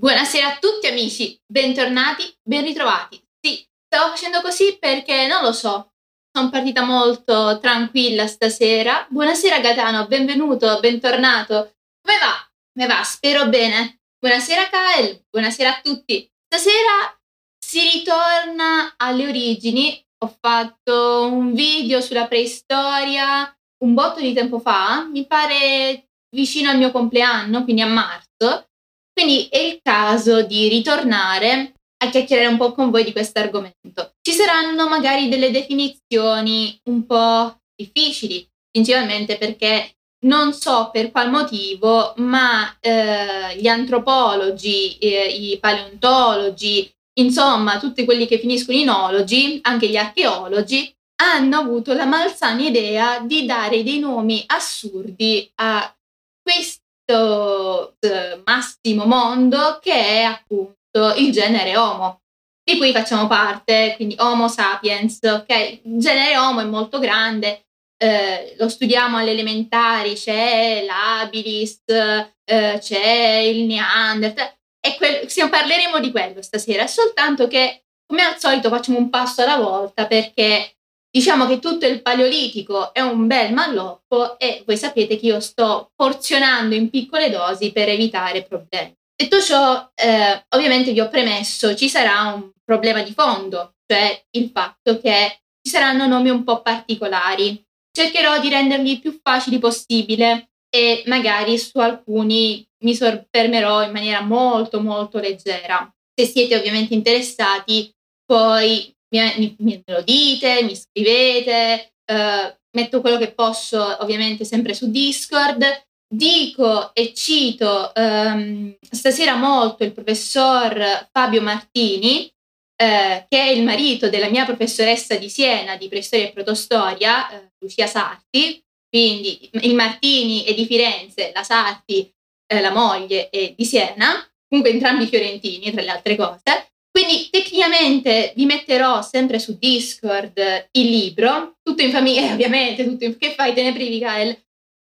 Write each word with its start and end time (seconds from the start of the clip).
Buonasera 0.00 0.54
a 0.54 0.56
tutti 0.58 0.86
amici, 0.86 1.38
bentornati, 1.46 2.22
ben 2.42 2.64
ritrovati. 2.64 3.22
Sì, 3.38 3.62
stavo 3.84 4.08
facendo 4.14 4.40
così 4.40 4.78
perché 4.78 5.26
non 5.26 5.42
lo 5.42 5.52
so, 5.52 5.92
sono 6.34 6.48
partita 6.48 6.82
molto 6.84 7.58
tranquilla 7.60 8.26
stasera. 8.26 9.06
Buonasera 9.10 9.60
Gatano, 9.60 10.06
benvenuto, 10.06 10.80
bentornato. 10.80 11.74
Come 12.00 12.16
va? 12.18 12.50
Come 12.72 12.86
va? 12.86 13.02
Spero 13.02 13.46
bene. 13.50 14.00
Buonasera 14.18 14.70
Kael, 14.70 15.26
buonasera 15.28 15.68
a 15.68 15.80
tutti. 15.82 16.26
Stasera 16.46 17.20
si 17.62 17.82
ritorna 17.82 18.94
alle 18.96 19.28
origini. 19.28 20.02
Ho 20.24 20.34
fatto 20.40 21.26
un 21.30 21.52
video 21.52 22.00
sulla 22.00 22.26
preistoria 22.26 23.54
un 23.84 23.92
botto 23.92 24.20
di 24.20 24.32
tempo 24.32 24.60
fa, 24.60 25.06
mi 25.12 25.26
pare 25.26 26.08
vicino 26.34 26.70
al 26.70 26.78
mio 26.78 26.90
compleanno, 26.90 27.64
quindi 27.64 27.82
a 27.82 27.86
marzo 27.86 28.69
quindi 29.12 29.48
è 29.50 29.58
il 29.58 29.80
caso 29.82 30.42
di 30.42 30.68
ritornare 30.68 31.74
a 32.02 32.08
chiacchierare 32.08 32.48
un 32.48 32.56
po' 32.56 32.72
con 32.72 32.90
voi 32.90 33.04
di 33.04 33.12
questo 33.12 33.40
argomento. 33.40 34.14
Ci 34.22 34.32
saranno 34.32 34.88
magari 34.88 35.28
delle 35.28 35.50
definizioni 35.50 36.78
un 36.84 37.04
po' 37.04 37.58
difficili, 37.74 38.46
principalmente 38.70 39.36
perché 39.36 39.94
non 40.22 40.52
so 40.52 40.90
per 40.92 41.10
qual 41.10 41.30
motivo, 41.30 42.14
ma 42.16 42.76
eh, 42.80 43.56
gli 43.56 43.66
antropologi, 43.66 44.98
eh, 44.98 45.26
i 45.26 45.58
paleontologi, 45.58 46.90
insomma 47.18 47.78
tutti 47.78 48.04
quelli 48.04 48.26
che 48.26 48.38
finiscono 48.38 48.76
in 48.76 48.90
ologi, 48.90 49.58
anche 49.62 49.88
gli 49.88 49.96
archeologi, 49.96 50.92
hanno 51.22 51.58
avuto 51.58 51.92
la 51.92 52.06
malsana 52.06 52.62
idea 52.62 53.20
di 53.20 53.44
dare 53.44 53.82
dei 53.82 53.98
nomi 53.98 54.42
assurdi 54.46 55.50
a 55.56 55.94
questi 56.42 56.79
questo 57.10 57.96
eh, 58.00 58.40
massimo 58.44 59.04
mondo 59.04 59.78
che 59.82 59.92
è 59.92 60.22
appunto 60.22 61.14
il 61.16 61.32
genere 61.32 61.76
Homo, 61.76 62.22
di 62.62 62.78
cui 62.78 62.92
facciamo 62.92 63.26
parte, 63.26 63.94
quindi 63.96 64.14
Homo 64.18 64.48
sapiens, 64.48 65.18
ok? 65.22 65.80
Il 65.84 65.98
genere 65.98 66.36
Homo 66.38 66.60
è 66.60 66.64
molto 66.64 66.98
grande, 66.98 67.66
eh, 67.96 68.54
lo 68.58 68.68
studiamo 68.68 69.18
alle 69.18 69.32
elementari, 69.32 70.14
c'è 70.14 70.84
l'Abilis, 70.84 71.82
eh, 71.86 72.78
c'è 72.78 73.36
il 73.38 73.64
Neanderthal, 73.64 74.52
e 74.80 74.96
quel, 74.96 75.50
parleremo 75.50 75.98
di 75.98 76.10
quello 76.10 76.42
stasera, 76.42 76.86
soltanto 76.86 77.48
che 77.48 77.84
come 78.06 78.22
al 78.22 78.38
solito 78.38 78.68
facciamo 78.70 78.98
un 78.98 79.10
passo 79.10 79.42
alla 79.42 79.58
volta 79.58 80.06
perché 80.06 80.78
Diciamo 81.12 81.46
che 81.46 81.58
tutto 81.58 81.86
il 81.86 82.02
paleolitico 82.02 82.94
è 82.94 83.00
un 83.00 83.26
bel 83.26 83.52
malloppo 83.52 84.38
e 84.38 84.62
voi 84.64 84.76
sapete 84.76 85.18
che 85.18 85.26
io 85.26 85.40
sto 85.40 85.90
porzionando 85.96 86.76
in 86.76 86.88
piccole 86.88 87.30
dosi 87.30 87.72
per 87.72 87.88
evitare 87.88 88.44
problemi. 88.44 88.94
Detto 89.20 89.40
ciò, 89.40 89.90
eh, 89.94 90.46
ovviamente 90.50 90.92
vi 90.92 91.00
ho 91.00 91.08
premesso, 91.08 91.74
ci 91.74 91.88
sarà 91.88 92.32
un 92.32 92.50
problema 92.64 93.02
di 93.02 93.12
fondo, 93.12 93.74
cioè 93.86 94.24
il 94.30 94.50
fatto 94.54 95.00
che 95.00 95.40
ci 95.60 95.70
saranno 95.70 96.06
nomi 96.06 96.30
un 96.30 96.44
po' 96.44 96.62
particolari. 96.62 97.60
Cercherò 97.92 98.38
di 98.38 98.48
renderli 98.48 99.00
più 99.00 99.18
facili 99.20 99.58
possibile 99.58 100.52
e 100.70 101.02
magari 101.06 101.58
su 101.58 101.78
alcuni 101.78 102.64
mi 102.84 102.94
soffermerò 102.94 103.82
in 103.82 103.90
maniera 103.90 104.20
molto 104.20 104.80
molto 104.80 105.18
leggera. 105.18 105.92
Se 106.14 106.24
siete 106.24 106.56
ovviamente 106.56 106.94
interessati, 106.94 107.92
poi 108.24 108.94
mi, 109.10 109.56
mi, 109.58 109.82
lo 109.86 110.02
dite, 110.02 110.62
mi 110.62 110.76
scrivete, 110.76 111.92
eh, 112.04 112.56
metto 112.72 113.00
quello 113.00 113.18
che 113.18 113.32
posso 113.32 113.96
ovviamente 114.02 114.44
sempre 114.44 114.74
su 114.74 114.90
Discord. 114.90 115.64
Dico 116.12 116.92
e 116.92 117.14
cito 117.14 117.94
ehm, 117.94 118.76
stasera 118.80 119.36
molto 119.36 119.84
il 119.84 119.92
professor 119.92 121.08
Fabio 121.12 121.40
Martini, 121.40 122.28
eh, 122.74 123.26
che 123.28 123.38
è 123.38 123.50
il 123.50 123.62
marito 123.62 124.08
della 124.08 124.28
mia 124.28 124.44
professoressa 124.44 125.14
di 125.14 125.28
Siena 125.28 125.76
di 125.76 125.86
preistoria 125.86 126.26
e 126.26 126.32
protostoria, 126.32 127.30
eh, 127.30 127.52
Lucia 127.60 127.86
Sarti. 127.86 128.60
Quindi 128.88 129.50
il 129.52 129.74
Martini 129.76 130.42
è 130.42 130.52
di 130.52 130.66
Firenze, 130.66 131.30
la 131.32 131.44
Sarti, 131.44 132.12
la 132.52 132.72
moglie, 132.72 133.30
è 133.30 133.54
di 133.56 133.64
Siena, 133.64 134.28
comunque 134.48 134.72
entrambi 134.72 135.06
fiorentini 135.06 135.70
tra 135.70 135.80
le 135.80 135.90
altre 135.90 136.16
cose. 136.16 136.72
Quindi 137.02 137.30
tecnicamente 137.30 138.34
vi 138.36 138.44
metterò 138.44 139.00
sempre 139.00 139.38
su 139.38 139.56
Discord 139.58 140.68
il 140.72 140.90
libro, 140.90 141.56
tutto 141.62 141.80
in 141.80 141.90
famiglia, 141.90 142.20
eh, 142.28 142.32
ovviamente, 142.32 142.84
tutto 142.84 143.04
in, 143.04 143.16
che 143.16 143.32
fai, 143.32 143.54
te 143.54 143.62
ne 143.62 143.72
privi 143.72 143.98
Gael? 143.98 144.36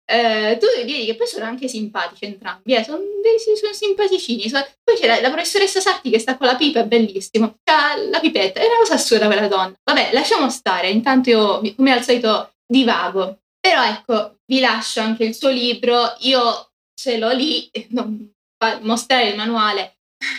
Eh, 0.09 0.57
tu 0.59 0.67
vedi 0.77 1.05
che 1.05 1.15
poi 1.15 1.27
sono 1.27 1.45
anche 1.45 1.69
simpatici 1.69 2.25
entrambi, 2.25 2.75
eh, 2.75 2.85
sono, 2.85 3.01
sono 3.61 3.73
simpaticini. 3.73 4.49
Sono... 4.49 4.67
Poi 4.83 4.97
c'è 4.97 5.07
la, 5.07 5.21
la, 5.21 5.31
professoressa 5.31 5.81
Sarti 5.81 6.09
che 6.09 6.19
sta 6.19 6.39
con 6.39 6.47
la 6.47 6.57
pipa, 6.57 6.81
è 6.81 6.87
bellissimo. 6.87 7.57
C'ha 7.63 7.97
la 8.09 8.21
pipetta, 8.21 8.61
è 8.61 8.67
una 8.67 8.79
cosa 8.79 8.95
assurda 8.95 9.27
quella 9.27 9.47
donna. 9.49 9.75
Vabbè, 9.85 10.11
lasciamo 10.13 10.49
stare, 10.49 10.89
intanto 10.89 11.29
io, 11.29 11.75
come 11.75 11.93
al 11.93 12.03
solito, 12.03 12.53
divago. 12.67 13.41
Però 13.61 13.85
ecco, 13.85 14.39
vi 14.47 14.61
lascio 14.61 15.01
anche 15.01 15.25
il 15.25 15.35
suo 15.35 15.51
libro, 15.51 16.15
io 16.21 16.71
ce 16.95 17.19
l'ho 17.19 17.33
lì, 17.33 17.69
non 17.91 18.33
mostrare 18.81 19.29
il 19.29 19.37
manuale 19.37 19.96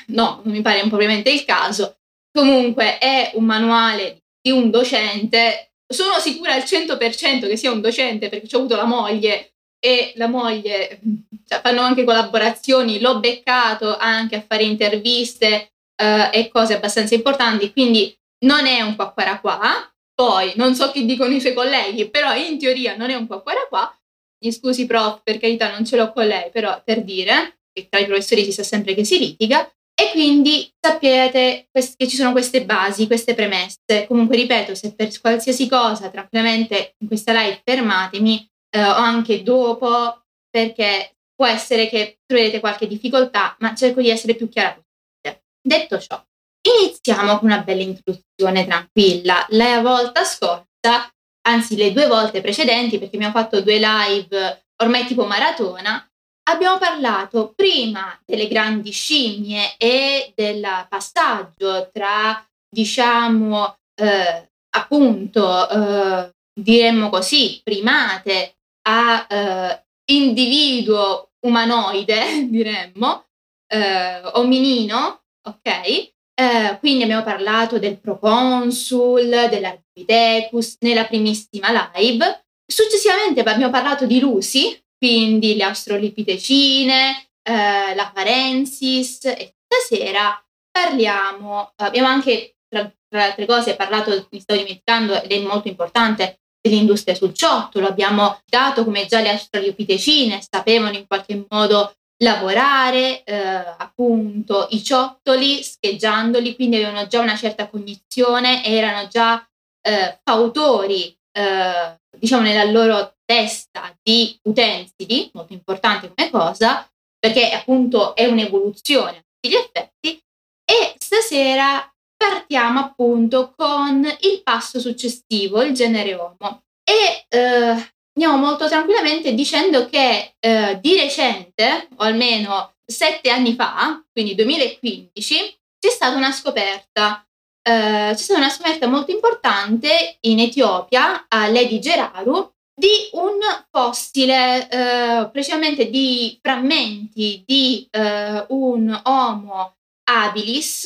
no, 0.07 0.41
non 0.43 0.53
mi 0.53 0.61
pare 0.61 0.79
propriamente 0.87 1.31
il 1.31 1.45
caso. 1.45 1.97
Comunque 2.31 2.97
è 2.97 3.31
un 3.35 3.45
manuale 3.45 4.23
di 4.41 4.51
un 4.51 4.69
docente. 4.69 5.71
Sono 5.87 6.19
sicura 6.19 6.53
al 6.53 6.63
100% 6.63 7.47
che 7.47 7.57
sia 7.57 7.71
un 7.71 7.81
docente 7.81 8.29
perché 8.29 8.53
ho 8.55 8.59
avuto 8.59 8.75
la 8.75 8.85
moglie 8.85 9.53
e 9.79 10.13
la 10.15 10.27
moglie 10.27 10.99
cioè, 11.47 11.61
fanno 11.61 11.81
anche 11.81 12.03
collaborazioni, 12.03 12.99
l'ho 12.99 13.19
beccato 13.19 13.95
anche 13.97 14.35
a 14.35 14.43
fare 14.45 14.63
interviste 14.63 15.71
eh, 15.95 16.29
e 16.31 16.49
cose 16.49 16.75
abbastanza 16.75 17.15
importanti, 17.15 17.71
quindi 17.71 18.15
non 18.45 18.65
è 18.65 18.81
un 18.81 18.95
qua 18.95 19.13
qua. 19.41 19.91
Poi 20.13 20.53
non 20.55 20.73
so 20.73 20.91
che 20.91 21.05
dicono 21.05 21.33
i 21.33 21.39
suoi 21.39 21.53
colleghi, 21.53 22.09
però 22.09 22.35
in 22.35 22.57
teoria 22.57 22.95
non 22.95 23.11
è 23.11 23.15
un 23.15 23.27
qua 23.27 23.41
qua 23.41 23.53
qua. 23.69 23.99
Mi 24.43 24.51
scusi 24.51 24.85
prof, 24.85 25.21
per 25.23 25.37
carità 25.37 25.71
non 25.71 25.85
ce 25.85 25.95
l'ho 25.95 26.11
con 26.11 26.25
lei, 26.25 26.49
però 26.49 26.81
per 26.83 27.03
dire 27.03 27.59
che 27.71 27.87
tra 27.87 27.99
i 27.99 28.05
professori 28.05 28.43
si 28.43 28.51
sa 28.51 28.63
sempre 28.63 28.95
che 28.95 29.03
si 29.03 29.19
litiga. 29.19 29.71
E 29.99 30.11
quindi 30.11 30.71
sappiate 30.79 31.69
che 31.71 32.07
ci 32.07 32.15
sono 32.15 32.31
queste 32.31 32.63
basi, 32.63 33.07
queste 33.07 33.33
premesse. 33.33 34.05
Comunque, 34.07 34.35
ripeto, 34.35 34.75
se 34.75 34.93
per 34.93 35.09
qualsiasi 35.19 35.67
cosa 35.67 36.11
tranquillamente 36.11 36.93
in 36.99 37.07
questa 37.07 37.33
live 37.33 37.61
fermatemi 37.63 38.47
eh, 38.75 38.83
o 38.83 38.93
anche 38.93 39.41
dopo, 39.41 40.21
perché 40.49 41.15
può 41.33 41.47
essere 41.47 41.89
che 41.89 42.19
troverete 42.25 42.59
qualche 42.59 42.87
difficoltà, 42.87 43.55
ma 43.59 43.73
cerco 43.73 44.01
di 44.01 44.09
essere 44.09 44.35
più 44.35 44.47
chiara 44.49 44.73
possibile. 44.73 45.43
Detto 45.59 45.99
ciò, 45.99 46.23
iniziamo 46.61 47.39
con 47.39 47.49
una 47.49 47.61
bella 47.61 47.81
introduzione 47.81 48.65
tranquilla. 48.65 49.47
La 49.49 49.81
volta 49.81 50.23
scorsa, 50.23 51.09
anzi 51.47 51.75
le 51.75 51.91
due 51.91 52.05
volte 52.05 52.41
precedenti, 52.41 52.99
perché 52.99 53.15
abbiamo 53.15 53.33
fatto 53.33 53.61
due 53.61 53.79
live 53.79 54.65
ormai 54.81 55.05
tipo 55.05 55.25
maratona, 55.25 56.06
abbiamo 56.47 56.77
parlato 56.77 57.53
prima 57.55 58.19
delle 58.25 58.47
grandi 58.47 58.91
scimmie 58.91 59.75
e 59.77 60.33
del 60.35 60.65
passaggio 60.89 61.89
tra, 61.91 62.45
diciamo, 62.69 63.77
eh, 63.95 64.49
appunto, 64.75 65.69
eh, 65.69 66.31
diremmo 66.53 67.09
così, 67.09 67.61
primate 67.63 68.55
a 68.87 69.27
eh, 69.29 69.83
individuo 70.11 71.31
umanoide, 71.45 72.47
diremmo, 72.49 73.25
eh, 73.67 74.21
ominino, 74.33 75.23
ok? 75.47 76.15
Eh, 76.39 76.77
quindi 76.79 77.03
abbiamo 77.03 77.23
parlato 77.23 77.79
del 77.79 77.99
proconsul, 77.99 79.47
dell'Archipithecus 79.49 80.77
nella 80.81 81.05
primissima 81.05 81.91
live. 81.93 82.45
Successivamente 82.65 83.41
abbiamo 83.41 83.71
parlato 83.71 84.05
di 84.05 84.19
Lucy, 84.19 84.79
quindi 84.97 85.55
le 85.55 85.63
astrolipitecine, 85.63 87.27
eh, 87.43 87.95
la 87.95 88.11
parensis 88.13 89.25
e 89.25 89.55
stasera 89.65 90.43
parliamo, 90.71 91.71
abbiamo 91.77 92.07
anche 92.07 92.55
tra, 92.67 92.81
tra, 92.81 93.19
le 93.19 93.23
altre 93.23 93.45
cose 93.45 93.75
parlato, 93.75 94.27
mi 94.31 94.39
sto 94.39 94.55
dimenticando 94.55 95.21
ed 95.21 95.31
è 95.31 95.39
molto 95.39 95.67
importante, 95.67 96.39
dell'industria 96.67 97.15
sul 97.15 97.33
ciottolo, 97.33 97.87
abbiamo 97.87 98.41
dato 98.45 98.83
come 98.83 99.05
già 99.05 99.21
le 99.21 99.29
astrolipitecine 99.29 100.41
sapevano 100.41 100.97
in 100.97 101.07
qualche 101.07 101.45
modo 101.49 101.93
lavorare 102.19 103.23
eh, 103.23 103.35
appunto 103.35 104.67
i 104.71 104.83
ciottoli 104.83 105.63
scheggiandoli, 105.63 106.55
quindi 106.55 106.77
avevano 106.77 107.07
già 107.07 107.21
una 107.21 107.35
certa 107.37 107.67
cognizione, 107.67 108.65
erano 108.65 109.07
già 109.07 109.47
eh, 109.81 110.19
fautori 110.23 111.15
eh, 111.31 111.99
diciamo 112.19 112.43
nella 112.43 112.63
loro 112.63 113.15
testa 113.25 113.95
di 114.01 114.37
utensili, 114.43 115.29
molto 115.33 115.53
importante 115.53 116.11
come 116.13 116.29
cosa, 116.29 116.89
perché 117.19 117.51
appunto 117.51 118.15
è 118.15 118.25
un'evoluzione 118.25 119.17
a 119.17 119.21
tutti 119.21 119.55
gli 119.55 119.55
effetti, 119.55 120.21
e 120.69 120.95
stasera 120.97 121.91
partiamo 122.17 122.79
appunto 122.79 123.53
con 123.55 124.05
il 124.21 124.41
passo 124.43 124.79
successivo, 124.79 125.61
il 125.61 125.73
genere 125.73 126.15
Homo. 126.15 126.63
E 126.83 127.25
eh, 127.29 127.91
andiamo 128.13 128.37
molto 128.37 128.67
tranquillamente 128.67 129.33
dicendo 129.33 129.87
che 129.87 130.35
eh, 130.39 130.79
di 130.81 130.97
recente, 130.97 131.87
o 131.97 132.03
almeno 132.03 132.73
sette 132.85 133.29
anni 133.29 133.53
fa, 133.53 134.03
quindi 134.11 134.35
2015, 134.35 135.57
c'è 135.79 135.89
stata 135.89 136.15
una 136.15 136.31
scoperta. 136.31 137.26
Uh, 137.67 138.13
c'è 138.13 138.15
stata 138.15 138.39
una 138.39 138.49
scoperta 138.49 138.87
molto 138.87 139.11
importante 139.11 140.19
in 140.21 140.39
Etiopia, 140.39 141.25
a 141.27 141.49
Lady 141.49 141.79
Geraru, 141.79 142.49
di 142.73 143.09
un 143.11 143.39
fossile, 143.69 144.69
uh, 144.71 145.29
precisamente 145.31 145.89
di 145.89 146.39
frammenti 146.41 147.43
di 147.45 147.85
uh, 147.91 148.45
un 148.55 148.97
Homo 149.03 149.75
habilis, 150.09 150.85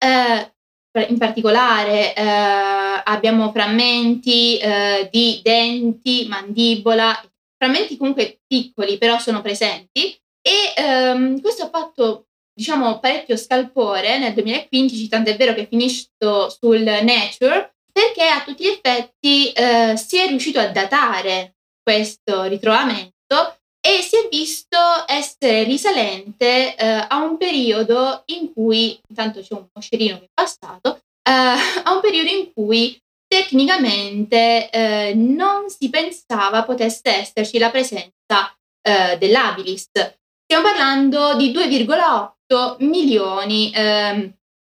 in 0.00 1.18
particolare 1.18 2.14
abbiamo 3.04 3.52
frammenti 3.52 4.58
di 5.10 5.40
denti, 5.42 6.26
mandibola, 6.28 7.20
frammenti 7.56 7.96
comunque 7.98 8.40
piccoli 8.46 8.96
però 8.96 9.18
sono 9.18 9.42
presenti. 9.42 10.16
E 10.40 11.12
um, 11.12 11.40
questo 11.40 11.64
ha 11.64 11.68
fatto 11.68 12.27
diciamo 12.58 12.98
parecchio 12.98 13.36
scalpore 13.36 14.18
nel 14.18 14.34
2015, 14.34 15.08
tant'è 15.08 15.36
vero 15.36 15.54
che 15.54 15.62
è 15.62 15.68
finito 15.68 16.50
sul 16.50 16.80
Nature, 16.80 17.74
perché 17.92 18.26
a 18.26 18.42
tutti 18.42 18.64
gli 18.64 18.66
effetti 18.66 19.52
eh, 19.52 19.96
si 19.96 20.18
è 20.18 20.26
riuscito 20.26 20.58
a 20.58 20.66
datare 20.66 21.54
questo 21.80 22.42
ritrovamento 22.44 23.58
e 23.80 24.02
si 24.02 24.16
è 24.16 24.26
visto 24.28 24.76
essere 25.06 25.62
risalente 25.62 26.74
eh, 26.74 27.06
a 27.08 27.22
un 27.22 27.36
periodo 27.36 28.24
in 28.26 28.52
cui, 28.52 29.00
intanto 29.08 29.40
c'è 29.40 29.54
un 29.54 29.68
moscerino 29.72 30.18
che 30.18 30.24
è 30.24 30.30
passato, 30.34 30.96
eh, 31.22 31.30
a 31.30 31.92
un 31.94 32.00
periodo 32.00 32.28
in 32.28 32.52
cui 32.52 33.00
tecnicamente 33.28 34.68
eh, 34.70 35.12
non 35.14 35.70
si 35.70 35.88
pensava 35.90 36.64
potesse 36.64 37.08
esserci 37.08 37.58
la 37.58 37.70
presenza 37.70 38.52
eh, 38.82 39.16
dell'Abilis. 39.16 39.90
Stiamo 40.44 40.64
parlando 40.64 41.36
di 41.36 41.52
2,8 41.52 42.37
milioni 42.78 43.70
eh, 43.70 44.32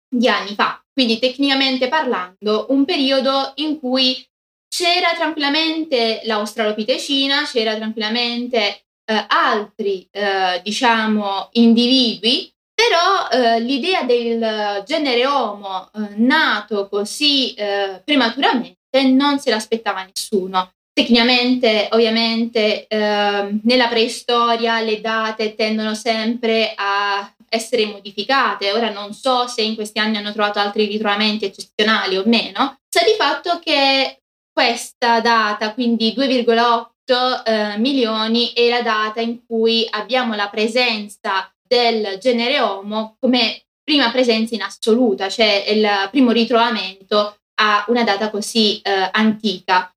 di 0.08 0.28
anni 0.28 0.54
fa, 0.54 0.82
quindi 0.92 1.18
tecnicamente 1.18 1.88
parlando 1.88 2.66
un 2.68 2.84
periodo 2.84 3.52
in 3.56 3.78
cui 3.80 4.24
c'era 4.68 5.14
tranquillamente 5.14 6.20
l'australopitecina, 6.24 7.44
c'era 7.44 7.76
tranquillamente 7.76 8.84
eh, 9.04 9.24
altri, 9.28 10.06
eh, 10.10 10.60
diciamo, 10.62 11.48
individui, 11.52 12.52
però 12.74 13.28
eh, 13.30 13.60
l'idea 13.60 14.02
del 14.02 14.82
genere 14.84 15.26
Homo 15.26 15.90
eh, 15.94 16.14
nato 16.16 16.88
così 16.88 17.54
eh, 17.54 18.00
prematuramente 18.04 19.02
non 19.04 19.38
se 19.38 19.50
l'aspettava 19.50 20.04
nessuno. 20.04 20.72
Tecnicamente, 20.92 21.88
ovviamente, 21.90 22.86
eh, 22.86 23.58
nella 23.62 23.88
preistoria 23.88 24.80
le 24.80 25.00
date 25.00 25.54
tendono 25.54 25.94
sempre 25.94 26.72
a 26.76 27.32
essere 27.54 27.86
modificate. 27.86 28.72
Ora 28.72 28.90
non 28.90 29.14
so 29.14 29.46
se 29.46 29.62
in 29.62 29.74
questi 29.74 29.98
anni 29.98 30.16
hanno 30.16 30.32
trovato 30.32 30.58
altri 30.58 30.86
ritrovamenti 30.86 31.44
eccezionali 31.44 32.16
o 32.16 32.22
meno. 32.26 32.78
Sta 32.88 33.04
di 33.04 33.14
fatto 33.16 33.58
che 33.58 34.22
questa 34.52 35.20
data, 35.20 35.72
quindi 35.72 36.14
2,8 36.16 37.42
eh, 37.44 37.78
milioni, 37.78 38.52
è 38.52 38.68
la 38.68 38.82
data 38.82 39.20
in 39.20 39.44
cui 39.46 39.86
abbiamo 39.90 40.34
la 40.34 40.48
presenza 40.48 41.50
del 41.66 42.18
genere 42.20 42.60
Homo 42.60 43.16
come 43.18 43.62
prima 43.82 44.10
presenza 44.10 44.54
in 44.54 44.62
assoluta, 44.62 45.28
cioè 45.28 45.64
il 45.68 46.08
primo 46.10 46.30
ritrovamento 46.30 47.36
a 47.60 47.84
una 47.88 48.04
data 48.04 48.30
così 48.30 48.80
eh, 48.80 49.08
antica 49.12 49.94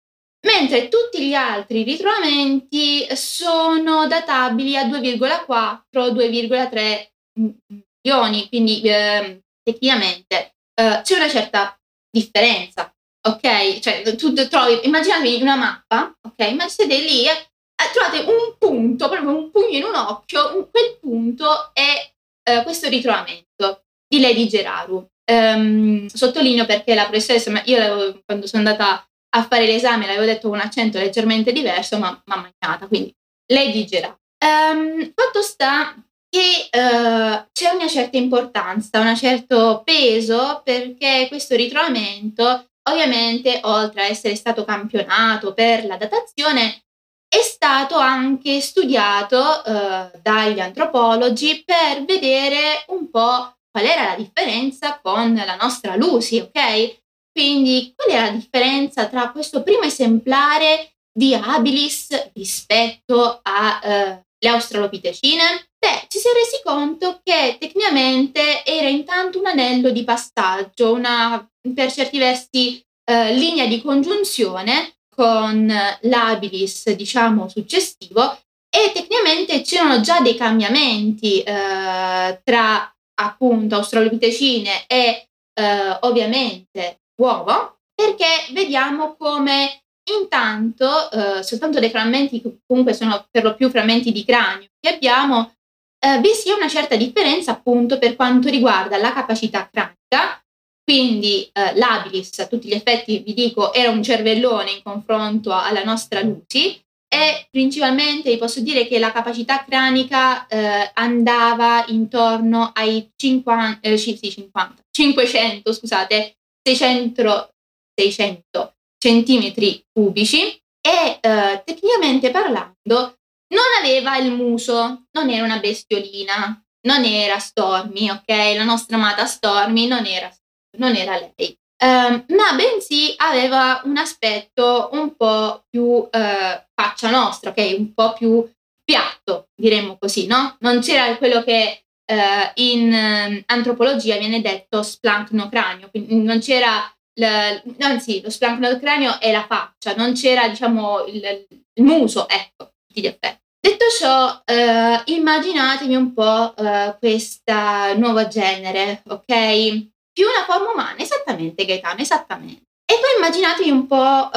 mentre 0.48 0.88
tutti 0.88 1.28
gli 1.28 1.34
altri 1.34 1.84
ritrovamenti 1.84 3.06
sono 3.16 4.08
databili 4.08 4.78
a 4.78 4.88
2,4-2,3 4.88 7.08
milioni, 7.38 8.48
quindi 8.48 8.82
eh, 8.82 9.42
tecnicamente 9.64 10.56
eh, 10.74 11.02
c'è 11.04 11.16
una 11.16 11.30
certa 11.30 11.78
differenza, 12.10 12.94
ok? 13.28 13.80
Cioè 13.80 14.16
tu 14.16 14.34
trovi, 14.34 14.86
immaginatevi 14.86 15.42
una 15.42 15.56
mappa, 15.56 16.14
ok? 16.22 16.52
Ma 16.52 16.68
siete 16.68 16.98
lì 17.00 17.26
e 17.26 17.32
eh, 17.32 17.92
trovate 17.94 18.20
un 18.20 18.56
punto, 18.58 19.10
proprio 19.10 19.36
un 19.36 19.52
pugno 19.52 19.78
in 19.78 19.84
un 19.84 19.96
occhio, 19.96 20.70
quel 20.72 20.98
punto 21.00 21.72
è 21.74 22.12
eh, 22.44 22.64
questo 22.64 22.88
ritrovamento 22.90 23.84
di 24.08 24.20
Lady 24.20 24.48
Geraru. 24.48 25.06
Um, 25.30 26.08
sottolineo 26.08 26.66
perché 26.66 26.96
la 26.96 27.04
professoressa, 27.04 27.62
io 27.66 28.22
quando 28.26 28.48
sono 28.48 28.66
andata 28.66 29.06
a 29.30 29.44
fare 29.44 29.66
l'esame 29.66 30.08
l'avevo 30.08 30.24
detto 30.24 30.48
con 30.48 30.58
un 30.58 30.64
accento 30.64 30.98
leggermente 30.98 31.52
diverso, 31.52 31.98
ma 32.00 32.12
mi 32.12 32.34
ha 32.34 32.38
mangiata, 32.38 32.88
quindi 32.88 33.14
lei 33.52 33.72
digerà. 33.72 34.18
Um, 34.40 35.12
fatto 35.14 35.42
sta 35.42 35.96
che 36.30 36.70
uh, 36.72 37.48
c'è 37.52 37.70
una 37.72 37.88
certa 37.88 38.18
importanza, 38.18 39.00
un 39.00 39.16
certo 39.16 39.82
peso 39.84 40.62
perché 40.64 41.28
questo 41.30 41.56
ritrovamento, 41.56 42.68
ovviamente, 42.90 43.60
oltre 43.64 44.02
a 44.02 44.08
essere 44.08 44.36
stato 44.36 44.66
campionato 44.66 45.54
per 45.54 45.86
la 45.86 45.98
datazione, 45.98 46.84
è 47.30 47.42
stato 47.42 47.98
anche 47.98 48.62
studiato 48.62 49.38
uh, 49.38 50.20
dagli 50.22 50.60
antropologi 50.60 51.64
per 51.66 52.06
vedere 52.06 52.86
un 52.88 53.10
po' 53.10 53.56
qual 53.70 53.86
era 53.86 54.04
la 54.10 54.16
differenza 54.16 55.00
con 55.02 55.34
la 55.36 55.56
nostra 55.56 55.96
Lucy, 55.96 56.40
ok? 56.40 57.00
Quindi 57.32 57.94
qual 57.96 58.18
è 58.18 58.22
la 58.22 58.32
differenza 58.32 59.08
tra 59.08 59.32
questo 59.32 59.62
primo 59.62 59.84
esemplare 59.84 60.94
di 61.14 61.36
habilis 61.36 62.32
rispetto 62.34 63.40
alle 63.44 64.26
eh, 64.40 64.48
australopitecine? 64.48 65.67
Beh, 65.80 66.08
ci 66.08 66.18
si 66.18 66.28
è 66.28 66.32
resi 66.34 66.62
conto 66.64 67.20
che 67.24 67.58
tecnicamente 67.60 68.66
era 68.66 68.90
intanto 68.90 69.40
un 69.40 69.46
anello 69.46 69.92
di 69.92 70.04
passaggio, 70.04 70.94
una 70.94 71.48
per 71.74 71.92
certi 71.92 72.18
versi 72.18 72.84
eh, 73.06 73.34
linea 73.34 73.68
di 73.68 73.82
congiunzione 73.82 74.96
con 75.16 75.72
l'habilis, 76.02 76.92
diciamo, 76.92 77.48
successivo 77.48 78.38
e 78.70 78.92
tecnicamente 78.94 79.62
c'erano 79.62 80.02
già 80.02 80.20
dei 80.20 80.36
cambiamenti 80.36 81.42
eh, 81.42 82.42
tra 82.44 82.96
appunto 83.20 83.76
australopitecine 83.76 84.86
e 84.88 85.30
eh, 85.54 85.98
ovviamente 86.02 87.00
uovo 87.20 87.80
perché 87.96 88.46
vediamo 88.52 89.16
come 89.16 89.82
intanto 90.22 91.10
eh, 91.10 91.44
soltanto 91.44 91.80
dei 91.80 91.90
frammenti 91.90 92.42
comunque 92.68 92.94
sono 92.94 93.26
per 93.32 93.44
lo 93.44 93.56
più 93.56 93.70
frammenti 93.70 94.12
di 94.12 94.24
cranio 94.24 94.68
che 94.80 94.94
abbiamo 94.94 95.54
eh, 96.00 96.20
vi 96.20 96.30
sia 96.34 96.56
una 96.56 96.68
certa 96.68 96.96
differenza 96.96 97.52
appunto 97.52 97.98
per 97.98 98.16
quanto 98.16 98.50
riguarda 98.50 98.98
la 98.98 99.14
capacità 99.14 99.68
cranica 99.72 100.42
quindi 100.84 101.50
eh, 101.52 101.76
l'abilis 101.76 102.40
a 102.40 102.48
tutti 102.48 102.68
gli 102.68 102.74
effetti 102.74 103.20
vi 103.20 103.34
dico 103.34 103.74
era 103.74 103.90
un 103.90 104.04
cervellone 104.04 104.72
in 104.72 104.82
confronto 104.84 105.54
alla 105.54 105.84
nostra 105.84 106.22
Lucy 106.22 106.80
e 107.10 107.48
principalmente 107.50 108.30
vi 108.30 108.38
posso 108.38 108.60
dire 108.60 108.86
che 108.86 109.00
la 109.00 109.12
capacità 109.12 109.64
cranica 109.64 110.46
eh, 110.48 110.92
andava 110.94 111.86
intorno 111.88 112.72
ai 112.74 113.10
50, 113.16 113.80
eh, 113.82 113.98
sì, 113.98 114.20
50 114.20 114.82
500 114.92 115.74
scusate 115.74 116.36
600, 116.64 117.50
600 117.96 118.74
centimetri 118.98 119.84
cubici 119.92 120.60
e 120.82 121.20
eh, 121.22 121.62
tecnicamente 121.64 122.32
parlando 122.32 123.17
non 123.50 123.64
aveva 123.80 124.18
il 124.18 124.32
muso, 124.32 125.08
non 125.12 125.30
era 125.30 125.44
una 125.44 125.60
bestiolina, 125.60 126.62
non 126.88 127.04
era 127.04 127.40
Stormy, 127.40 128.10
ok? 128.10 128.56
La 128.56 128.64
nostra 128.64 128.96
amata 128.98 129.26
Stormy 129.26 129.88
non 129.88 130.06
era, 130.06 130.32
non 130.78 130.96
era 130.96 131.18
lei. 131.18 131.58
Um, 131.80 132.26
ma 132.30 132.54
bensì 132.56 133.14
aveva 133.18 133.82
un 133.84 133.98
aspetto 133.98 134.90
un 134.94 135.16
po' 135.16 135.66
più 135.70 135.84
uh, 135.84 136.10
faccia 136.12 137.10
nostra, 137.12 137.52
ok? 137.52 137.76
Un 137.78 137.94
po' 137.94 138.14
più 138.14 138.50
piatto, 138.84 139.50
diremmo 139.56 139.98
così, 140.00 140.26
no? 140.26 140.56
Non 140.62 140.80
c'era 140.80 141.16
quello 141.18 141.44
che 141.44 141.84
uh, 142.12 142.52
in 142.56 142.92
uh, 142.92 143.44
antropologia 143.46 144.18
viene 144.18 144.42
detto 144.42 144.82
splancnocranio, 144.82 145.90
quindi 145.90 146.16
non 146.16 146.40
c'era, 146.40 146.92
l- 147.20 147.62
anzi 147.80 148.22
lo 148.22 148.32
splancnocranio 148.32 149.20
è 149.20 149.32
la 149.32 149.46
faccia, 149.46 149.94
non 149.96 150.14
c'era 150.14 150.48
diciamo 150.48 151.06
il, 151.06 151.46
il 151.74 151.84
muso, 151.84 152.28
ecco, 152.28 152.72
effetti. 153.06 153.40
Detto 153.60 153.86
ciò, 154.00 154.30
uh, 154.30 155.02
immaginatevi 155.06 155.96
un 155.96 156.14
po' 156.14 156.54
questa 157.00 157.94
nuova 157.96 158.28
genere, 158.28 159.04
ok? 159.08 159.90
Più 160.12 160.26
una 160.26 160.46
forma 160.46 160.72
umana, 160.72 160.98
esattamente 160.98 161.66
Gaetano, 161.66 162.00
esattamente. 162.00 162.64
E 162.90 162.96
poi 163.00 163.16
immaginatevi 163.18 163.70
un 163.70 163.86
po' 163.86 164.30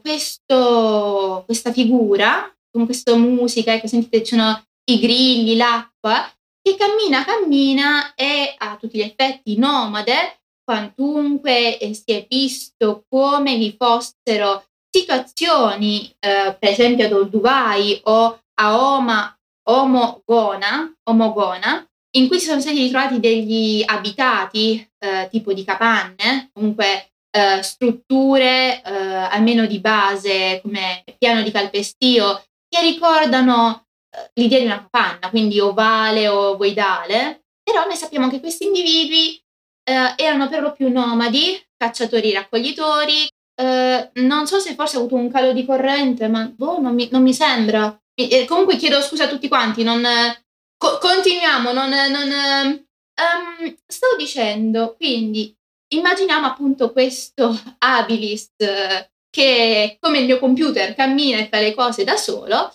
questo, 0.00 1.42
questa 1.46 1.72
figura, 1.72 2.52
con 2.70 2.84
questa 2.84 3.14
musica, 3.14 3.72
ecco, 3.72 3.86
sentite, 3.86 4.24
ci 4.24 4.34
sono 4.34 4.62
i 4.90 4.98
grilli, 4.98 5.56
l'acqua, 5.56 6.30
che 6.60 6.76
cammina, 6.76 7.24
cammina 7.24 8.14
e 8.14 8.54
a 8.58 8.76
tutti 8.76 8.98
gli 8.98 9.02
effetti 9.02 9.56
nomade, 9.56 10.40
quantunque 10.64 11.78
eh, 11.78 11.94
si 11.94 12.12
è 12.12 12.26
visto 12.28 13.04
come 13.08 13.56
vi 13.56 13.76
fossero 13.78 14.64
situazioni, 14.96 16.10
eh, 16.18 16.56
per 16.58 16.70
esempio 16.70 17.04
ad 17.04 17.12
Olduvai 17.12 18.00
o 18.04 18.40
a 18.58 18.80
Oma 18.80 19.36
Omogona, 19.68 20.94
Omogona, 21.10 21.86
in 22.16 22.28
cui 22.28 22.38
sono 22.38 22.60
stati 22.60 22.78
ritrovati 22.78 23.20
degli 23.20 23.82
abitati 23.84 24.88
eh, 24.98 25.28
tipo 25.30 25.52
di 25.52 25.64
capanne, 25.64 26.50
comunque 26.52 27.10
eh, 27.30 27.62
strutture 27.62 28.80
eh, 28.82 28.92
almeno 28.94 29.66
di 29.66 29.80
base 29.80 30.60
come 30.62 31.04
piano 31.18 31.42
di 31.42 31.50
calpestio 31.50 32.42
che 32.68 32.80
ricordano 32.80 33.86
eh, 34.10 34.30
l'idea 34.34 34.60
di 34.60 34.64
una 34.66 34.88
capanna, 34.88 35.28
quindi 35.28 35.60
ovale 35.60 36.28
o 36.28 36.52
ovoidale, 36.52 37.44
però 37.62 37.84
noi 37.84 37.96
sappiamo 37.96 38.30
che 38.30 38.40
questi 38.40 38.64
individui 38.64 39.38
eh, 39.84 40.14
erano 40.16 40.48
per 40.48 40.62
lo 40.62 40.72
più 40.72 40.90
nomadi, 40.90 41.60
cacciatori 41.76 42.32
raccoglitori, 42.32 43.28
eh, 43.58 44.10
non 44.14 44.46
so 44.46 44.58
se 44.58 44.74
forse 44.74 44.96
ha 44.96 44.98
avuto 44.98 45.14
un 45.14 45.30
calo 45.30 45.52
di 45.52 45.64
corrente, 45.64 46.28
ma 46.28 46.50
boh, 46.54 46.80
non 46.80 46.94
mi, 46.94 47.08
non 47.10 47.22
mi 47.22 47.32
sembra. 47.32 47.98
E, 48.14 48.44
comunque 48.46 48.76
chiedo 48.76 49.00
scusa 49.00 49.24
a 49.24 49.28
tutti 49.28 49.48
quanti, 49.48 49.82
non, 49.82 50.02
co- 50.76 50.98
continuiamo, 50.98 51.72
non, 51.72 51.88
non 51.88 52.84
um, 53.16 53.76
stavo 53.86 54.16
dicendo, 54.16 54.94
quindi 54.96 55.54
immaginiamo 55.94 56.46
appunto 56.46 56.92
questo 56.92 57.58
Abilis 57.78 58.52
che 59.30 59.98
come 60.00 60.20
il 60.20 60.26
mio 60.26 60.38
computer 60.38 60.94
cammina 60.94 61.38
e 61.38 61.48
fa 61.48 61.60
le 61.60 61.74
cose 61.74 62.04
da 62.04 62.16
solo, 62.16 62.74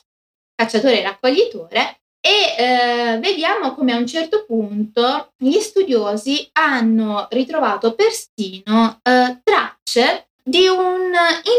cacciatore 0.55 0.99
e 0.99 1.03
raccoglitore, 1.03 2.01
e 2.23 2.55
eh, 2.55 3.17
vediamo 3.19 3.73
come 3.73 3.93
a 3.93 3.97
un 3.97 4.05
certo 4.05 4.45
punto 4.45 5.33
gli 5.37 5.57
studiosi 5.59 6.47
hanno 6.51 7.27
ritrovato 7.31 7.95
persino 7.95 8.99
eh, 9.01 9.41
tracce 9.43 10.29
di 10.43 10.67
un 10.67 11.13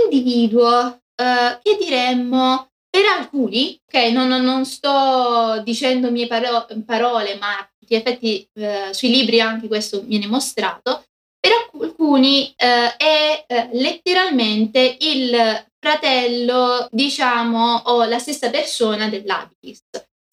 individuo 0.04 1.00
eh, 1.14 1.58
che 1.62 1.76
diremmo 1.78 2.68
per 2.88 3.04
alcuni, 3.06 3.80
ok, 3.86 4.10
non, 4.10 4.28
non 4.28 4.66
sto 4.66 5.62
dicendo 5.64 6.10
mie 6.10 6.26
paro- 6.26 6.66
parole, 6.84 7.38
ma 7.38 7.66
gli 7.78 7.94
effetti 7.94 8.46
eh, 8.54 8.90
sui 8.92 9.10
libri 9.10 9.40
anche 9.40 9.66
questo 9.66 10.02
viene 10.02 10.26
mostrato, 10.26 11.04
per 11.40 11.52
alcuni 11.80 12.52
eh, 12.54 12.94
è 12.96 13.44
eh, 13.46 13.68
letteralmente 13.72 14.98
il 15.00 15.64
fratello, 15.78 16.86
diciamo, 16.90 17.82
o 17.86 18.04
la 18.04 18.18
stessa 18.18 18.50
persona 18.50 19.08
dell'Abilis. 19.08 19.80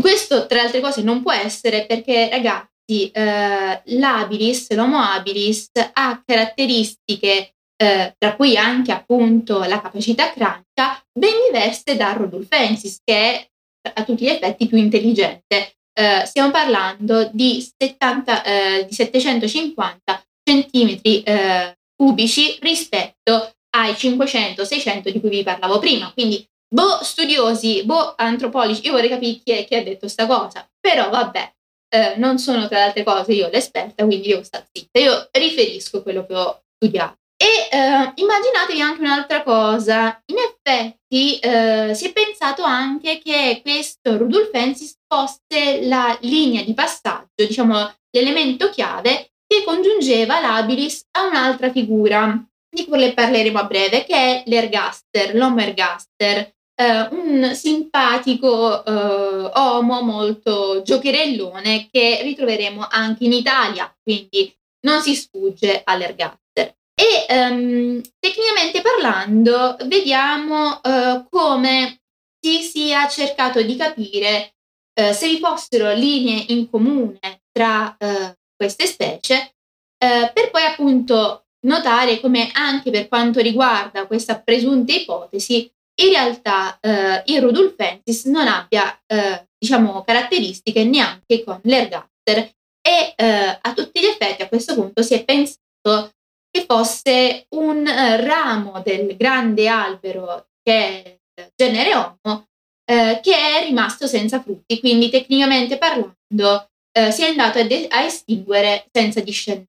questo, 0.00 0.46
tra 0.46 0.58
le 0.58 0.64
altre 0.64 0.80
cose, 0.80 1.02
non 1.02 1.22
può 1.22 1.32
essere 1.32 1.86
perché, 1.86 2.28
ragazzi, 2.30 3.10
eh, 3.10 3.82
l'abilis, 3.84 4.72
l'homo 4.74 4.98
habilis, 4.98 5.70
ha 5.92 6.22
caratteristiche, 6.24 7.54
eh, 7.76 8.14
tra 8.18 8.36
cui 8.36 8.56
anche 8.56 8.92
appunto 8.92 9.62
la 9.64 9.80
capacità 9.80 10.32
cranica, 10.32 11.02
ben 11.12 11.34
diverse 11.50 11.96
da 11.96 12.12
Rodolfensis, 12.12 13.00
che 13.04 13.14
è 13.14 13.48
a 13.94 14.04
tutti 14.04 14.24
gli 14.24 14.28
effetti 14.28 14.66
più 14.66 14.78
intelligente. 14.78 15.74
Eh, 15.96 16.24
stiamo 16.24 16.50
parlando 16.50 17.30
di, 17.32 17.60
70, 17.60 18.42
eh, 18.44 18.86
di 18.86 18.94
750 18.94 20.22
centimetri 20.42 21.22
eh, 21.22 21.76
cubici 21.94 22.58
rispetto 22.60 23.52
ai 23.76 23.92
500-600 23.92 25.10
di 25.10 25.20
cui 25.20 25.30
vi 25.30 25.42
parlavo 25.42 25.78
prima. 25.78 26.12
Quindi 26.12 26.44
boh, 26.74 26.98
studiosi, 27.02 27.84
boh, 27.84 28.14
antropologi, 28.16 28.84
io 28.84 28.92
vorrei 28.92 29.08
capire 29.08 29.40
chi, 29.44 29.52
è, 29.52 29.64
chi 29.64 29.76
ha 29.76 29.82
detto 29.84 30.00
questa 30.00 30.26
cosa, 30.26 30.68
però 30.80 31.08
vabbè, 31.08 31.52
eh, 31.94 32.14
non 32.16 32.38
sono 32.38 32.66
tra 32.66 32.78
le 32.78 32.84
altre 32.86 33.04
cose 33.04 33.32
io 33.32 33.48
l'esperta, 33.48 34.04
quindi 34.04 34.28
io 34.28 34.42
sto 34.42 34.60
zitta, 34.72 34.98
io 34.98 35.28
riferisco 35.30 36.02
quello 36.02 36.26
che 36.26 36.34
ho 36.34 36.62
studiato. 36.76 37.18
E 37.36 37.76
eh, 37.76 38.12
immaginatevi 38.14 38.80
anche 38.80 39.00
un'altra 39.00 39.42
cosa, 39.44 40.20
in 40.26 40.36
effetti 40.38 41.38
eh, 41.38 41.92
si 41.94 42.08
è 42.08 42.12
pensato 42.12 42.62
anche 42.62 43.20
che 43.22 43.60
questo 43.62 44.16
Rudolfensis 44.16 44.96
fosse 45.06 45.82
la 45.82 46.16
linea 46.22 46.62
di 46.62 46.74
passaggio, 46.74 47.46
diciamo 47.46 47.92
l'elemento 48.10 48.70
chiave 48.70 49.32
che 49.46 49.62
congiungeva 49.64 50.40
l'Abilis 50.40 51.06
a 51.12 51.26
un'altra 51.26 51.70
figura, 51.70 52.44
di 52.68 52.86
cui 52.86 52.98
le 52.98 53.14
parleremo 53.14 53.58
a 53.58 53.64
breve, 53.64 54.04
che 54.04 54.14
è 54.14 54.42
l'Ergaster, 54.46 55.34
l'Homo 55.34 55.60
Ergaster, 55.60 56.54
eh, 56.74 57.08
un 57.10 57.54
simpatico 57.54 58.84
eh, 58.84 59.50
uomo 59.54 60.02
molto 60.02 60.82
giocherellone 60.82 61.88
che 61.90 62.20
ritroveremo 62.22 62.86
anche 62.90 63.24
in 63.24 63.32
Italia, 63.32 63.94
quindi 64.02 64.52
non 64.80 65.00
si 65.00 65.14
sfugge 65.14 65.82
all'ergaster. 65.84 66.74
E 66.94 67.26
ehm, 67.28 68.00
tecnicamente 68.18 68.80
parlando, 68.80 69.76
vediamo 69.86 70.80
eh, 70.82 71.24
come 71.28 72.00
si 72.40 72.62
sia 72.62 73.08
cercato 73.08 73.62
di 73.62 73.74
capire 73.76 74.54
eh, 74.94 75.12
se 75.12 75.28
vi 75.28 75.38
fossero 75.38 75.92
linee 75.92 76.44
in 76.48 76.70
comune 76.70 77.42
tra 77.50 77.96
eh, 77.96 78.36
queste 78.54 78.86
specie, 78.86 79.54
eh, 79.98 80.30
per 80.32 80.50
poi 80.50 80.64
appunto 80.64 81.46
notare 81.64 82.20
come 82.20 82.50
anche 82.52 82.90
per 82.90 83.08
quanto 83.08 83.40
riguarda 83.40 84.06
questa 84.06 84.38
presunta 84.40 84.92
ipotesi 84.92 85.70
in 86.02 86.08
realtà 86.08 86.78
eh, 86.80 87.22
il 87.26 87.40
Rudolfensis 87.40 88.24
non 88.26 88.46
abbia 88.46 89.00
eh, 89.06 89.46
diciamo 89.56 90.02
caratteristiche 90.02 90.84
neanche 90.84 91.44
con 91.44 91.60
l'ergaster 91.62 92.50
e 92.86 93.14
eh, 93.16 93.58
a 93.60 93.72
tutti 93.74 94.00
gli 94.00 94.06
effetti 94.06 94.42
a 94.42 94.48
questo 94.48 94.74
punto 94.74 95.02
si 95.02 95.14
è 95.14 95.24
pensato 95.24 96.12
che 96.50 96.64
fosse 96.66 97.46
un 97.50 97.86
eh, 97.86 98.24
ramo 98.24 98.80
del 98.84 99.16
grande 99.16 99.68
albero 99.68 100.48
che 100.62 100.72
è 100.72 101.18
il 101.40 101.52
genere 101.54 101.94
Homo 101.94 102.46
eh, 102.84 103.20
che 103.22 103.34
è 103.34 103.64
rimasto 103.64 104.06
senza 104.06 104.40
frutti, 104.42 104.78
quindi 104.78 105.08
tecnicamente 105.10 105.78
parlando 105.78 106.68
eh, 106.92 107.10
si 107.10 107.22
è 107.22 107.28
andato 107.28 107.58
a, 107.58 107.64
de- 107.64 107.88
a 107.88 108.02
estinguere 108.02 108.86
senza 108.92 109.20
discendenti. 109.20 109.68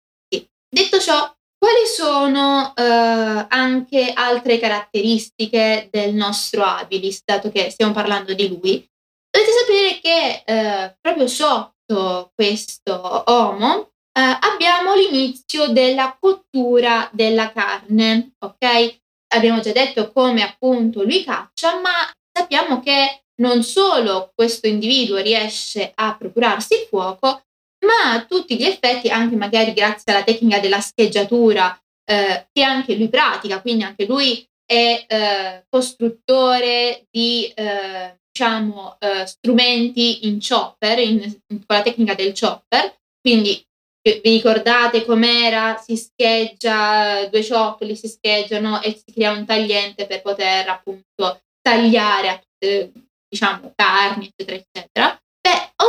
Detto 0.68 1.00
ciò, 1.00 1.35
quali 1.58 1.86
sono 1.88 2.74
eh, 2.76 3.46
anche 3.50 4.12
altre 4.14 4.60
caratteristiche 4.60 5.90
del 5.92 6.14
nostro 6.14 6.64
Abilis, 6.64 7.22
dato 7.24 7.50
che 7.52 7.70
stiamo 7.70 7.94
parlando 7.94 8.34
di 8.34 8.48
lui? 8.48 8.88
Dovete 9.30 9.52
sapere 9.52 10.00
che 10.00 10.44
eh, 10.46 10.98
proprio 11.02 11.28
sotto 11.28 12.32
questo 12.34 13.24
Homo 13.26 13.92
eh, 14.18 14.22
abbiamo 14.22 14.96
l'inizio 14.96 15.68
della 15.68 16.18
cottura 16.20 17.10
della 17.12 17.52
carne, 17.52 18.34
ok? 18.40 19.00
Abbiamo 19.36 19.60
già 19.60 19.72
detto 19.72 20.12
come 20.12 20.42
appunto 20.44 21.04
lui 21.04 21.24
caccia, 21.24 21.80
ma 21.82 21.92
sappiamo 22.32 22.80
che 22.80 23.24
non 23.42 23.64
solo 23.64 24.32
questo 24.34 24.68
individuo 24.68 25.18
riesce 25.18 25.92
a 25.94 26.16
procurarsi 26.16 26.76
il 26.76 26.88
fuoco, 26.88 27.42
ma 27.86 28.14
a 28.14 28.26
tutti 28.26 28.58
gli 28.58 28.64
effetti, 28.64 29.10
anche 29.10 29.36
magari 29.36 29.74
grazie 29.74 30.12
alla 30.12 30.24
tecnica 30.24 30.60
della 30.60 30.82
scheggiatura 30.82 31.78
eh, 32.06 32.48
che 32.52 32.64
anche 32.64 32.96
lui 32.96 33.10
pratica, 33.10 33.62
quindi 33.62 33.84
anche 33.84 34.06
lui 34.06 34.46
è 34.66 35.06
eh, 35.08 35.66
costruttore 35.70 37.06
di 37.10 37.52
eh, 37.56 38.18
diciamo, 38.32 38.98
eh, 39.00 39.26
strumenti 39.26 40.28
in 40.28 40.40
chopper, 40.40 41.00
in, 41.00 41.22
in, 41.22 41.66
con 41.66 41.78
la 41.78 41.82
tecnica 41.82 42.16
del 42.16 42.38
chopper, 42.38 42.96
quindi 43.22 43.64
vi 44.06 44.22
ricordate 44.24 45.04
com'era? 45.04 45.78
Si 45.78 45.98
scheggia 45.98 47.26
due 47.26 47.44
ciottoli, 47.44 47.96
si 47.96 48.08
scheggiano 48.08 48.82
e 48.82 48.94
si 48.94 49.12
crea 49.12 49.32
un 49.32 49.46
tagliente 49.46 50.06
per 50.06 50.22
poter 50.22 50.70
appunto 50.70 51.42
tagliare 51.60 52.44
diciamo 53.28 53.74
carni, 53.76 54.28
eccetera, 54.28 54.58
eccetera. 54.58 55.20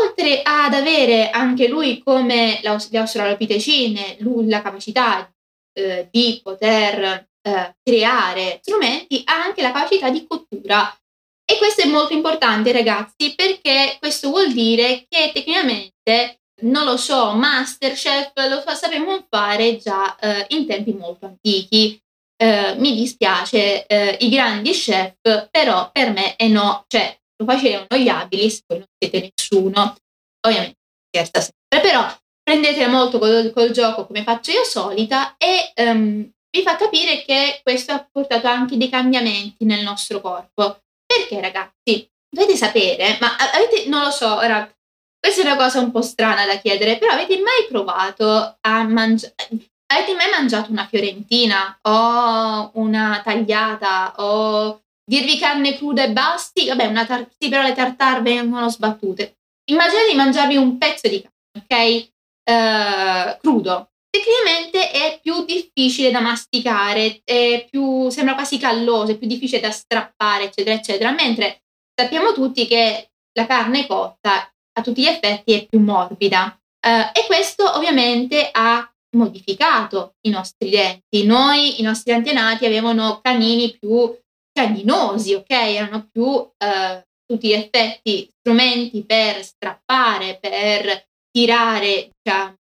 Oltre 0.02 0.42
ad 0.42 0.74
avere 0.74 1.30
anche 1.30 1.68
lui 1.68 2.02
come 2.02 2.60
le 2.62 2.98
australopitecine, 2.98 4.18
la 4.46 4.62
capacità 4.62 5.30
eh, 5.72 6.08
di 6.10 6.40
poter 6.42 7.28
eh, 7.42 7.76
creare 7.82 8.58
strumenti, 8.62 9.22
ha 9.24 9.42
anche 9.42 9.62
la 9.62 9.72
capacità 9.72 10.10
di 10.10 10.26
cottura. 10.26 10.94
E 11.44 11.58
questo 11.58 11.82
è 11.82 11.86
molto 11.86 12.12
importante, 12.12 12.72
ragazzi, 12.72 13.34
perché 13.36 13.96
questo 14.00 14.30
vuol 14.30 14.52
dire 14.52 15.06
che 15.08 15.30
tecnicamente 15.32 16.40
non 16.62 16.84
lo 16.84 16.96
so, 16.96 17.34
Masterchef 17.34 18.32
lo 18.48 18.62
sapevamo 18.74 19.26
fare 19.28 19.76
già 19.76 20.16
eh, 20.16 20.46
in 20.48 20.66
tempi 20.66 20.92
molto 20.92 21.26
antichi. 21.26 22.00
Eh, 22.38 22.74
mi 22.76 22.94
dispiace, 22.94 23.86
eh, 23.86 24.16
i 24.20 24.28
grandi 24.28 24.72
chef, 24.72 25.48
però 25.50 25.90
per 25.90 26.10
me 26.12 26.36
è 26.36 26.48
no, 26.48 26.84
cioè 26.88 27.16
lo 27.36 27.44
facevano 27.44 27.96
gli 27.96 28.08
abilis, 28.08 28.62
voi 28.66 28.78
non 28.78 28.88
siete 28.98 29.32
nessuno, 29.34 29.96
ovviamente 30.46 30.78
scherza 31.08 31.40
sempre, 31.40 31.88
però 31.88 32.06
prendete 32.42 32.86
molto 32.86 33.18
col, 33.18 33.52
col, 33.52 33.70
gioco 33.70 34.06
come 34.06 34.22
faccio 34.22 34.52
io 34.52 34.64
solita 34.64 35.36
e 35.36 35.72
um, 35.82 36.30
vi 36.50 36.62
fa 36.62 36.76
capire 36.76 37.22
che 37.22 37.60
questo 37.62 37.92
ha 37.92 38.08
portato 38.10 38.46
anche 38.46 38.76
dei 38.76 38.88
cambiamenti 38.88 39.64
nel 39.64 39.82
nostro 39.82 40.20
corpo. 40.20 40.80
Perché 41.06 41.40
ragazzi, 41.40 42.08
dovete 42.28 42.56
sapere, 42.56 43.18
ma 43.20 43.36
avete, 43.36 43.86
non 43.88 44.02
lo 44.02 44.10
so, 44.10 44.34
ora 44.34 44.68
questa 45.18 45.42
è 45.42 45.46
una 45.46 45.56
cosa 45.56 45.80
un 45.80 45.90
po' 45.90 46.02
strana 46.02 46.46
da 46.46 46.56
chiedere, 46.58 46.98
però 46.98 47.12
avete 47.12 47.36
mai 47.40 47.66
provato 47.68 48.58
a 48.60 48.82
mangiare... 48.84 49.34
Avete 49.88 50.14
mai 50.14 50.28
mangiato 50.30 50.72
una 50.72 50.86
fiorentina 50.86 51.78
o 51.82 52.70
una 52.74 53.20
tagliata 53.22 54.14
o 54.16 54.82
dirvi 55.08 55.38
carne 55.38 55.76
cruda 55.76 56.04
e 56.04 56.12
basti? 56.12 56.66
Vabbè, 56.66 56.86
una 56.86 57.06
tar- 57.06 57.28
sì, 57.38 57.48
però 57.48 57.62
le 57.62 57.72
tartare 57.72 58.20
vengono 58.20 58.68
sbattute. 58.68 59.38
Immaginate 59.70 60.08
di 60.10 60.16
mangiarvi 60.16 60.56
un 60.56 60.76
pezzo 60.78 61.08
di 61.08 61.22
carne, 61.22 61.64
ok? 61.64 62.08
Uh, 62.48 63.38
crudo. 63.40 63.90
Tecnicamente 64.10 64.90
è 64.90 65.18
più 65.20 65.44
difficile 65.44 66.10
da 66.10 66.20
masticare, 66.20 67.20
più, 67.70 68.08
sembra 68.08 68.34
quasi 68.34 68.58
calloso, 68.58 69.12
è 69.12 69.18
più 69.18 69.26
difficile 69.26 69.60
da 69.60 69.70
strappare, 69.70 70.44
eccetera, 70.44 70.74
eccetera. 70.74 71.10
Mentre 71.10 71.62
sappiamo 71.94 72.32
tutti 72.32 72.66
che 72.66 73.10
la 73.32 73.46
carne 73.46 73.86
cotta 73.86 74.50
a 74.78 74.82
tutti 74.82 75.02
gli 75.02 75.06
effetti 75.06 75.52
è 75.52 75.66
più 75.66 75.80
morbida. 75.80 76.58
Uh, 76.86 77.10
e 77.12 77.26
questo 77.26 77.70
ovviamente 77.74 78.48
ha 78.50 78.88
modificato 79.16 80.14
i 80.26 80.30
nostri 80.30 80.70
denti. 80.70 81.24
Noi, 81.24 81.80
i 81.80 81.82
nostri 81.82 82.12
antenati, 82.12 82.64
avevano 82.64 83.20
canini 83.22 83.76
più 83.78 84.16
caninosi, 84.56 85.34
ok? 85.34 85.50
Erano 85.50 86.08
più 86.10 86.24
uh, 86.24 86.50
tutti 87.26 87.48
gli 87.48 87.52
effetti 87.52 88.30
strumenti 88.40 89.04
per 89.04 89.44
strappare, 89.44 90.38
per 90.40 91.06
tirare, 91.30 92.10
diciamo, 92.22 92.54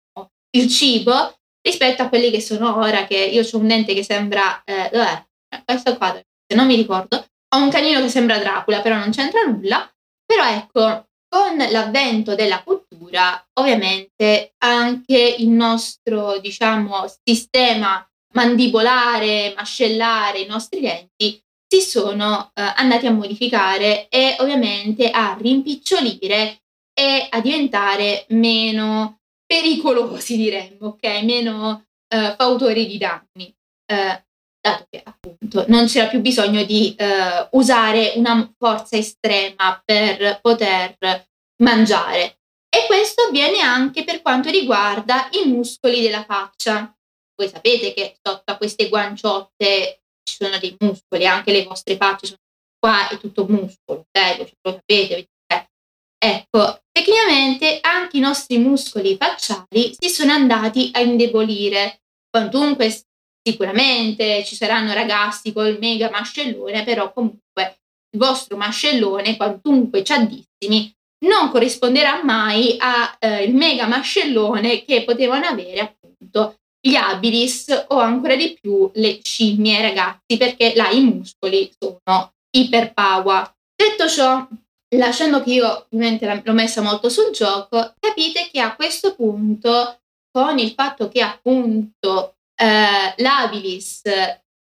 il 0.57 0.69
cibo 0.69 1.35
rispetto 1.63 2.03
a 2.03 2.09
quelli 2.09 2.31
che 2.31 2.41
sono 2.41 2.77
ora, 2.79 3.07
che 3.07 3.17
io 3.17 3.43
ho 3.43 3.59
un 3.59 3.69
dente 3.69 3.95
che 3.95 4.03
sembra, 4.03 4.63
eh, 4.65 4.91
dov'è? 4.93 5.25
Questo 5.65 5.97
qua, 5.97 6.13
se 6.13 6.57
non 6.57 6.67
mi 6.67 6.75
ricordo, 6.75 7.25
ho 7.55 7.63
un 7.63 7.71
canino 7.71 8.01
che 8.01 8.09
sembra 8.09 8.39
Dracula, 8.39 8.81
però 8.81 8.97
non 8.97 9.11
c'entra 9.11 9.43
nulla. 9.45 9.89
Però 10.27 10.45
ecco, 10.47 11.07
con 11.29 11.57
l'avvento 11.57 12.35
della 12.35 12.63
cultura, 12.63 13.43
ovviamente 13.61 14.55
anche 14.59 15.37
il 15.39 15.49
nostro, 15.49 16.39
diciamo, 16.39 17.05
sistema 17.23 18.05
mandibolare, 18.35 19.55
mascellare, 19.57 20.41
i 20.41 20.47
nostri 20.47 20.81
denti 20.81 21.44
si 21.75 21.81
sono 21.81 22.53
eh, 22.55 22.63
andati 22.77 23.07
a 23.07 23.11
modificare 23.11 24.09
e 24.09 24.37
ovviamente 24.39 25.11
a 25.11 25.37
rimpicciolire 25.39 26.63
e 26.93 27.27
a 27.29 27.41
diventare 27.41 28.27
meno 28.29 29.23
pericolosi, 29.45 30.37
diremmo, 30.39 30.89
ok? 30.89 31.23
Meno 31.25 31.87
eh, 32.09 32.35
fautori 32.37 32.87
di 32.87 32.99
danni. 32.99 33.53
Eh, 33.87 34.25
dato 34.61 34.87
che 34.89 35.03
appunto 35.05 35.65
non 35.69 35.87
c'era 35.87 36.07
più 36.07 36.21
bisogno 36.21 36.63
di 36.63 36.95
eh, 36.97 37.49
usare 37.53 38.13
una 38.17 38.51
forza 38.57 38.97
estrema 38.97 39.83
per 39.85 40.39
poter 40.41 40.97
mangiare. 41.63 42.39
E 42.69 42.87
questo 42.87 43.23
avviene 43.23 43.61
anche 43.61 44.05
per 44.05 44.23
quanto 44.23 44.49
riguarda 44.51 45.29
i 45.33 45.49
muscoli 45.49 46.01
della 46.03 46.25
faccia. 46.25 46.97
Voi 47.37 47.49
sapete 47.49 47.93
che 47.93 48.17
sotto 48.23 48.53
a 48.53 48.57
queste 48.57 48.89
guanciotte 48.89 50.04
ci 50.25 50.37
sono 50.39 50.59
dei 50.59 50.77
muscoli, 50.81 51.27
anche 51.27 51.53
le 51.53 51.65
vostre 51.65 51.97
facce 51.97 52.27
sono 52.27 52.39
qua, 52.79 53.09
è 53.09 53.19
tutto 53.19 53.47
muscolo, 53.47 54.07
ok? 54.09 54.39
Lo 54.63 54.73
sapete, 54.73 55.29
Ecco, 56.25 56.81
tecnicamente 56.91 57.81
anche 57.83 58.17
i 58.17 58.21
nostri 58.21 58.57
muscoli 58.57 59.19
facciali 59.19 59.95
si 59.99 60.09
sono 60.09 60.33
andati 60.33 60.89
a 60.95 61.01
indebolire. 61.01 62.01
Quantunque 62.31 62.89
Sicuramente 63.47 64.43
ci 64.43 64.57
saranno 64.57 64.95
ragazzi 64.95 65.53
col 65.53 65.77
mega 65.79 66.09
mascellone, 66.09 66.83
però 66.83 67.13
comunque 67.13 67.81
il 68.11 68.19
vostro 68.19 68.57
mascellone, 68.57 69.37
quantunque 69.37 70.03
ciaddissimi, 70.03 70.91
non 71.27 71.51
corrisponderà 71.51 72.25
mai 72.25 72.77
al 72.79 73.17
eh, 73.19 73.49
mega 73.49 73.87
mascellone 73.87 74.83
che 74.85 75.05
potevano 75.05 75.45
avere 75.45 75.81
appunto 75.81 76.61
gli 76.87 76.97
abilis 76.97 77.87
o 77.89 77.99
ancora 77.99 78.37
di 78.37 78.59
più 78.61 78.91
le 78.95 79.21
scimmie 79.23 79.81
ragazzi, 79.81 80.37
perché 80.37 80.75
là 80.75 80.91
i 80.91 81.01
muscoli 81.03 81.73
sono 81.79 82.35
iperpower. 82.51 83.55
Detto 83.75 84.07
ciò, 84.07 84.47
lasciando 84.97 85.43
che 85.43 85.53
io 85.55 85.87
ovviamente 85.91 86.43
l'ho 86.45 86.53
messa 86.53 86.83
molto 86.83 87.09
sul 87.09 87.31
gioco, 87.33 87.95
capite 87.99 88.51
che 88.53 88.61
a 88.61 88.77
questo 88.77 89.15
punto, 89.15 90.01
con 90.31 90.59
il 90.59 90.73
fatto 90.73 91.09
che 91.09 91.23
appunto 91.23 92.37
eh, 92.55 93.15
l'Abilis 93.17 94.03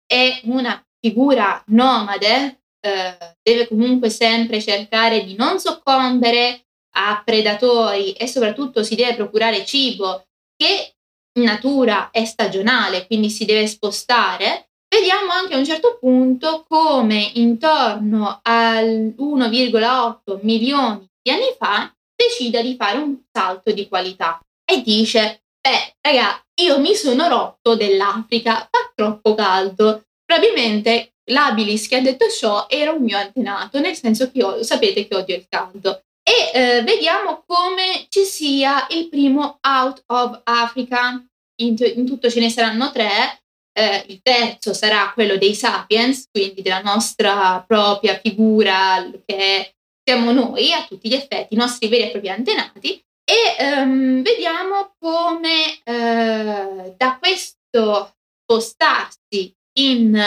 è 0.07 0.41
una 0.45 0.85
figura 1.01 1.63
nomade, 1.69 2.61
eh, 2.81 3.17
deve 3.43 3.67
comunque 3.67 4.11
sempre 4.11 4.61
cercare 4.61 5.25
di 5.25 5.37
non 5.37 5.59
soccombere 5.59 6.67
a 6.97 7.23
predatori 7.25 8.13
e 8.13 8.27
soprattutto 8.27 8.83
si 8.83 8.95
deve 8.95 9.15
procurare 9.15 9.65
cibo 9.65 10.27
che 10.55 10.97
natura 11.35 12.11
è 12.11 12.25
stagionale, 12.25 13.07
quindi 13.07 13.31
si 13.31 13.45
deve 13.45 13.67
spostare. 13.67 14.71
Vediamo 14.89 15.31
anche 15.31 15.55
a 15.55 15.59
un 15.59 15.65
certo 15.65 15.99
punto 16.01 16.65
come 16.69 17.31
intorno 17.35 18.41
al 18.43 19.15
1,8 19.17 20.41
milioni 20.43 21.07
di 21.23 21.31
anni 21.31 21.55
fa 21.57 21.95
decida 22.15 22.61
di 22.61 22.75
fare 22.77 22.99
un 22.99 23.17
salto 23.31 23.71
di 23.73 23.89
qualità 23.89 24.41
e 24.65 24.83
dice 24.83 25.43
Beh, 25.61 25.97
raga, 26.01 26.43
io 26.63 26.81
mi 26.81 26.95
sono 26.95 27.29
rotto 27.29 27.77
dell'Africa, 27.77 28.67
fa 28.71 28.93
troppo 28.95 29.35
caldo. 29.35 30.05
Probabilmente 30.25 31.17
l'abilis 31.31 31.87
che 31.87 31.97
ha 31.97 32.01
detto 32.01 32.29
ciò 32.31 32.67
era 32.69 32.93
un 32.93 33.03
mio 33.03 33.19
antenato, 33.19 33.79
nel 33.79 33.95
senso 33.95 34.31
che 34.31 34.39
io, 34.39 34.63
sapete 34.63 35.07
che 35.07 35.15
odio 35.15 35.37
il 35.37 35.47
caldo. 35.49 36.03
E 36.23 36.51
eh, 36.53 36.83
vediamo 36.83 37.43
come 37.47 38.07
ci 38.09 38.25
sia 38.25 38.87
il 38.91 39.09
primo 39.09 39.59
Out 39.61 40.03
of 40.07 40.41
Africa. 40.45 41.25
In, 41.61 41.77
in 41.79 42.07
tutto 42.07 42.31
ce 42.31 42.41
ne 42.41 42.51
saranno 42.51 42.91
tre. 42.93 43.41
Eh, 43.73 44.05
il 44.09 44.21
terzo 44.23 44.73
sarà 44.73 45.13
quello 45.15 45.37
dei 45.37 45.55
sapiens, 45.55 46.29
quindi 46.31 46.63
della 46.63 46.83
nostra 46.83 47.65
propria 47.67 48.19
figura 48.19 49.09
che 49.25 49.75
siamo 50.03 50.33
noi 50.33 50.73
a 50.73 50.85
tutti 50.85 51.09
gli 51.09 51.15
effetti, 51.15 51.55
i 51.55 51.57
nostri 51.57 51.89
veri 51.89 52.09
e 52.09 52.11
propri 52.11 52.31
antenati 52.31 53.05
e 53.31 53.77
um, 53.77 54.23
vediamo 54.23 54.95
come 54.99 55.79
uh, 55.85 56.95
da 56.97 57.17
questo 57.21 58.17
spostarsi 58.43 59.55
in 59.79 60.21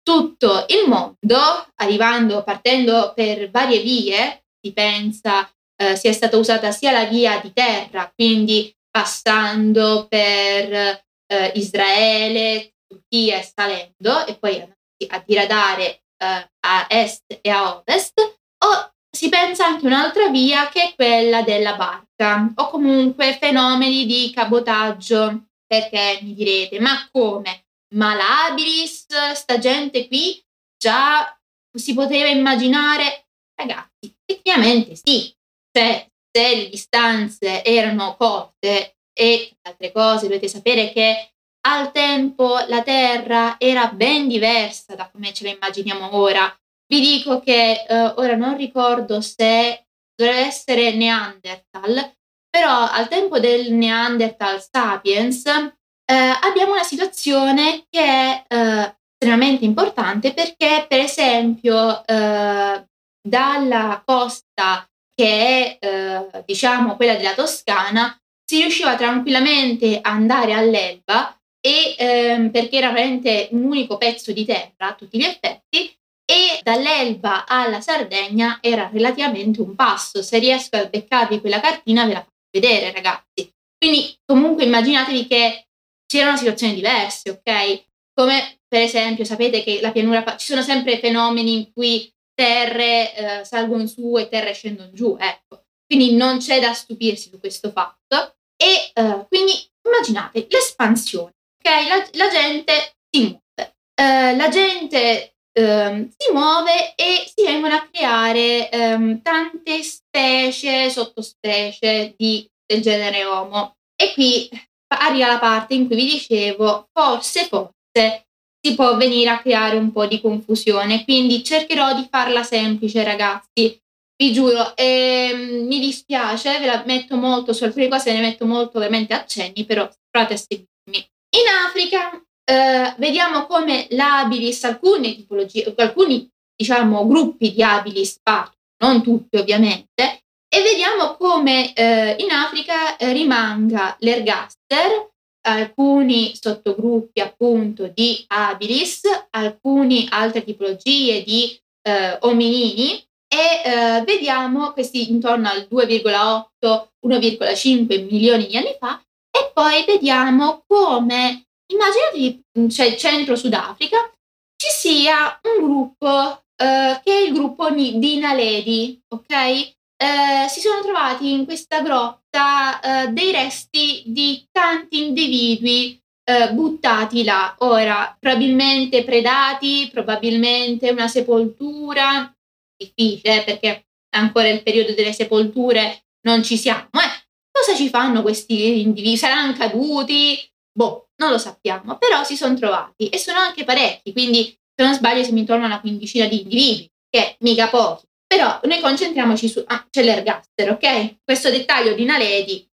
tutto 0.00 0.64
il 0.68 0.88
mondo, 0.88 1.66
arrivando, 1.74 2.44
partendo 2.44 3.12
per 3.16 3.50
varie 3.50 3.80
vie, 3.80 4.44
si 4.66 4.72
pensa 4.72 5.48
uh, 5.82 5.94
sia 5.94 6.12
stata 6.12 6.36
usata 6.36 6.72
sia 6.72 6.90
la 6.90 7.04
via 7.04 7.38
di 7.38 7.52
terra, 7.52 8.10
quindi 8.14 8.74
passando 8.90 10.06
per 10.08 11.04
uh, 11.32 11.50
Israele, 11.54 12.74
Turchia 12.86 13.38
e 13.38 13.42
salendo, 13.54 14.26
e 14.26 14.34
poi 14.36 14.60
a 15.08 15.22
diradare 15.24 16.00
a 16.18 16.86
est 16.88 17.38
e 17.42 17.50
a 17.50 17.76
ovest, 17.76 18.18
o 18.18 18.92
si 19.14 19.28
pensa 19.28 19.66
anche 19.66 19.84
un'altra 19.84 20.28
via 20.28 20.68
che 20.70 20.82
è 20.82 20.94
quella 20.94 21.42
della 21.42 21.76
barca 21.76 22.50
o 22.54 22.70
comunque 22.70 23.36
fenomeni 23.38 24.06
di 24.06 24.32
cabotaggio. 24.34 25.48
Perché 25.66 26.20
mi 26.22 26.32
direte, 26.32 26.78
ma 26.78 27.08
come? 27.10 27.66
Ma 27.94 28.14
l'Abilis, 28.14 29.06
sta 29.34 29.58
gente 29.58 30.06
qui, 30.06 30.40
già 30.78 31.36
si 31.70 31.92
poteva 31.92 32.28
immaginare? 32.28 33.26
Ragazzi, 33.54 34.15
effettivamente 34.26 34.96
sì, 34.96 35.32
cioè 35.72 36.06
se 36.30 36.56
le 36.56 36.68
distanze 36.68 37.64
erano 37.64 38.16
corte 38.16 38.96
e 39.18 39.56
altre 39.62 39.92
cose 39.92 40.26
dovete 40.26 40.48
sapere 40.48 40.92
che 40.92 41.30
al 41.66 41.90
tempo 41.92 42.58
la 42.68 42.82
Terra 42.82 43.56
era 43.58 43.88
ben 43.88 44.28
diversa 44.28 44.94
da 44.94 45.08
come 45.10 45.32
ce 45.32 45.44
la 45.44 45.50
immaginiamo 45.50 46.14
ora. 46.14 46.54
Vi 46.86 47.00
dico 47.00 47.40
che 47.40 47.84
eh, 47.88 48.12
ora 48.16 48.36
non 48.36 48.56
ricordo 48.56 49.20
se 49.20 49.86
dovrebbe 50.14 50.46
essere 50.46 50.94
Neanderthal, 50.94 52.12
però 52.48 52.88
al 52.88 53.08
tempo 53.08 53.40
del 53.40 53.72
Neanderthal 53.72 54.62
sapiens 54.62 55.44
eh, 55.46 56.14
abbiamo 56.14 56.72
una 56.72 56.84
situazione 56.84 57.84
che 57.90 58.00
è 58.00 58.44
eh, 58.46 58.96
estremamente 59.18 59.64
importante 59.64 60.32
perché, 60.32 60.86
per 60.88 61.00
esempio, 61.00 62.06
eh, 62.06 62.86
dalla 63.26 64.02
costa 64.04 64.88
che 65.14 65.78
è, 65.78 65.78
eh, 65.80 66.42
diciamo, 66.44 66.96
quella 66.96 67.16
della 67.16 67.34
Toscana, 67.34 68.16
si 68.44 68.60
riusciva 68.60 68.94
tranquillamente 68.96 69.98
a 70.00 70.10
andare 70.10 70.52
all'Elba 70.52 71.36
e 71.60 71.96
ehm, 71.98 72.50
perché 72.50 72.76
era 72.76 72.92
veramente 72.92 73.48
un 73.52 73.64
unico 73.64 73.96
pezzo 73.96 74.30
di 74.30 74.44
terra 74.44 74.88
a 74.88 74.94
tutti 74.94 75.18
gli 75.18 75.24
effetti 75.24 75.92
e 76.24 76.60
dall'Elba 76.62 77.46
alla 77.46 77.80
Sardegna 77.80 78.58
era 78.60 78.88
relativamente 78.92 79.60
un 79.60 79.74
passo. 79.74 80.22
Se 80.22 80.38
riesco 80.38 80.76
a 80.76 80.86
beccarvi 80.86 81.40
quella 81.40 81.60
cartina 81.60 82.04
ve 82.04 82.12
la 82.12 82.20
faccio 82.20 82.34
vedere, 82.52 82.92
ragazzi. 82.92 83.50
Quindi 83.78 84.14
comunque 84.24 84.64
immaginatevi 84.64 85.26
che 85.26 85.66
c'erano 86.06 86.36
situazioni 86.36 86.74
diverse, 86.74 87.30
ok? 87.30 87.84
Come 88.14 88.58
per 88.68 88.82
esempio 88.82 89.24
sapete 89.24 89.62
che 89.62 89.80
la 89.80 89.92
pianura 89.92 90.36
ci 90.36 90.46
sono 90.46 90.62
sempre 90.62 90.98
fenomeni 90.98 91.54
in 91.54 91.72
cui 91.72 92.12
terre 92.36 93.14
eh, 93.14 93.44
salgono 93.44 93.86
su 93.86 94.16
e 94.18 94.28
terre 94.28 94.52
scendono 94.52 94.92
giù, 94.92 95.16
ecco. 95.18 95.64
Quindi 95.86 96.14
non 96.14 96.38
c'è 96.38 96.60
da 96.60 96.72
stupirsi 96.72 97.30
su 97.30 97.40
questo 97.40 97.70
fatto. 97.70 98.36
E 98.56 98.90
eh, 98.94 99.26
quindi 99.28 99.52
immaginate 99.86 100.46
l'espansione, 100.48 101.34
ok? 101.58 101.88
La, 101.88 102.24
la 102.24 102.30
gente 102.30 102.96
si 103.10 103.22
muove. 103.22 103.74
Eh, 103.98 104.36
la 104.36 104.48
gente 104.48 105.36
ehm, 105.52 106.08
si 106.16 106.32
muove 106.32 106.94
e 106.94 107.30
si 107.34 107.44
vengono 107.44 107.74
a 107.74 107.88
creare 107.90 108.70
ehm, 108.70 109.22
tante 109.22 109.82
specie, 109.82 110.90
sottospecie 110.90 112.14
di, 112.16 112.48
del 112.66 112.82
genere 112.82 113.24
Homo. 113.24 113.76
E 113.94 114.12
qui 114.12 114.48
arriva 114.88 115.26
la 115.26 115.38
parte 115.38 115.74
in 115.74 115.86
cui 115.86 115.96
vi 115.96 116.06
dicevo, 116.06 116.88
forse, 116.92 117.46
forse 117.46 118.25
si 118.66 118.74
può 118.74 118.96
venire 118.96 119.30
a 119.30 119.38
creare 119.38 119.76
un 119.76 119.92
po' 119.92 120.06
di 120.06 120.20
confusione. 120.20 121.04
Quindi 121.04 121.44
cercherò 121.44 121.94
di 121.94 122.08
farla 122.10 122.42
semplice, 122.42 123.04
ragazzi. 123.04 123.80
Vi 124.18 124.32
giuro, 124.32 124.74
ehm, 124.76 125.66
mi 125.66 125.78
dispiace, 125.78 126.58
ve 126.58 126.66
la 126.66 126.82
metto 126.84 127.16
molto 127.16 127.52
su 127.52 127.62
alcune 127.62 127.86
cose, 127.88 128.12
ne 128.12 128.20
metto 128.20 128.44
molto 128.44 128.78
ovviamente 128.78 129.14
accenni, 129.14 129.64
però 129.64 129.88
provate 130.10 130.34
a 130.34 130.36
seguirmi. 130.36 131.10
In 131.36 131.46
Africa 131.68 132.10
eh, 132.44 132.94
vediamo 132.96 133.46
come 133.46 133.86
l'abilis, 133.90 134.64
alcune 134.64 135.14
tipologie, 135.14 135.72
alcuni 135.76 136.28
diciamo 136.56 137.06
gruppi 137.06 137.52
di 137.52 137.62
abilis 137.62 138.18
partono, 138.22 138.56
non 138.78 139.02
tutti 139.02 139.36
ovviamente, 139.36 140.22
e 140.48 140.62
vediamo 140.62 141.14
come 141.16 141.74
eh, 141.74 142.16
in 142.18 142.30
Africa 142.30 142.96
eh, 142.96 143.12
rimanga 143.12 143.94
l'ergaster, 144.00 145.12
alcuni 145.46 146.34
sottogruppi 146.34 147.20
appunto 147.20 147.86
di 147.88 148.24
habilis, 148.28 149.02
alcune 149.30 150.06
altre 150.08 150.44
tipologie 150.44 151.22
di 151.22 151.60
eh, 151.82 152.16
ominini 152.20 153.04
e 153.28 153.62
eh, 153.64 154.02
vediamo 154.04 154.72
questi 154.72 155.10
intorno 155.10 155.48
al 155.48 155.66
2,8-1,5 155.70 158.04
milioni 158.04 158.46
di 158.46 158.56
anni 158.56 158.76
fa 158.78 159.02
e 159.30 159.50
poi 159.52 159.84
vediamo 159.84 160.62
come 160.66 161.44
immaginatevi 161.72 162.44
cioè 162.70 162.96
centro 162.96 163.36
Sudafrica 163.36 164.10
ci 164.56 164.68
sia 164.70 165.38
un 165.42 165.58
gruppo 165.64 166.44
eh, 166.56 167.00
che 167.04 167.12
è 167.12 167.20
il 167.26 167.34
gruppo 167.34 167.68
di 167.70 168.18
Naledi, 168.18 168.98
ok? 169.08 169.75
Eh, 169.98 170.48
si 170.48 170.60
sono 170.60 170.82
trovati 170.82 171.32
in 171.32 171.46
questa 171.46 171.80
grotta 171.80 172.80
eh, 172.80 173.08
dei 173.08 173.32
resti 173.32 174.02
di 174.04 174.46
tanti 174.52 175.06
individui 175.06 175.98
eh, 176.22 176.52
buttati 176.52 177.24
là. 177.24 177.54
Ora, 177.60 178.14
probabilmente 178.18 179.04
predati, 179.04 179.88
probabilmente 179.90 180.90
una 180.90 181.08
sepoltura, 181.08 182.30
difficile 182.76 183.42
perché 183.44 183.86
ancora 184.14 184.48
il 184.48 184.62
periodo 184.62 184.92
delle 184.92 185.12
sepolture 185.12 186.04
non 186.26 186.42
ci 186.42 186.58
siamo. 186.58 186.88
Eh, 186.92 187.26
cosa 187.50 187.74
ci 187.74 187.88
fanno 187.88 188.22
questi 188.22 188.82
individui? 188.82 189.16
Saranno 189.16 189.54
caduti? 189.54 190.38
Boh, 190.72 191.08
non 191.16 191.30
lo 191.30 191.38
sappiamo, 191.38 191.96
però 191.96 192.22
si 192.22 192.36
sono 192.36 192.54
trovati 192.54 193.08
e 193.08 193.16
sono 193.16 193.38
anche 193.38 193.64
parecchi, 193.64 194.12
quindi 194.12 194.54
se 194.74 194.84
non 194.84 194.92
sbaglio 194.92 195.22
siamo 195.22 195.38
intorno 195.38 195.64
a 195.64 195.68
una 195.68 195.80
quindicina 195.80 196.26
di 196.26 196.42
individui, 196.42 196.90
che 197.08 197.36
mica 197.40 197.68
pochi. 197.68 198.04
Però 198.26 198.60
noi 198.64 198.80
concentriamoci 198.80 199.48
su... 199.48 199.62
Ah, 199.66 199.86
c'è 199.88 200.02
l'ergaster, 200.02 200.70
ok? 200.70 201.18
Questo 201.24 201.50
dettaglio 201.50 201.94
di 201.94 202.04
Naledi, 202.04 202.68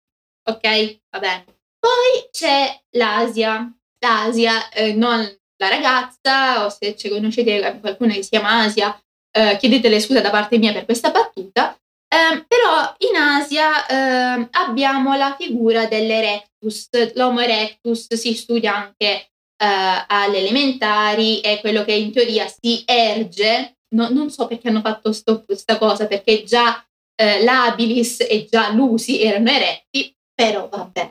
ok? 0.49 1.01
Va 1.11 1.19
bene. 1.19 1.45
Poi 1.79 2.29
c'è 2.31 2.81
l'Asia. 2.97 3.73
L'Asia, 3.99 4.69
eh, 4.71 4.95
non 4.95 5.21
la 5.57 5.69
ragazza, 5.69 6.65
o 6.65 6.71
se 6.71 6.97
conoscete 7.09 7.79
qualcuno 7.81 8.13
che 8.13 8.23
si 8.23 8.31
chiama 8.31 8.63
Asia, 8.63 8.99
eh, 9.31 9.57
chiedetele 9.59 10.01
scusa 10.01 10.21
da 10.21 10.31
parte 10.31 10.59
mia 10.59 10.73
per 10.73 10.85
questa 10.85 11.11
battuta. 11.11 11.75
Eh, 12.13 12.45
però 12.49 12.95
in 12.99 13.17
Asia 13.17 13.87
ehm, 13.87 14.49
abbiamo 14.53 15.15
la 15.17 15.37
figura 15.39 15.87
dell'Erectus. 15.87 16.89
L'Homo 17.15 17.41
erectus 17.41 18.13
si 18.15 18.35
studia 18.35 18.75
anche 18.75 19.07
eh, 19.07 19.27
alle 19.57 20.39
elementari, 20.39 21.41
è 21.41 21.61
quello 21.61 21.85
che 21.85 21.93
in 21.93 22.11
teoria 22.11 22.47
si 22.49 22.83
erge 22.85 23.77
no, 23.95 24.09
non 24.11 24.31
so 24.31 24.47
perché 24.47 24.69
hanno 24.69 24.81
fatto 24.81 25.13
questa 25.45 25.79
cosa, 25.79 26.07
perché 26.07 26.45
già 26.45 26.85
eh, 27.21 27.43
l'Abilis 27.43 28.21
e 28.21 28.47
già 28.49 28.73
l'Usi 28.73 29.23
erano 29.23 29.51
eretti, 29.51 30.15
però 30.35 30.69
vabbè, 30.69 31.09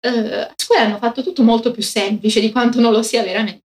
eh, 0.00 0.40
a 0.40 0.52
scuola 0.56 0.82
hanno 0.82 0.98
fatto 0.98 1.22
tutto 1.22 1.42
molto 1.42 1.70
più 1.70 1.82
semplice 1.82 2.40
di 2.40 2.50
quanto 2.50 2.80
non 2.80 2.92
lo 2.92 3.02
sia 3.02 3.22
veramente. 3.22 3.64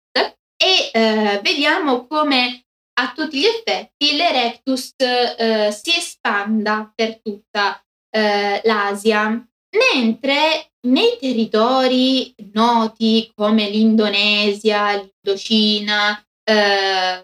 E 0.58 0.90
eh, 0.92 1.40
vediamo 1.42 2.06
come 2.06 2.64
a 2.98 3.12
tutti 3.14 3.38
gli 3.38 3.44
effetti 3.44 4.16
l'Erectus 4.16 4.94
eh, 4.96 5.70
si 5.70 5.94
espanda 5.94 6.90
per 6.94 7.20
tutta 7.20 7.80
eh, 8.10 8.60
l'Asia, 8.64 9.46
mentre 9.76 10.70
nei 10.86 11.18
territori 11.20 12.34
noti 12.52 13.30
come 13.34 13.68
l'Indonesia, 13.68 14.94
l'Indocina, 14.94 16.24
eh, 16.42 17.22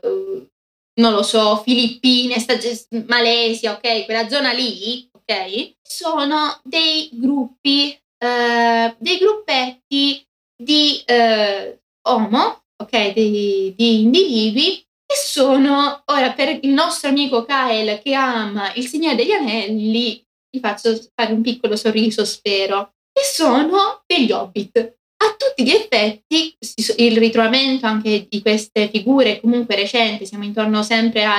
non 0.94 1.12
lo 1.12 1.22
so, 1.22 1.56
Filippine, 1.58 2.36
Malesia, 3.06 3.72
ok, 3.72 4.04
quella 4.04 4.28
zona 4.28 4.52
lì, 4.52 5.08
ok, 5.12 5.76
sono 5.82 6.60
dei 6.64 7.08
gruppi, 7.12 7.98
eh, 8.18 8.94
dei 8.98 9.18
gruppetti 9.18 10.26
di 10.54 11.02
eh, 11.04 11.80
Homo, 12.08 12.64
ok, 12.76 13.12
di, 13.12 13.74
di 13.76 14.02
individui 14.02 14.84
che 15.06 15.16
sono, 15.16 16.02
ora 16.06 16.32
per 16.32 16.58
il 16.62 16.70
nostro 16.70 17.08
amico 17.08 17.44
Kyle 17.44 18.00
che 18.00 18.14
ama 18.14 18.72
il 18.74 18.86
Signore 18.86 19.16
degli 19.16 19.32
Anelli, 19.32 20.24
gli 20.50 20.58
faccio 20.60 20.98
fare 21.14 21.32
un 21.32 21.42
piccolo 21.42 21.76
sorriso, 21.76 22.24
spero, 22.24 22.94
che 23.12 23.24
sono 23.24 24.02
degli 24.06 24.32
hobbit 24.32 25.00
tutti 25.48 25.64
gli 25.64 25.70
effetti 25.70 26.56
il 26.96 27.18
ritrovamento 27.18 27.86
anche 27.86 28.26
di 28.28 28.40
queste 28.40 28.88
figure 28.88 29.40
comunque 29.40 29.74
recenti, 29.74 30.26
siamo 30.26 30.44
intorno 30.44 30.82
sempre 30.82 31.24
a 31.24 31.38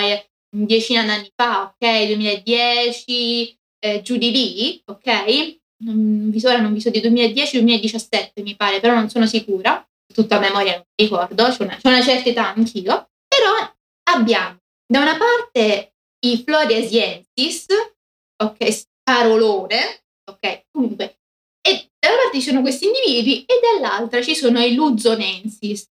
decina 0.50 1.04
d'anni 1.04 1.32
fa, 1.36 1.74
ok? 1.76 2.06
2010, 2.08 3.58
eh, 3.80 4.02
giù 4.02 4.18
di 4.18 4.32
lì, 4.32 4.82
ok? 4.86 5.58
Non 5.84 6.30
vi 6.30 6.39
so, 6.39 6.50
ora 6.50 6.60
non 6.60 6.74
vi 6.74 6.82
so 6.82 6.89
di 6.89 7.00
2010-2017 7.00 8.42
mi 8.44 8.56
pare, 8.56 8.80
però 8.80 8.94
non 8.94 9.10
sono 9.10 9.26
sicura, 9.26 9.86
tutta 10.13 10.39
memoria 10.39 10.76
non 10.76 10.84
ricordo, 10.96 11.46
c'è 11.50 11.63
una, 11.63 11.80
una 11.84 12.02
certa 12.02 12.30
età 12.30 12.54
anch'io, 12.54 13.10
però 13.28 13.52
abbiamo 14.12 14.60
da 14.86 15.02
una 15.02 15.18
parte 15.18 15.94
i 16.26 16.42
Floriesiensis, 16.46 17.66
ok, 18.42 18.86
parolone, 19.04 20.04
ok, 20.30 20.66
comunque 20.72 21.18
da 22.04 22.10
una 22.10 22.18
parte 22.18 22.39
ci 22.42 22.50
sono 22.50 22.62
questi 22.62 22.86
individui 22.88 23.46
e 23.46 23.60
dall'altra 23.62 24.22
ci 24.22 24.36
sono 24.36 24.60
i 24.60 24.74
Luzonensis, 24.74 25.88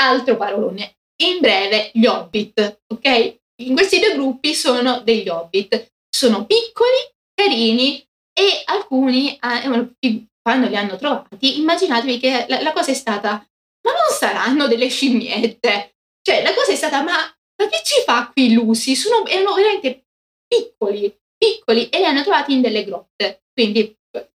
altro 0.00 0.36
parolone. 0.36 0.98
In 1.24 1.40
breve, 1.40 1.90
gli 1.92 2.06
Hobbit, 2.06 2.82
ok? 2.86 3.38
In 3.62 3.74
questi 3.74 3.98
due 3.98 4.14
gruppi 4.14 4.54
sono 4.54 5.00
degli 5.00 5.28
Hobbit. 5.28 5.90
Sono 6.08 6.46
piccoli, 6.46 6.96
carini 7.34 8.00
e 8.32 8.62
alcuni, 8.66 9.36
eh, 9.36 10.26
quando 10.40 10.68
li 10.68 10.76
hanno 10.76 10.96
trovati, 10.96 11.58
immaginatevi 11.58 12.18
che 12.20 12.46
la, 12.48 12.62
la 12.62 12.72
cosa 12.72 12.92
è 12.92 12.94
stata, 12.94 13.30
ma 13.30 13.92
non 13.92 14.16
saranno 14.16 14.68
delle 14.68 14.88
scimmiette? 14.88 15.96
Cioè, 16.22 16.42
la 16.42 16.54
cosa 16.54 16.70
è 16.70 16.76
stata, 16.76 17.02
ma, 17.02 17.16
ma 17.16 17.68
che 17.68 17.80
ci 17.82 18.00
fa 18.04 18.30
qui 18.32 18.52
Lucy? 18.52 18.94
Sono, 18.94 19.26
erano 19.26 19.54
veramente 19.54 20.04
piccoli, 20.46 21.12
piccoli 21.36 21.88
e 21.88 21.98
li 21.98 22.04
hanno 22.04 22.22
trovati 22.22 22.52
in 22.52 22.60
delle 22.60 22.84
grotte. 22.84 23.42
Quindi, 23.52 23.92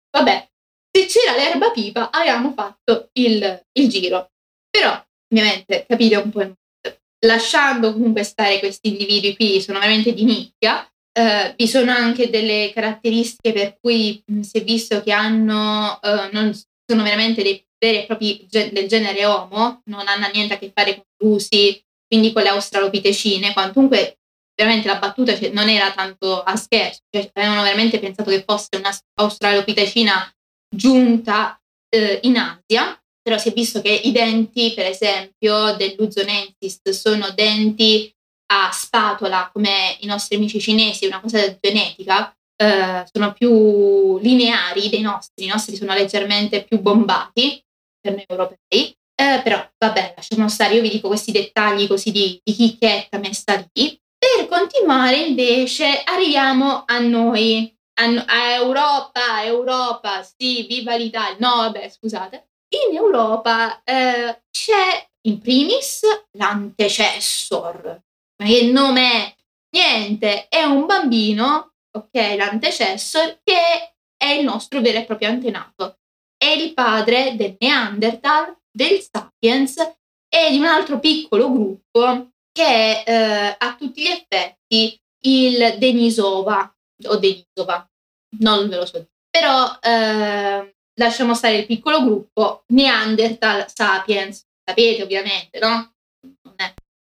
vabbè, 0.10 0.51
se 0.92 1.06
c'era 1.06 1.36
l'erba 1.36 1.72
pipa 1.72 2.10
avevamo 2.10 2.54
fatto 2.54 3.10
il, 3.14 3.66
il 3.74 3.88
giro. 3.90 4.30
Però, 4.70 5.04
ovviamente, 5.32 5.86
capite 5.88 6.16
un 6.18 6.30
po' 6.30 6.42
il 6.42 6.48
mood. 6.48 7.00
Lasciando 7.26 7.94
comunque 7.94 8.24
stare 8.24 8.60
questi 8.60 8.90
individui 8.90 9.36
qui, 9.36 9.62
sono 9.62 9.80
veramente 9.80 10.14
di 10.14 10.24
nicchia, 10.24 10.86
eh, 11.14 11.54
vi 11.56 11.68
sono 11.68 11.92
anche 11.92 12.30
delle 12.30 12.72
caratteristiche 12.74 13.52
per 13.54 13.78
cui 13.80 14.22
mh, 14.26 14.42
si 14.42 14.58
è 14.58 14.64
visto 14.64 15.02
che 15.04 15.12
hanno, 15.12 16.00
eh, 16.02 16.30
non 16.32 16.54
sono 16.54 17.04
veramente 17.04 17.44
dei 17.44 17.64
veri 17.78 18.00
e 18.00 18.06
propri 18.06 18.46
gen- 18.48 18.72
del 18.74 18.88
genere 18.88 19.26
Homo, 19.26 19.82
non 19.86 20.08
hanno 20.08 20.30
niente 20.34 20.54
a 20.54 20.58
che 20.58 20.72
fare 20.74 20.96
con 20.96 21.04
i 21.04 21.26
rusi, 21.26 21.84
quindi 22.08 22.32
con 22.32 22.44
le 22.44 22.50
australopitecine, 22.50 23.54
quantunque 23.54 24.18
veramente 24.56 24.88
la 24.88 25.00
battuta 25.00 25.38
cioè, 25.38 25.50
non 25.50 25.70
era 25.70 25.92
tanto 25.92 26.42
a 26.42 26.56
scherzo, 26.56 27.02
cioè, 27.10 27.30
avevano 27.34 27.64
veramente 27.64 28.00
pensato 28.00 28.30
che 28.30 28.44
fosse 28.46 28.78
una 28.78 28.96
australopitecina 29.20 30.34
giunta 30.74 31.60
eh, 31.90 32.20
in 32.24 32.38
Asia, 32.38 33.00
però 33.22 33.38
si 33.38 33.50
è 33.50 33.54
visto 33.54 33.82
che 33.82 33.92
i 33.92 34.12
denti, 34.12 34.74
per 34.74 34.86
esempio, 34.86 35.76
dell'Uzonensis 35.76 36.90
sono 36.90 37.30
denti 37.32 38.12
a 38.54 38.72
spatola 38.72 39.50
come 39.54 39.98
i 40.00 40.06
nostri 40.06 40.36
amici 40.36 40.60
cinesi, 40.60 41.06
una 41.06 41.22
cosa 41.22 41.58
genetica, 41.60 42.36
eh, 42.62 43.06
sono 43.12 43.34
più 43.34 44.20
lineari 44.20 44.90
dei 44.90 45.02
nostri, 45.02 45.46
i 45.46 45.48
nostri 45.48 45.76
sono 45.76 45.94
leggermente 45.94 46.64
più 46.64 46.80
bombati 46.80 47.64
per 48.00 48.14
noi 48.14 48.26
europei, 48.28 48.96
eh, 49.16 49.42
però 49.44 49.64
vabbè, 49.78 50.14
lasciamo 50.16 50.50
stare, 50.50 50.76
io 50.76 50.82
vi 50.82 50.90
dico 50.90 51.08
questi 51.08 51.32
dettagli 51.32 51.88
così 51.88 52.12
di, 52.12 52.40
di 52.44 52.54
chicchetta 52.54 53.20
messa 53.20 53.56
lì. 53.74 53.98
Per 54.18 54.48
continuare 54.48 55.18
invece 55.18 56.04
arriviamo 56.04 56.84
a 56.86 57.00
noi, 57.00 57.76
a, 58.26 58.54
Europa, 58.54 59.44
Europa, 59.44 60.24
sì, 60.24 60.66
viva 60.68 60.96
l'Italia, 60.96 61.38
no 61.40 61.56
vabbè 61.64 61.90
scusate, 61.90 62.50
in 62.90 62.96
Europa 62.96 63.82
eh, 63.84 64.44
c'è 64.50 65.10
in 65.28 65.40
primis 65.40 66.02
l'antecessor, 66.38 68.02
ma 68.38 68.46
che 68.46 68.72
nome 68.72 69.12
è? 69.12 69.36
Niente, 69.74 70.48
è 70.50 70.64
un 70.64 70.86
bambino, 70.86 71.74
ok, 71.92 72.36
l'antecessor, 72.36 73.40
che 73.44 73.94
è 74.18 74.32
il 74.32 74.44
nostro 74.44 74.82
vero 74.82 75.00
e 75.00 75.06
proprio 75.06 75.30
antenato. 75.30 76.00
È 76.38 76.48
il 76.48 76.74
padre 76.74 77.36
del 77.36 77.56
Neanderthal, 77.60 78.58
del 78.70 79.00
Sapiens 79.00 79.78
e 80.28 80.50
di 80.50 80.58
un 80.58 80.66
altro 80.66 81.00
piccolo 81.00 81.52
gruppo 81.52 82.32
che 82.52 82.64
è 82.64 83.04
eh, 83.06 83.56
a 83.58 83.76
tutti 83.76 84.02
gli 84.02 84.08
effetti 84.08 85.00
il 85.24 85.76
Denisova 85.78 86.74
o 87.06 87.18
Denisova, 87.18 87.88
non 88.40 88.70
ve 88.70 88.76
lo 88.76 88.86
so 88.86 88.98
dire. 88.98 89.10
Però 89.30 89.78
eh, 89.82 90.76
lasciamo 90.96 91.34
stare 91.34 91.58
il 91.58 91.66
piccolo 91.66 92.04
gruppo 92.04 92.64
Neanderthal 92.68 93.66
Sapiens, 93.74 94.46
sapete 94.64 95.04
ovviamente, 95.04 95.60
no? 95.60 95.94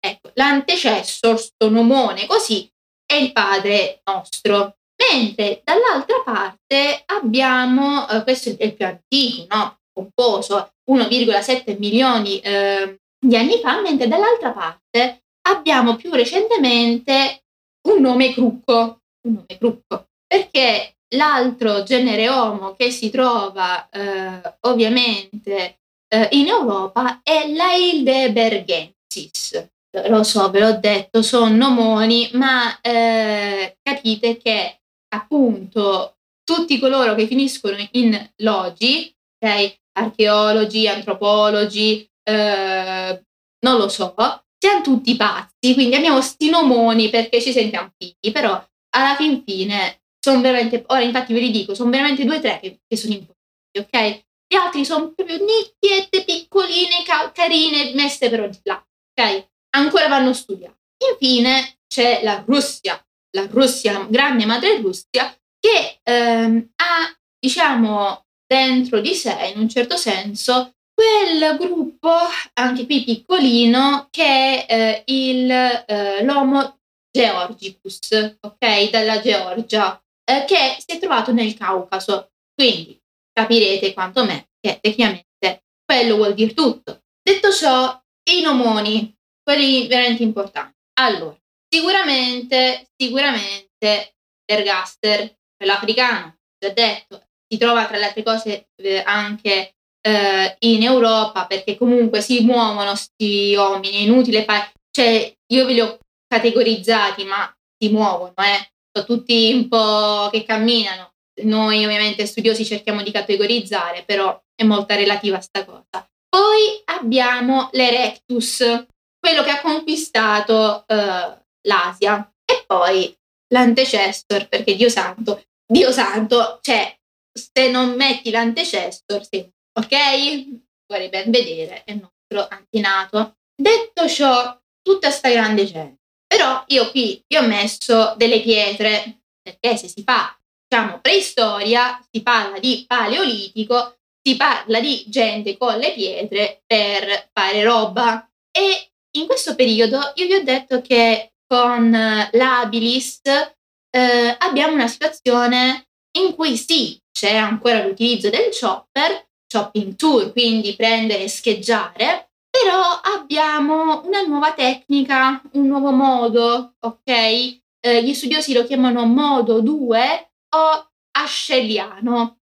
Ecco, 0.07 0.31
l'antecesso, 0.35 1.37
sto 1.37 1.69
nomone 1.69 2.27
così, 2.27 2.71
è 3.05 3.15
il 3.15 3.33
padre 3.33 4.03
nostro. 4.05 4.77
Mentre 5.13 5.61
dall'altra 5.65 6.23
parte 6.25 7.03
abbiamo, 7.07 8.09
eh, 8.09 8.23
questo 8.23 8.51
è 8.57 8.65
il 8.65 8.75
più 8.75 8.87
antico, 8.87 9.55
no? 9.55 9.79
composo, 9.93 10.75
1,7 10.91 11.77
milioni 11.79 12.39
eh, 12.41 13.01
di 13.19 13.37
anni 13.37 13.59
fa, 13.59 13.81
mentre 13.81 14.09
dall'altra 14.09 14.53
parte 14.53 15.25
abbiamo 15.49 15.97
più 15.97 16.13
recentemente 16.13 17.43
un 17.89 18.01
nome 18.01 18.33
crucco, 18.33 19.01
un 19.27 19.35
nome 19.35 19.59
crucco, 19.59 20.09
perché 20.27 20.97
l'altro 21.15 21.83
genere 21.83 22.29
Homo 22.29 22.75
che 22.75 22.91
si 22.91 23.11
trova 23.11 23.89
eh, 23.89 24.57
ovviamente 24.61 25.79
eh, 26.09 26.29
in 26.33 26.49
Europa 26.49 27.21
è 27.23 27.47
l'Hildebergensis. 27.47 29.69
Lo 30.09 30.25
so, 30.25 30.51
ve 30.51 30.61
l'ho 30.61 30.79
detto, 30.79 31.23
sono 31.23 31.55
nomoni, 31.55 32.29
ma 32.35 32.79
eh, 32.83 33.79
capite 33.83 34.37
che 34.37 34.81
appunto 35.09 36.19
tutti 36.45 36.79
coloro 36.79 37.15
che 37.15 37.27
finiscono 37.27 37.79
in 37.93 38.31
logi, 38.43 39.11
okay, 39.41 39.75
archeologi, 39.99 40.87
antropologi, 40.87 42.07
eh, 42.23 43.25
non 43.61 43.79
lo 43.79 43.89
so, 43.89 44.15
siamo 44.59 44.83
tutti 44.83 45.17
pazzi, 45.17 45.73
quindi 45.73 45.97
abbiamo 45.97 46.21
sti 46.21 46.51
nomoni 46.51 47.09
perché 47.09 47.41
ci 47.41 47.53
sentiamo 47.53 47.91
figli, 47.97 48.33
però 48.33 48.63
alla 48.97 49.15
fin 49.15 49.43
fine 49.45 50.01
sono 50.19 50.41
veramente, 50.41 50.83
ora 50.89 51.03
infatti 51.03 51.33
ve 51.33 51.41
li 51.41 51.51
dico, 51.51 51.75
sono 51.75 51.91
veramente 51.91 52.25
due 52.25 52.37
o 52.37 52.41
tre 52.41 52.59
che, 52.61 52.81
che 52.87 52.97
sono 52.97 53.13
importanti, 53.13 53.79
ok? 53.79 54.25
Gli 54.49 54.57
altri 54.57 54.85
sono 54.85 55.13
proprio 55.13 55.39
nicchiette, 55.39 56.25
piccoline, 56.25 57.03
ca- 57.05 57.31
carine, 57.33 57.93
messe 57.95 58.29
però 58.31 58.49
di 58.49 58.59
là, 58.65 58.85
ok? 59.15 59.49
Ancora 59.77 60.09
vanno 60.09 60.33
studiati. 60.33 60.75
Infine 61.11 61.79
c'è 61.87 62.23
la 62.23 62.43
Russia, 62.47 63.01
la 63.37 63.47
Russia, 63.49 64.07
grande 64.09 64.47
madre 64.47 64.81
Russia, 64.81 65.37
che 65.61 66.01
ehm, 66.03 66.71
ha, 66.77 67.17
diciamo, 67.39 68.25
dentro 68.47 69.01
di 69.01 69.15
sé, 69.15 69.53
in 69.55 69.61
un 69.61 69.69
certo 69.69 69.97
senso, 69.97 70.73
quel 70.95 71.57
gruppo, 71.59 72.11
anche 72.55 72.87
qui 72.87 73.05
piccolino, 73.05 74.09
che 74.11 74.65
è 74.65 75.03
eh, 75.07 75.13
il, 75.13 75.51
eh, 75.51 76.25
l'Homo 76.25 76.76
Georgicus, 77.17 78.37
ok, 78.41 78.91
dalla 78.91 79.21
Georgia, 79.21 79.99
eh, 80.23 80.45
che 80.47 80.77
si 80.79 80.97
è 80.97 80.99
trovato 80.99 81.33
nel 81.33 81.55
Caucaso. 81.55 82.33
Quindi 82.55 83.01
capirete 83.33 83.95
quanto 83.95 84.25
me 84.25 84.49
che 84.61 84.79
tecnicamente 84.81 85.63
quello 85.85 86.17
vuol 86.17 86.35
dire 86.35 86.53
tutto. 86.53 87.05
Detto 87.23 87.51
ciò, 87.53 87.99
i 88.31 88.43
nomoni, 88.43 89.15
quelli 89.43 89.87
veramente 89.87 90.23
importanti. 90.23 90.75
Allora, 91.01 91.37
sicuramente, 91.69 92.89
sicuramente 92.95 94.17
l'ergaster, 94.45 95.39
quello 95.57 95.73
africano, 95.73 96.37
già 96.59 96.71
detto, 96.71 97.23
si 97.49 97.59
trova 97.59 97.87
tra 97.87 97.97
le 97.97 98.07
altre 98.07 98.23
cose 98.23 98.69
eh, 98.77 99.03
anche 99.05 99.75
eh, 100.07 100.57
in 100.61 100.83
Europa 100.83 101.47
perché 101.47 101.77
comunque 101.77 102.21
si 102.21 102.43
muovono 102.43 102.91
questi 102.91 103.55
uomini, 103.57 103.97
è 103.97 104.01
inutile 104.01 104.45
fare, 104.45 104.73
cioè 104.91 105.33
io 105.53 105.65
ve 105.65 105.73
li 105.73 105.81
ho 105.81 105.99
categorizzati 106.27 107.25
ma 107.25 107.51
si 107.79 107.91
muovono, 107.91 108.35
eh 108.37 108.71
tutti 109.05 109.53
un 109.53 109.69
po' 109.69 110.29
che 110.31 110.45
camminano. 110.45 111.15
Noi 111.43 111.85
ovviamente 111.85 112.25
studiosi 112.27 112.65
cerchiamo 112.65 113.03
di 113.03 113.11
categorizzare, 113.11 114.05
però 114.05 114.41
è 114.55 114.65
molto 114.65 114.95
relativa 114.95 115.41
sta 115.41 115.65
cosa. 115.65 116.09
Poi 116.29 116.81
abbiamo 116.87 117.69
l'Erectus, 117.73 118.87
quello 119.19 119.43
che 119.43 119.51
ha 119.51 119.61
conquistato 119.61 120.85
uh, 120.87 121.39
l'Asia. 121.63 122.31
E 122.45 122.65
poi 122.67 123.15
l'antecessor, 123.53 124.49
perché 124.49 124.77
Dio 124.77 124.89
santo, 124.89 125.45
Dio 125.67 125.91
santo, 125.91 126.59
cioè 126.63 126.97
se 127.33 127.71
non 127.71 127.97
metti 127.97 128.31
l'antecessor, 128.31 129.27
sì, 129.29 129.47
ok? 129.79 130.47
Vorrei 130.87 131.09
ben 131.09 131.31
vedere, 131.31 131.83
è 131.85 131.93
il 131.93 132.01
nostro 132.01 132.49
antenato. 132.49 133.35
Detto 133.55 134.09
ciò, 134.09 134.59
tutta 134.81 135.11
sta 135.11 135.29
grande 135.29 135.65
gente 135.65 136.05
però 136.37 136.63
io 136.67 136.91
qui 136.91 137.25
vi 137.27 137.37
ho 137.39 137.43
messo 137.43 138.13
delle 138.19 138.43
pietre, 138.43 139.21
perché 139.41 139.79
se 139.79 139.89
si 139.89 140.03
fa, 140.03 140.39
diciamo, 140.69 141.01
preistoria, 141.01 141.99
si 142.11 142.23
parla 142.23 142.59
di 142.59 142.85
paleolitico, 142.87 143.97
si 144.23 144.37
parla 144.37 144.79
di 144.79 145.05
gente 145.09 145.57
con 145.57 145.79
le 145.79 145.95
pietre 145.95 146.63
per 146.67 147.31
fare 147.33 147.65
roba. 147.65 148.29
E 148.51 148.91
in 149.17 149.27
questo 149.27 149.55
periodo 149.55 150.13
io 150.17 150.27
vi 150.27 150.35
ho 150.35 150.43
detto 150.43 150.83
che 150.83 151.33
con 151.47 151.91
l'Abilis 151.91 153.21
eh, 153.25 154.37
abbiamo 154.39 154.75
una 154.75 154.89
situazione 154.89 155.87
in 156.19 156.35
cui 156.35 156.59
sì, 156.59 157.01
c'è 157.13 157.35
ancora 157.35 157.83
l'utilizzo 157.83 158.29
del 158.29 158.51
chopper, 158.51 159.27
chopping 159.51 159.97
tool, 159.97 160.33
quindi 160.33 160.75
prendere 160.75 161.23
e 161.23 161.29
scheggiare, 161.29 162.26
però 162.63 163.01
abbiamo 163.03 164.03
una 164.07 164.23
nuova 164.23 164.55
tecnica, 164.55 165.43
un 165.53 165.67
nuovo 165.67 165.91
modo, 165.91 166.77
ok? 166.81 167.05
Eh, 167.07 168.03
gli 168.03 168.15
studiosi 168.15 168.55
lo 168.55 168.65
chiamano 168.65 169.05
modo 169.05 169.61
2 169.61 170.31
o 170.57 170.91
ascelliano. 171.19 172.39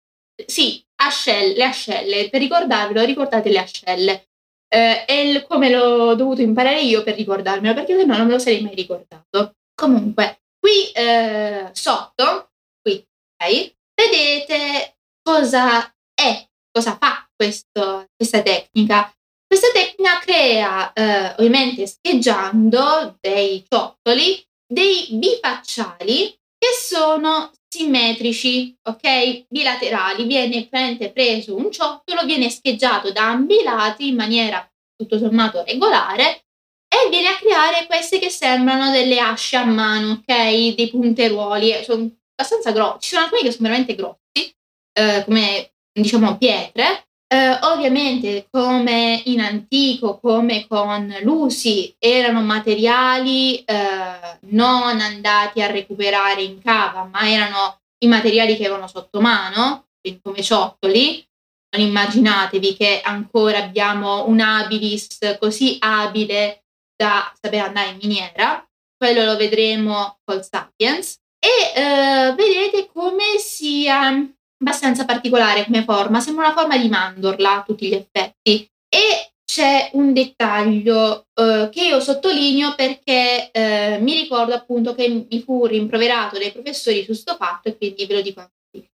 Sì, 0.46 0.84
ascelle, 1.02 1.56
le 1.56 1.64
ascelle, 1.64 2.30
per 2.30 2.42
ricordarvelo, 2.42 3.04
ricordate 3.04 3.50
le 3.50 3.60
ascelle. 3.60 4.28
Eh, 4.68 5.06
è 5.06 5.46
come 5.48 5.70
l'ho 5.70 6.16
dovuto 6.16 6.42
imparare 6.42 6.82
io 6.82 7.04
per 7.04 7.16
ricordarmelo, 7.16 7.74
perché 7.74 7.98
se 7.98 8.06
no 8.06 8.18
non 8.18 8.28
me 8.28 8.34
lo 8.34 8.40
sarei 8.40 8.62
mai 8.62 8.76
ricordato. 8.76 9.56
Comunque, 9.74 10.44
qui 10.60 10.92
eh, 10.94 11.70
sotto, 11.74 12.52
qui, 12.82 13.04
ok, 13.42 13.76
vedete 13.96 14.98
cosa 15.24 15.92
è, 16.14 16.48
cosa 16.72 16.98
fa 17.00 17.28
questo, 17.36 18.06
questa 18.16 18.42
tecnica. 18.42 19.12
Questa 19.54 19.72
tecnica 19.72 20.18
crea, 20.18 20.94
eh, 20.94 21.36
ovviamente 21.38 21.86
scheggiando 21.86 23.20
dei 23.22 23.64
ciottoli, 23.70 24.44
dei 24.66 25.10
bifacciali 25.12 26.36
che 26.58 26.70
sono 26.76 27.52
simmetrici, 27.68 28.76
ok? 28.82 29.46
Bilaterali, 29.48 30.26
viene 30.26 30.68
preso 31.14 31.56
un 31.56 31.72
ciottolo, 31.72 32.26
viene 32.26 32.50
scheggiato 32.50 33.12
da 33.12 33.30
ambi 33.30 33.60
i 33.60 33.64
lati 33.64 34.08
in 34.08 34.16
maniera 34.16 34.68
tutto 34.96 35.20
sommato 35.20 35.64
regolare 35.64 36.46
e 36.88 37.10
viene 37.12 37.28
a 37.28 37.36
creare 37.38 37.86
queste 37.86 38.18
che 38.18 38.32
sembrano 38.32 38.90
delle 38.90 39.20
asce 39.20 39.58
a 39.58 39.66
mano, 39.66 40.14
ok? 40.14 40.74
Dei 40.74 40.90
punteruoli, 40.90 41.84
sono 41.84 42.10
abbastanza 42.36 42.72
grossi, 42.72 43.02
ci 43.02 43.10
sono 43.10 43.26
alcuni 43.26 43.44
che 43.44 43.52
sono 43.52 43.68
veramente 43.68 43.94
grossi, 43.94 44.52
eh, 44.94 45.24
come 45.24 45.74
diciamo 45.94 46.40
pietre, 46.40 47.06
eh, 47.34 47.58
ovviamente 47.62 48.46
come 48.52 49.20
in 49.26 49.42
antico, 49.42 50.20
come 50.20 50.68
con 50.68 51.12
l'usi, 51.24 51.96
erano 51.98 52.42
materiali 52.44 53.58
eh, 53.64 54.38
non 54.52 55.00
andati 55.00 55.60
a 55.64 55.72
recuperare 55.72 56.44
in 56.44 56.62
cava, 56.62 57.10
ma 57.12 57.28
erano 57.28 57.80
i 58.04 58.08
materiali 58.08 58.56
che 58.56 58.66
avevano 58.66 58.88
sotto 58.88 59.20
mano, 59.20 59.88
come 60.22 60.44
ciottoli. 60.44 61.26
Non 61.76 61.88
immaginatevi 61.88 62.76
che 62.76 63.02
ancora 63.04 63.58
abbiamo 63.58 64.28
un 64.28 64.40
abilis 64.40 65.18
così 65.40 65.78
abile 65.80 66.66
da 66.96 67.34
sapere 67.42 67.64
andare 67.64 67.90
in 67.90 67.98
miniera, 68.00 68.64
quello 68.96 69.24
lo 69.24 69.36
vedremo 69.36 70.20
col 70.24 70.46
Sapiens. 70.46 71.18
E 71.40 71.82
eh, 71.82 72.34
vedete 72.36 72.88
come 72.94 73.38
sia 73.40 74.24
abbastanza 74.64 75.04
particolare 75.06 75.66
come 75.66 75.84
forma, 75.84 76.22
sembra 76.22 76.46
una 76.46 76.56
forma 76.56 76.78
di 76.78 76.88
mandorla 76.88 77.58
a 77.58 77.64
tutti 77.64 77.88
gli 77.88 77.94
effetti. 77.94 78.68
E 78.90 79.34
c'è 79.46 79.90
un 79.94 80.14
dettaglio 80.14 81.28
eh, 81.34 81.70
che 81.72 81.84
io 81.84 82.00
sottolineo 82.00 82.74
perché 82.76 83.52
eh, 83.52 84.00
mi 84.02 84.14
ricordo 84.14 84.54
appunto 84.56 84.96
che 84.96 85.28
mi 85.30 85.42
fu 85.42 85.66
rimproverato 85.66 86.40
dai 86.40 86.52
professori 86.52 87.04
su 87.04 87.14
sto 87.14 87.36
fatto 87.36 87.68
e 87.68 87.78
quindi 87.78 88.06
ve 88.06 88.16
lo 88.16 88.22
dico 88.22 88.40
anche. 88.40 88.90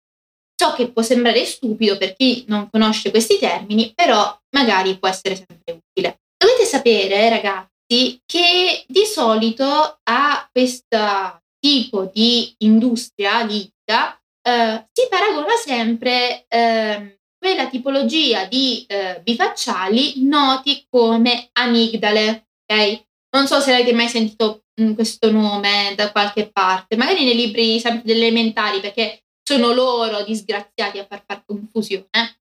So 0.59 0.73
che 0.73 0.89
può 0.89 1.03
sembrare 1.03 1.45
stupido 1.45 1.97
per 1.97 2.15
chi 2.15 2.45
non 2.47 2.69
conosce 2.71 3.11
questi 3.11 3.37
termini, 3.37 3.91
però 3.93 4.35
magari 4.55 4.97
può 4.97 5.07
essere 5.07 5.35
sempre 5.35 5.79
utile. 5.91 6.21
Dovete 6.35 6.63
sapere, 6.65 7.29
ragazzi, 7.29 8.19
che 8.25 8.83
di 8.87 9.05
solito 9.05 9.99
a 10.03 10.49
questo 10.51 11.41
tipo 11.59 12.09
di 12.11 12.55
industria 12.59 13.43
litica 13.43 14.19
eh, 14.47 14.87
si 14.93 15.07
paragona 15.09 15.55
sempre 15.55 16.45
eh, 16.47 17.19
quella 17.37 17.67
tipologia 17.67 18.45
di 18.45 18.85
eh, 18.87 19.19
bifacciali 19.21 20.25
noti 20.25 20.85
come 20.89 21.49
amigdale. 21.51 22.47
Okay? 22.65 23.05
Non 23.35 23.45
so 23.45 23.59
se 23.59 23.73
avete 23.73 23.93
mai 23.93 24.07
sentito 24.07 24.63
mh, 24.75 24.83
mm, 24.83 24.93
questo 24.93 25.29
nome 25.31 25.93
da 25.95 26.11
qualche 26.11 26.49
parte, 26.49 26.95
magari 26.95 27.25
nei 27.25 27.35
libri 27.35 27.81
delle 28.03 28.27
elementari, 28.27 28.79
perché 28.79 29.23
sono 29.43 29.73
loro 29.73 30.23
disgraziati 30.23 30.97
a 30.97 31.05
far 31.05 31.23
far 31.27 31.43
confusione. 31.45 32.07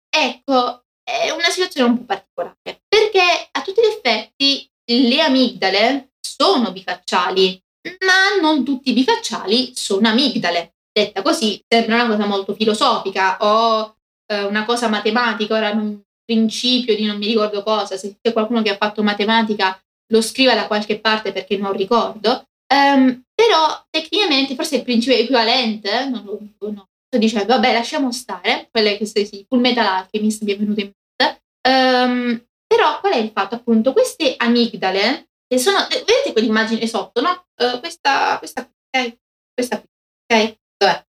Ecco, 0.08 0.84
è 1.02 1.30
una 1.30 1.50
situazione 1.50 1.90
un 1.90 1.98
po' 1.98 2.04
particolare, 2.04 2.56
perché 2.88 3.48
a 3.50 3.62
tutti 3.62 3.80
gli 3.80 3.86
effetti 3.86 4.70
le 4.84 5.20
amigdale 5.20 6.12
sono 6.20 6.70
bifacciali, 6.70 7.60
ma 8.06 8.40
non 8.40 8.64
tutti 8.64 8.90
i 8.90 8.94
bifacciali 8.94 9.72
sono 9.74 10.08
amigdale 10.08 10.77
detta 10.98 11.22
così 11.22 11.62
sembra 11.66 12.02
una 12.02 12.06
cosa 12.08 12.26
molto 12.26 12.54
filosofica 12.54 13.36
o 13.40 13.96
eh, 14.26 14.44
una 14.44 14.64
cosa 14.64 14.88
matematica, 14.88 15.54
ora 15.54 15.70
un 15.70 16.00
principio 16.24 16.94
di 16.94 17.06
non 17.06 17.16
mi 17.16 17.26
ricordo 17.26 17.62
cosa, 17.62 17.96
se 17.96 18.18
c'è 18.20 18.32
qualcuno 18.32 18.60
che 18.62 18.70
ha 18.70 18.76
fatto 18.76 19.02
matematica 19.02 19.80
lo 20.10 20.20
scriva 20.20 20.54
da 20.54 20.66
qualche 20.66 21.00
parte 21.00 21.32
perché 21.32 21.56
non 21.56 21.72
ricordo, 21.72 22.44
um, 22.74 23.22
però 23.34 23.86
tecnicamente 23.90 24.54
forse 24.54 24.76
il 24.76 24.82
principio 24.82 25.18
equivalente, 25.18 26.06
non 26.06 26.24
lo 26.24 26.38
dico, 26.40 26.70
no, 26.70 26.88
dicendo, 27.08 27.46
vabbè 27.46 27.72
lasciamo 27.72 28.12
stare, 28.12 28.68
quelle 28.70 28.96
che 28.96 29.06
sì, 29.06 29.44
Full 29.48 29.60
Metal 29.60 29.86
Alchemist 29.86 30.42
mi 30.42 30.52
è 30.52 30.56
venuto 30.58 30.80
in 30.80 30.92
mente, 31.18 31.42
um, 31.68 32.46
però 32.66 33.00
qual 33.00 33.12
è 33.14 33.16
il 33.16 33.30
fatto 33.32 33.54
appunto, 33.54 33.92
queste 33.92 34.34
amigdale, 34.36 35.28
che 35.46 35.58
sono, 35.58 35.78
eh, 35.88 36.04
vedete 36.06 36.32
quell'immagine 36.32 36.86
sotto, 36.86 37.20
no? 37.20 37.46
Uh, 37.56 37.80
questa, 37.80 38.36
questa, 38.38 38.60
ok? 38.60 39.16
Questa 39.54 39.80
qui, 39.80 39.88
ok? 40.26 40.56
Vabbè. 40.78 41.04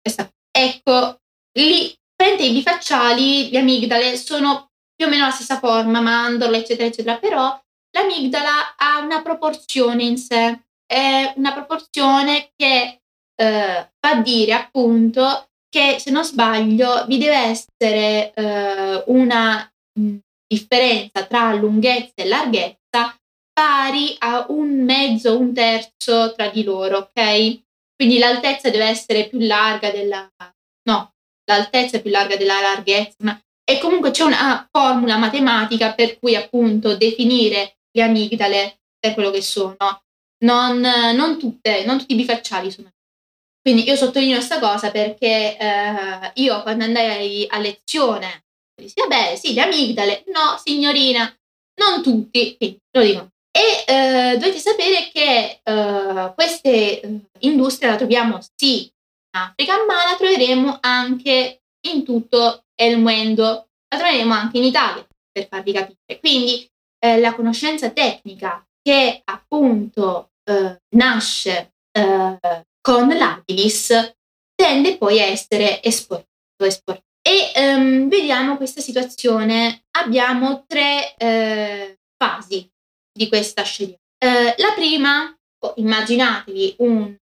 Ecco, 0.51 1.19
lì, 1.58 1.86
i 1.86 2.51
bifacciali, 2.51 3.49
le 3.49 3.60
amigdale 3.60 4.17
sono 4.17 4.71
più 4.95 5.05
o 5.05 5.10
meno 5.10 5.25
la 5.25 5.32
stessa 5.32 5.60
forma, 5.60 6.01
mandorla, 6.01 6.58
eccetera, 6.58 6.88
eccetera, 6.88 7.17
però 7.17 7.58
l'amigdala 7.91 8.75
ha 8.75 8.99
una 8.99 9.21
proporzione 9.21 10.03
in 10.03 10.17
sé, 10.17 10.65
è 10.86 11.34
una 11.38 11.53
proporzione 11.53 12.51
che 12.55 13.01
eh, 13.36 13.91
fa 13.99 14.15
dire 14.21 14.53
appunto 14.53 15.49
che 15.69 15.97
se 15.99 16.12
non 16.12 16.25
sbaglio 16.25 17.05
vi 17.05 17.17
deve 17.17 17.38
essere 17.38 18.34
eh, 18.34 19.03
una 19.08 19.71
differenza 20.45 21.25
tra 21.25 21.53
lunghezza 21.53 22.13
e 22.15 22.27
larghezza 22.27 23.15
pari 23.53 24.15
a 24.19 24.45
un 24.49 24.84
mezzo, 24.84 25.38
un 25.38 25.53
terzo 25.53 26.34
tra 26.34 26.49
di 26.49 26.63
loro, 26.63 26.97
ok? 27.13 27.62
Quindi 27.99 28.17
l'altezza 28.17 28.69
deve 28.69 28.85
essere 28.85 29.27
più 29.27 29.39
larga 29.39 29.91
della... 29.91 30.31
no, 30.83 31.13
l'altezza 31.43 31.97
è 31.97 32.01
più 32.01 32.09
larga 32.09 32.38
della 32.38 32.62
larghezza. 32.62 33.41
E 33.69 33.77
comunque 33.77 34.12
c'è 34.12 34.23
una 34.23 34.65
formula 34.71 35.17
matematica 35.17 35.93
per 35.93 36.17
cui 36.17 36.35
appunto 36.35 36.95
definire 36.95 37.79
le 37.91 38.01
amigdale 38.01 38.79
per 38.97 39.13
quello 39.13 39.31
che 39.31 39.41
sono. 39.41 39.75
Non, 40.45 40.79
non, 40.79 41.38
tutte, 41.38 41.83
non 41.83 41.97
tutti 41.97 42.13
i 42.13 42.15
bifacciali 42.15 42.71
sono. 42.71 42.89
Quindi 43.62 43.85
io 43.85 43.97
sottolineo 43.97 44.38
questa 44.38 44.59
cosa 44.59 44.89
perché 44.91 45.57
eh, 45.57 46.31
io 46.35 46.62
quando 46.62 46.85
andai 46.85 47.45
a 47.49 47.59
lezione 47.59 48.45
dissi, 48.79 48.95
vabbè 48.95 49.35
sì, 49.35 49.53
le 49.53 49.62
amigdale, 49.62 50.23
no 50.27 50.57
signorina, 50.63 51.31
non 51.81 52.01
tutti, 52.01 52.55
quindi 52.55 52.79
lo 52.91 53.01
dico. 53.01 53.29
E 53.51 53.83
eh, 53.91 54.38
dovete 54.38 54.59
sapere 54.59 55.09
che 55.12 55.59
eh, 55.63 56.33
queste 56.35 57.01
eh, 57.01 57.19
industrie 57.39 57.89
la 57.89 57.95
troviamo 57.95 58.39
sì 58.55 58.83
in 58.83 59.41
Africa, 59.41 59.73
ma 59.85 59.95
la 60.09 60.15
troveremo 60.15 60.77
anche 60.81 61.62
in 61.88 62.03
tutto 62.03 62.65
il 62.75 62.99
mondo, 62.99 63.69
la 63.88 63.97
troveremo 63.97 64.33
anche 64.33 64.57
in 64.57 64.65
Italia, 64.65 65.05
per 65.31 65.47
farvi 65.47 65.73
capire. 65.73 66.19
Quindi 66.19 66.69
eh, 66.99 67.19
la 67.19 67.33
conoscenza 67.33 67.89
tecnica 67.89 68.63
che 68.81 69.21
appunto 69.23 70.31
eh, 70.43 70.81
nasce 70.95 71.73
eh, 71.91 72.39
con 72.81 73.07
l'Abilis 73.07 74.13
tende 74.55 74.97
poi 74.97 75.21
a 75.21 75.25
essere 75.25 75.81
esportato. 75.81 76.27
esportato. 76.57 77.07
E 77.21 77.51
ehm, 77.53 78.09
vediamo 78.09 78.57
questa 78.57 78.81
situazione. 78.81 79.83
Abbiamo 79.91 80.63
tre 80.65 81.15
fasi 82.17 82.69
di 83.19 83.27
questa 83.27 83.63
scegliera. 83.63 83.97
Eh, 84.17 84.55
la 84.58 84.71
prima, 84.73 85.36
immaginatevi 85.75 86.75
un, 86.77 87.17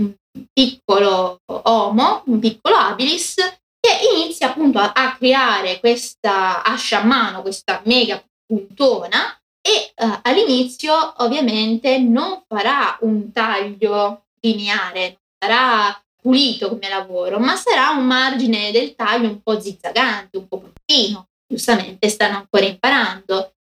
un, 0.00 0.14
piccolo 0.52 1.40
Homo, 1.46 2.22
un 2.26 2.38
piccolo 2.38 2.76
Habilis, 2.76 3.34
che 3.34 3.98
inizia 4.14 4.50
appunto 4.50 4.78
a, 4.78 4.92
a 4.92 5.16
creare 5.16 5.80
questa 5.80 6.62
ascia 6.62 7.00
a 7.00 7.04
mano, 7.04 7.42
questa 7.42 7.82
mega 7.84 8.22
puntona, 8.46 9.36
e 9.60 9.92
eh, 9.92 10.20
all'inizio 10.22 11.14
ovviamente 11.18 11.98
non 11.98 12.44
farà 12.46 12.96
un 13.00 13.32
taglio 13.32 14.26
lineare, 14.40 15.18
sarà 15.36 16.00
pulito 16.22 16.68
come 16.68 16.88
lavoro, 16.88 17.40
ma 17.40 17.56
sarà 17.56 17.90
un 17.90 18.06
margine 18.06 18.70
del 18.70 18.94
taglio 18.94 19.28
un 19.28 19.42
po' 19.42 19.60
zizzagante, 19.60 20.38
un 20.38 20.46
po' 20.46 20.58
bruttino. 20.58 21.26
Giustamente 21.46 22.08
stanno 22.08 22.36
ancora 22.38 22.64
imparando. 22.64 23.53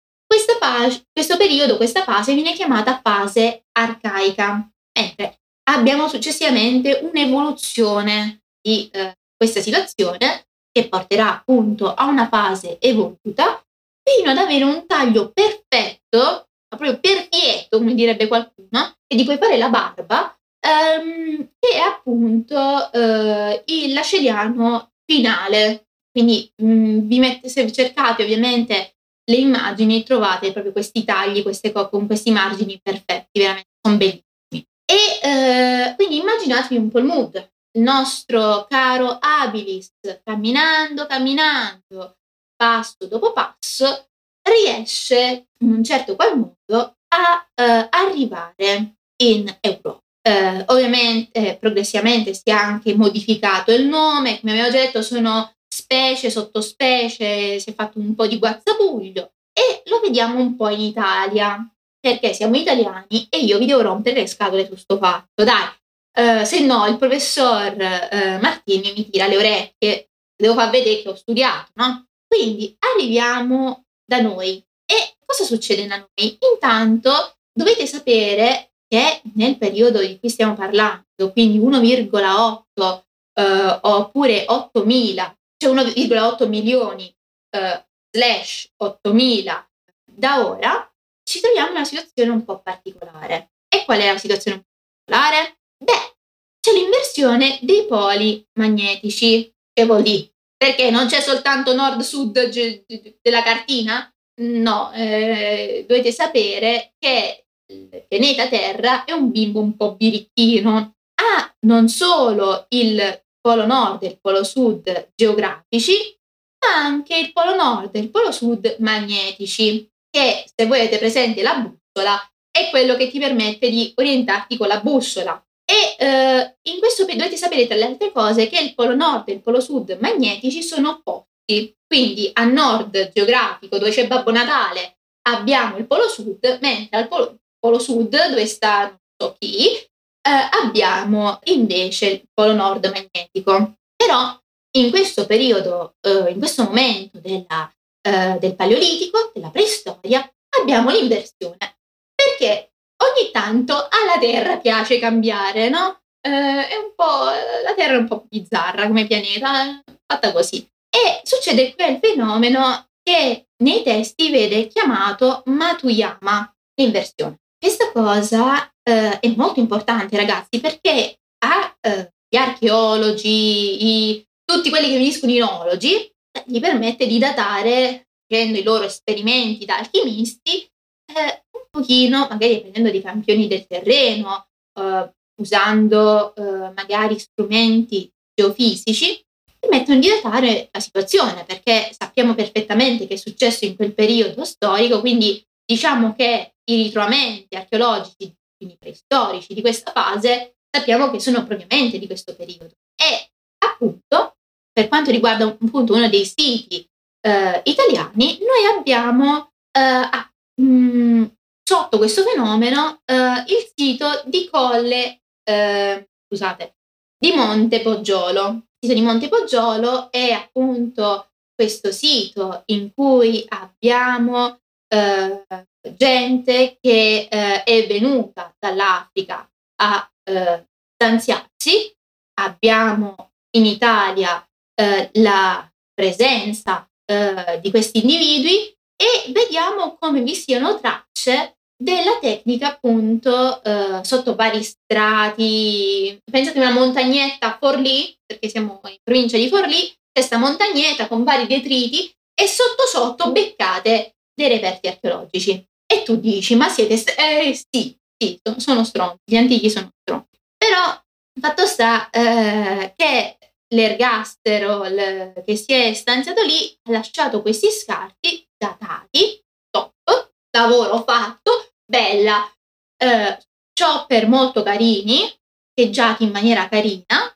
Fase, 0.64 1.06
questo 1.12 1.38
periodo, 1.38 1.76
questa 1.76 2.04
fase 2.04 2.34
viene 2.34 2.54
chiamata 2.54 3.00
fase 3.04 3.66
arcaica, 3.74 4.72
mentre 4.98 5.40
abbiamo 5.70 6.08
successivamente 6.08 7.02
un'evoluzione 7.02 8.44
di 8.62 8.90
eh, 8.92 9.18
questa 9.36 9.62
situazione 9.62 10.46
che 10.72 10.88
porterà 10.88 11.34
appunto 11.34 11.94
a 11.94 12.06
una 12.06 12.28
fase 12.30 12.78
evoluta 12.80 13.62
fino 14.02 14.32
ad 14.32 14.38
avere 14.38 14.64
un 14.64 14.86
taglio 14.88 15.32
perfetto, 15.32 16.48
proprio 16.68 16.98
perfetto, 17.00 17.78
come 17.78 17.94
direbbe 17.94 18.28
qualcuno, 18.28 18.96
e 19.06 19.16
di 19.16 19.26
cui 19.26 19.38
fare 19.38 19.58
la 19.58 19.70
barba, 19.70 20.36
ehm, 20.60 21.50
che 21.60 21.76
è 21.76 21.80
appunto 21.80 22.92
eh, 22.92 23.64
il 23.66 23.94
lasceriano 23.94 24.94
finale. 25.06 25.88
Quindi 26.12 26.50
mh, 26.56 26.66
mm, 26.66 27.00
vi 27.08 27.20
mette, 27.20 27.50
se 27.50 27.72
cercate 27.72 28.24
ovviamente 28.24 28.96
le 29.26 29.36
immagini 29.36 30.04
trovate 30.04 30.52
proprio 30.52 30.72
questi 30.72 31.04
tagli, 31.04 31.42
queste 31.42 31.72
co- 31.72 31.90
con 31.90 32.06
questi 32.08 32.32
margini 32.32 32.80
perfetti, 32.82 33.40
veramente 33.40 33.70
sono 33.82 33.98
bellissimi. 33.98 34.68
E 34.86 35.20
eh, 35.22 35.94
quindi 35.96 36.18
immaginatevi 36.18 36.76
un 36.76 36.90
po' 36.90 37.00
il 37.00 37.06
mood, 37.06 37.36
il 37.76 37.82
nostro 37.82 38.66
caro 38.70 39.18
Abilis, 39.20 39.92
camminando, 40.24 41.06
camminando, 41.06 42.18
passo 42.56 43.08
dopo 43.08 43.32
passo, 43.32 44.10
riesce 44.42 45.48
in 45.60 45.72
un 45.72 45.84
certo 45.84 46.16
qual 46.16 46.38
modo 46.38 46.96
a 47.08 47.48
eh, 47.56 47.88
arrivare 47.90 48.96
in 49.24 49.58
Europa. 49.62 50.00
Eh, 50.26 50.64
ovviamente 50.68 51.58
progressivamente 51.60 52.34
si 52.34 52.44
è 52.46 52.52
anche 52.52 52.96
modificato 52.96 53.74
il 53.74 53.86
nome, 53.86 54.40
come 54.40 54.54
abbiamo 54.54 54.72
già 54.72 54.80
detto 54.80 55.02
sono 55.02 55.54
specie, 55.94 56.32
sottospecie, 56.32 57.60
si 57.60 57.70
è 57.70 57.74
fatto 57.76 58.00
un 58.00 58.16
po' 58.16 58.26
di 58.26 58.40
guazzabuglio 58.40 59.34
e 59.54 59.84
lo 59.86 60.00
vediamo 60.00 60.40
un 60.40 60.56
po' 60.56 60.70
in 60.70 60.80
Italia, 60.80 61.64
perché 62.00 62.34
siamo 62.34 62.58
italiani 62.58 63.28
e 63.30 63.38
io 63.38 63.60
vi 63.60 63.68
devo 63.68 63.82
rompere 63.82 64.22
le 64.22 64.28
scatole 64.28 64.64
su 64.64 64.70
questo 64.70 64.98
fatto. 64.98 65.44
Dai, 65.44 65.70
eh, 66.18 66.46
se 66.46 66.62
no 66.62 66.88
il 66.88 66.98
professor 66.98 67.80
eh, 67.80 68.40
Martini 68.42 68.92
mi 68.96 69.08
tira 69.08 69.28
le 69.28 69.38
orecchie, 69.38 70.10
devo 70.36 70.56
far 70.56 70.72
vedere 70.72 71.04
che 71.04 71.10
ho 71.10 71.16
studiato, 71.16 71.70
no? 71.76 72.08
Quindi 72.28 72.76
arriviamo 72.80 73.86
da 74.04 74.20
noi. 74.20 74.66
E 74.86 75.16
cosa 75.24 75.44
succede 75.44 75.86
da 75.86 75.98
noi? 75.98 76.38
Intanto 76.54 77.36
dovete 77.54 77.86
sapere 77.86 78.72
che 78.88 79.22
nel 79.36 79.58
periodo 79.60 80.00
di 80.00 80.18
cui 80.20 80.30
stiamo 80.30 80.56
parlando, 80.56 81.32
quindi 81.32 81.60
1,8 81.60 83.02
eh, 83.36 83.80
oppure 83.82 84.46
8.000, 84.46 85.16
cioè 85.16 85.36
1,8 85.68 86.48
milioni 86.48 87.14
eh, 87.50 87.86
slash 88.12 88.72
8.000 88.82 89.66
da 90.06 90.48
ora, 90.48 90.94
ci 91.24 91.40
troviamo 91.40 91.70
in 91.70 91.76
una 91.76 91.86
situazione 91.86 92.32
un 92.32 92.44
po' 92.44 92.62
particolare. 92.62 93.52
E 93.68 93.86
qual 93.86 94.00
è 94.00 94.12
la 94.12 94.18
situazione 94.18 94.58
un 94.58 94.64
po' 94.64 94.70
particolare? 95.06 95.58
Beh, 95.78 96.16
c'è 96.60 96.72
l'inversione 96.74 97.60
dei 97.62 97.86
poli 97.86 98.46
magnetici. 98.60 99.52
Che 99.74 99.86
vuol 99.86 100.04
dire? 100.04 100.32
Perché 100.56 100.92
non 100.92 101.08
c'è 101.08 101.20
soltanto 101.20 101.74
nord-sud 101.74 102.86
della 103.22 103.44
cartina? 103.44 104.08
No, 104.42 104.92
eh, 104.94 105.86
dovete 105.88 106.12
sapere 106.12 106.94
che 106.98 107.46
il 107.68 108.06
pianeta 108.08 108.48
Terra 108.48 109.04
è 109.04 109.12
un 109.12 109.32
bimbo 109.32 109.60
un 109.60 109.76
po' 109.76 109.96
birichino. 109.96 110.96
Ha 111.16 111.56
non 111.62 111.90
solo 111.90 112.66
il 112.70 113.23
polo 113.44 113.66
nord 113.66 114.04
e 114.04 114.08
il 114.08 114.20
polo 114.22 114.44
sud 114.46 115.12
geografici, 115.14 116.18
ma 116.64 116.78
anche 116.78 117.18
il 117.18 117.34
polo 117.34 117.54
nord 117.56 117.94
e 117.94 118.00
il 118.00 118.10
polo 118.10 118.32
sud 118.32 118.78
magnetici, 118.80 119.90
che 120.10 120.46
se 120.56 120.66
voi 120.66 120.80
avete 120.80 120.98
presente 120.98 121.42
la 121.42 121.56
bussola 121.56 122.18
è 122.50 122.70
quello 122.70 122.96
che 122.96 123.10
ti 123.10 123.20
permette 123.20 123.70
di 123.70 123.92
orientarti 123.96 124.56
con 124.56 124.68
la 124.68 124.80
bussola. 124.80 125.44
E 125.66 125.96
eh, 125.98 126.56
in 126.70 126.80
questo 126.80 127.04
dovete 127.04 127.36
sapere 127.36 127.68
tra 127.68 127.76
le 127.76 127.86
altre 127.86 128.12
cose 128.12 128.48
che 128.48 128.60
il 128.60 128.76
polo 128.76 128.96
nord 128.96 129.28
e 129.28 129.34
il 129.34 129.42
polo 129.42 129.60
sud 129.60 129.98
magnetici 130.00 130.64
sono 130.64 130.90
opposti. 130.90 131.76
Quindi 131.86 132.30
a 132.34 132.46
nord 132.46 133.12
geografico, 133.12 133.78
dove 133.78 133.92
c'è 133.92 134.08
Babbo 134.08 134.32
Natale, 134.32 135.00
abbiamo 135.28 135.78
il 135.78 135.86
polo 135.86 136.08
sud, 136.08 136.60
mentre 136.62 136.98
al 136.98 137.08
polo, 137.08 137.40
polo 137.60 137.80
sud, 137.80 138.10
dove 138.10 138.46
sta 138.46 138.88
non 138.88 139.00
so 139.18 139.36
chi, 139.38 139.78
eh, 140.26 140.66
abbiamo 140.66 141.40
invece 141.46 142.08
il 142.08 142.24
polo 142.34 142.54
nord 142.54 142.86
magnetico. 142.86 143.76
Però 143.96 144.38
in 144.78 144.90
questo 144.90 145.26
periodo, 145.26 145.96
eh, 146.02 146.32
in 146.32 146.40
questo 146.40 146.64
momento 146.64 147.20
della, 147.20 147.72
eh, 148.02 148.38
del 148.40 148.56
Paleolitico, 148.56 149.32
della 149.34 149.50
preistoria, 149.50 150.28
abbiamo 150.62 150.90
l'inversione. 150.90 151.78
Perché 152.16 152.72
ogni 153.04 153.32
tanto 153.32 153.74
alla 153.74 154.18
Terra 154.20 154.58
piace 154.58 155.00
cambiare, 155.00 155.70
no? 155.70 156.00
Eh, 156.26 156.68
è 156.68 156.76
un 156.78 156.94
po', 156.96 157.26
la 157.64 157.74
Terra 157.76 157.94
è 157.94 157.98
un 157.98 158.08
po' 158.08 158.26
bizzarra 158.28 158.88
come 158.88 159.06
pianeta, 159.06 159.82
fatta 160.06 160.32
così. 160.32 160.68
E 160.90 161.22
succede 161.24 161.76
quel 161.76 162.00
fenomeno 162.02 162.88
che 163.02 163.48
nei 163.64 163.84
testi 163.84 164.32
vede 164.32 164.68
chiamato 164.68 165.44
Matuyama, 165.46 166.56
l'inversione. 166.76 167.43
Questa 167.64 167.94
cosa 167.94 168.70
eh, 168.84 169.22
è 169.22 169.34
molto 169.38 169.62
importante, 169.62 170.18
ragazzi, 170.18 170.60
perché 170.60 171.18
agli 171.46 171.72
eh, 171.80 172.38
archeologi, 172.38 174.10
i, 174.10 174.28
tutti 174.44 174.70
quelli 174.70 174.90
che 174.90 174.98
finiscono 174.98 175.32
in 175.32 175.44
ologi, 175.44 175.96
eh, 175.96 176.44
gli 176.46 176.60
permette 176.60 177.08
di 177.08 177.18
datare, 177.20 178.10
facendo 178.28 178.60
i 178.60 178.64
loro 178.64 178.84
esperimenti 178.84 179.64
da 179.64 179.78
alchimisti, 179.78 180.70
eh, 181.06 181.44
un 181.58 181.64
pochino, 181.72 182.28
magari 182.30 182.60
prendendo 182.60 182.92
dei 182.92 183.02
campioni 183.02 183.48
del 183.48 183.66
terreno, 183.66 184.46
eh, 184.78 185.10
usando 185.40 186.34
magari 186.76 187.18
strumenti 187.18 188.12
geofisici, 188.36 189.24
permettono 189.58 190.00
di 190.00 190.10
datare 190.10 190.68
la 190.70 190.82
situazione, 190.82 191.46
perché 191.46 191.96
sappiamo 191.98 192.36
perfettamente 192.36 193.08
che 193.08 193.14
è 193.14 193.18
successo 193.18 193.64
in 193.64 193.78
quel 193.78 193.94
periodo 193.94 194.44
storico, 194.44 195.00
quindi 195.00 195.42
diciamo 195.66 196.16
che 196.16 196.56
i 196.66 196.84
ritrovamenti 196.84 197.56
archeologici, 197.56 198.34
quindi 198.56 198.78
preistorici 198.78 199.54
di 199.54 199.62
questa 199.62 199.92
fase, 199.92 200.56
sappiamo 200.70 201.12
che 201.12 201.20
sono 201.20 201.46
propriamente 201.46 202.00
di 202.00 202.08
questo 202.08 202.36
periodo. 202.36 202.74
E 202.96 203.32
appunto, 203.66 204.38
per 204.72 204.88
quanto 204.88 205.12
riguarda 205.12 205.46
appunto 205.46 205.94
uno 205.94 206.10
dei 206.10 206.26
siti 206.26 206.88
eh, 207.26 207.62
italiani, 207.66 208.40
noi 208.40 208.78
abbiamo 208.78 209.52
eh, 209.72 209.80
a, 209.82 210.32
mh, 210.62 210.66
mm, 210.66 211.24
sotto 211.64 211.98
questo 211.98 212.24
fenomeno 212.24 213.02
eh, 213.06 213.44
il 213.48 213.72
sito 213.76 214.22
di 214.26 214.48
Colle, 214.50 215.22
eh, 215.44 216.10
scusate, 216.28 216.76
di 217.18 217.32
Monte 217.34 217.82
Poggiolo. 217.82 218.50
Il 218.80 218.90
sito 218.90 218.94
di 218.94 219.02
Monte 219.02 219.30
Poggiolo 219.30 220.12
è 220.12 220.32
appunto 220.32 221.30
questo 221.56 221.92
sito 221.92 222.64
in 222.68 222.92
cui 222.94 223.46
abbiamo 223.48 224.60
eh, 224.94 225.66
gente 225.96 226.78
che 226.80 227.28
eh, 227.30 227.64
è 227.64 227.88
venuta 227.88 228.54
dall'Africa 228.60 229.50
a 229.82 230.12
eh, 230.24 230.68
stanziarsi. 230.94 231.92
Abbiamo 232.40 233.32
in 233.58 233.66
Italia 233.66 234.46
eh, 234.76 235.10
la 235.14 235.68
presenza 235.94 236.88
eh, 237.06 237.60
di 237.62 237.70
questi 237.72 238.00
individui 238.00 238.76
e 238.96 239.32
vediamo 239.32 239.98
come 240.00 240.22
vi 240.22 240.34
siano 240.34 240.80
tracce 240.80 241.58
della 241.76 242.18
tecnica 242.20 242.70
appunto 242.70 243.62
eh, 243.64 244.00
sotto 244.04 244.36
vari 244.36 244.64
strati. 244.64 246.18
Pensate 246.24 246.60
a 246.60 246.70
una 246.70 246.80
montagnetta 246.80 247.48
a 247.48 247.58
Forlì, 247.60 248.16
perché 248.26 248.48
siamo 248.48 248.80
in 248.86 248.98
provincia 249.04 249.38
di 249.38 249.50
Forlì, 249.50 249.92
questa 250.12 250.38
montagnetta 250.38 251.08
con 251.08 251.24
vari 251.24 251.46
detriti 251.48 252.12
e 252.34 252.48
sotto 252.48 252.86
sotto 252.88 253.32
beccate 253.32 254.13
dei 254.34 254.50
reperti 254.50 254.88
archeologici. 254.88 255.66
E 255.86 256.04
tu 256.04 256.18
dici, 256.18 256.56
ma 256.56 256.70
siete... 256.70 256.98
St- 256.98 257.16
eh 257.18 257.54
sì, 257.54 257.96
sì, 258.18 258.40
sono 258.58 258.84
stronzi, 258.84 259.22
gli 259.26 259.36
antichi 259.36 259.70
sono 259.70 259.90
stronzi. 260.02 260.40
Però 260.58 261.02
fatto 261.40 261.66
sta 261.66 262.10
eh, 262.10 262.94
che 262.96 263.38
l'ergastero 263.74 264.84
l- 264.84 265.42
che 265.44 265.56
si 265.56 265.74
è 265.74 265.94
stanziato 265.94 266.44
lì 266.44 266.76
ha 266.84 266.92
lasciato 266.92 267.42
questi 267.42 267.70
scarti 267.70 268.48
datati, 268.58 269.42
top, 269.70 270.32
lavoro 270.56 271.04
fatto, 271.04 271.74
bella, 271.86 272.50
eh, 272.98 273.38
chopper 273.74 274.28
molto 274.28 274.64
carini, 274.64 275.32
scheggiati 275.72 276.24
in 276.24 276.32
maniera 276.32 276.70
carina, 276.70 277.36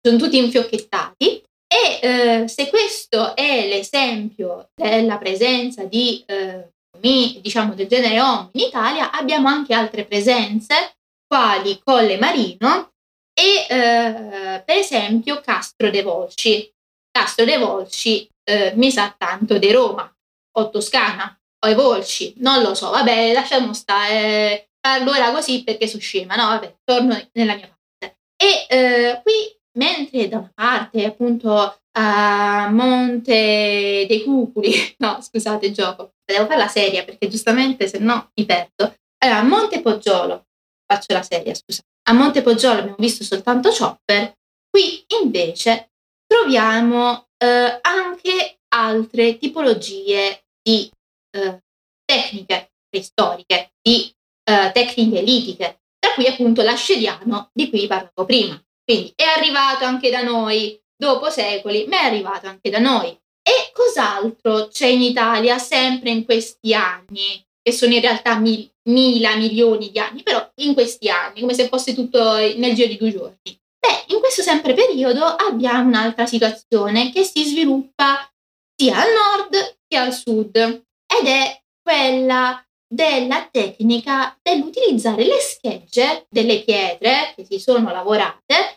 sono 0.00 0.18
tutti 0.18 0.38
infiocchettati 0.38 1.42
e 1.68 1.98
eh, 2.00 2.48
se 2.48 2.68
questo 2.68 3.34
è 3.34 3.66
l'esempio 3.68 4.70
della 4.74 5.18
presenza 5.18 5.84
di 5.84 6.22
eh, 6.26 6.70
diciamo 6.98 7.74
del 7.74 7.86
genere 7.86 8.20
Om 8.20 8.50
in 8.52 8.66
Italia, 8.66 9.10
abbiamo 9.10 9.48
anche 9.48 9.74
altre 9.74 10.04
presenze 10.04 10.96
quali 11.26 11.80
Colle 11.84 12.18
Marino 12.18 12.92
e 13.32 13.66
eh, 13.68 14.62
per 14.64 14.76
esempio 14.76 15.40
Castro 15.40 15.90
de 15.90 16.02
Volci. 16.02 16.72
Castro 17.10 17.44
de 17.44 17.58
Volci 17.58 18.28
eh, 18.44 18.72
mi 18.76 18.90
sa 18.90 19.14
tanto 19.16 19.58
di 19.58 19.70
Roma 19.72 20.10
o 20.58 20.70
Toscana 20.70 21.38
o 21.64 21.68
i 21.68 21.74
Volci, 21.74 22.34
non 22.38 22.62
lo 22.62 22.74
so, 22.74 22.90
vabbè, 22.90 23.32
lasciamo 23.32 23.72
stare, 23.72 24.70
parlo 24.80 25.10
ora 25.10 25.32
così 25.32 25.64
perché 25.64 25.86
sono 25.86 26.02
scema, 26.02 26.36
no, 26.36 26.48
vabbè, 26.48 26.76
torno 26.84 27.20
nella 27.32 27.54
mia 27.54 27.68
parte. 27.68 28.18
E 28.36 28.66
eh, 28.68 29.20
qui, 29.22 29.32
mentre 29.76 30.28
da 30.28 30.38
una 30.38 30.52
parte 30.54 31.04
appunto 31.04 31.80
a 31.92 32.68
Monte 32.70 34.04
dei 34.08 34.22
Cuculi, 34.22 34.94
no, 34.98 35.20
scusate, 35.20 35.70
gioco, 35.70 36.12
devo 36.24 36.46
fare 36.46 36.58
la 36.58 36.68
serie 36.68 37.04
perché 37.04 37.28
giustamente 37.28 37.88
se 37.88 37.98
no 37.98 38.30
mi 38.34 38.44
perdo. 38.44 38.94
Allora, 39.18 39.38
a 39.40 39.42
Monte 39.42 39.80
Poggiolo, 39.80 40.46
faccio 40.86 41.12
la 41.14 41.22
serie, 41.22 41.54
scusate 41.54 41.86
a 42.08 42.12
Montepoggiolo 42.12 42.78
abbiamo 42.78 42.96
visto 42.98 43.24
soltanto 43.24 43.70
chopper, 43.70 44.32
qui 44.70 45.04
invece 45.22 45.90
troviamo 46.26 47.28
eh, 47.36 47.78
anche 47.80 48.58
altre 48.68 49.38
tipologie 49.38 50.44
di 50.62 50.90
eh, 51.30 51.62
tecniche 52.04 52.72
preistoriche, 52.88 53.72
di 53.80 54.12
eh, 54.44 54.70
tecniche 54.72 55.20
litiche, 55.22 55.80
tra 55.98 56.14
cui 56.14 56.26
appunto 56.26 56.62
l'ascediano 56.62 57.50
di 57.52 57.68
cui 57.68 57.86
parlavo 57.86 58.24
prima. 58.24 58.60
Quindi 58.86 59.12
è 59.16 59.24
arrivato 59.24 59.84
anche 59.84 60.10
da 60.10 60.22
noi, 60.22 60.80
dopo 60.96 61.28
secoli, 61.28 61.86
ma 61.88 62.02
è 62.02 62.04
arrivato 62.04 62.46
anche 62.46 62.70
da 62.70 62.78
noi. 62.78 63.08
E 63.08 63.72
cos'altro 63.72 64.68
c'è 64.68 64.86
in 64.86 65.02
Italia 65.02 65.58
sempre 65.58 66.10
in 66.10 66.24
questi 66.24 66.72
anni? 66.72 67.44
che 67.66 67.72
sono 67.72 67.94
in 67.94 68.00
realtà 68.00 68.38
mil, 68.38 68.70
mila 68.90 69.34
milioni 69.34 69.90
di 69.90 69.98
anni, 69.98 70.22
però 70.22 70.48
in 70.60 70.72
questi 70.72 71.08
anni, 71.08 71.40
come 71.40 71.52
se 71.52 71.66
fosse 71.66 71.94
tutto 71.94 72.36
nel 72.36 72.74
giro 72.74 72.86
di 72.86 72.96
due 72.96 73.10
giorni. 73.10 73.36
Beh, 73.44 74.14
in 74.14 74.20
questo 74.20 74.42
sempre 74.42 74.72
periodo 74.72 75.24
abbiamo 75.24 75.88
un'altra 75.88 76.26
situazione 76.26 77.10
che 77.10 77.24
si 77.24 77.44
sviluppa 77.44 78.30
sia 78.72 78.98
al 78.98 79.08
nord 79.12 79.78
che 79.88 79.96
al 79.96 80.12
sud 80.12 80.56
ed 80.56 81.26
è 81.26 81.60
quella 81.82 82.64
della 82.88 83.48
tecnica 83.50 84.38
dell'utilizzare 84.40 85.24
le 85.24 85.40
schegge 85.40 86.26
delle 86.30 86.62
pietre 86.62 87.32
che 87.34 87.44
si 87.44 87.58
sono 87.58 87.90
lavorate 87.90 88.75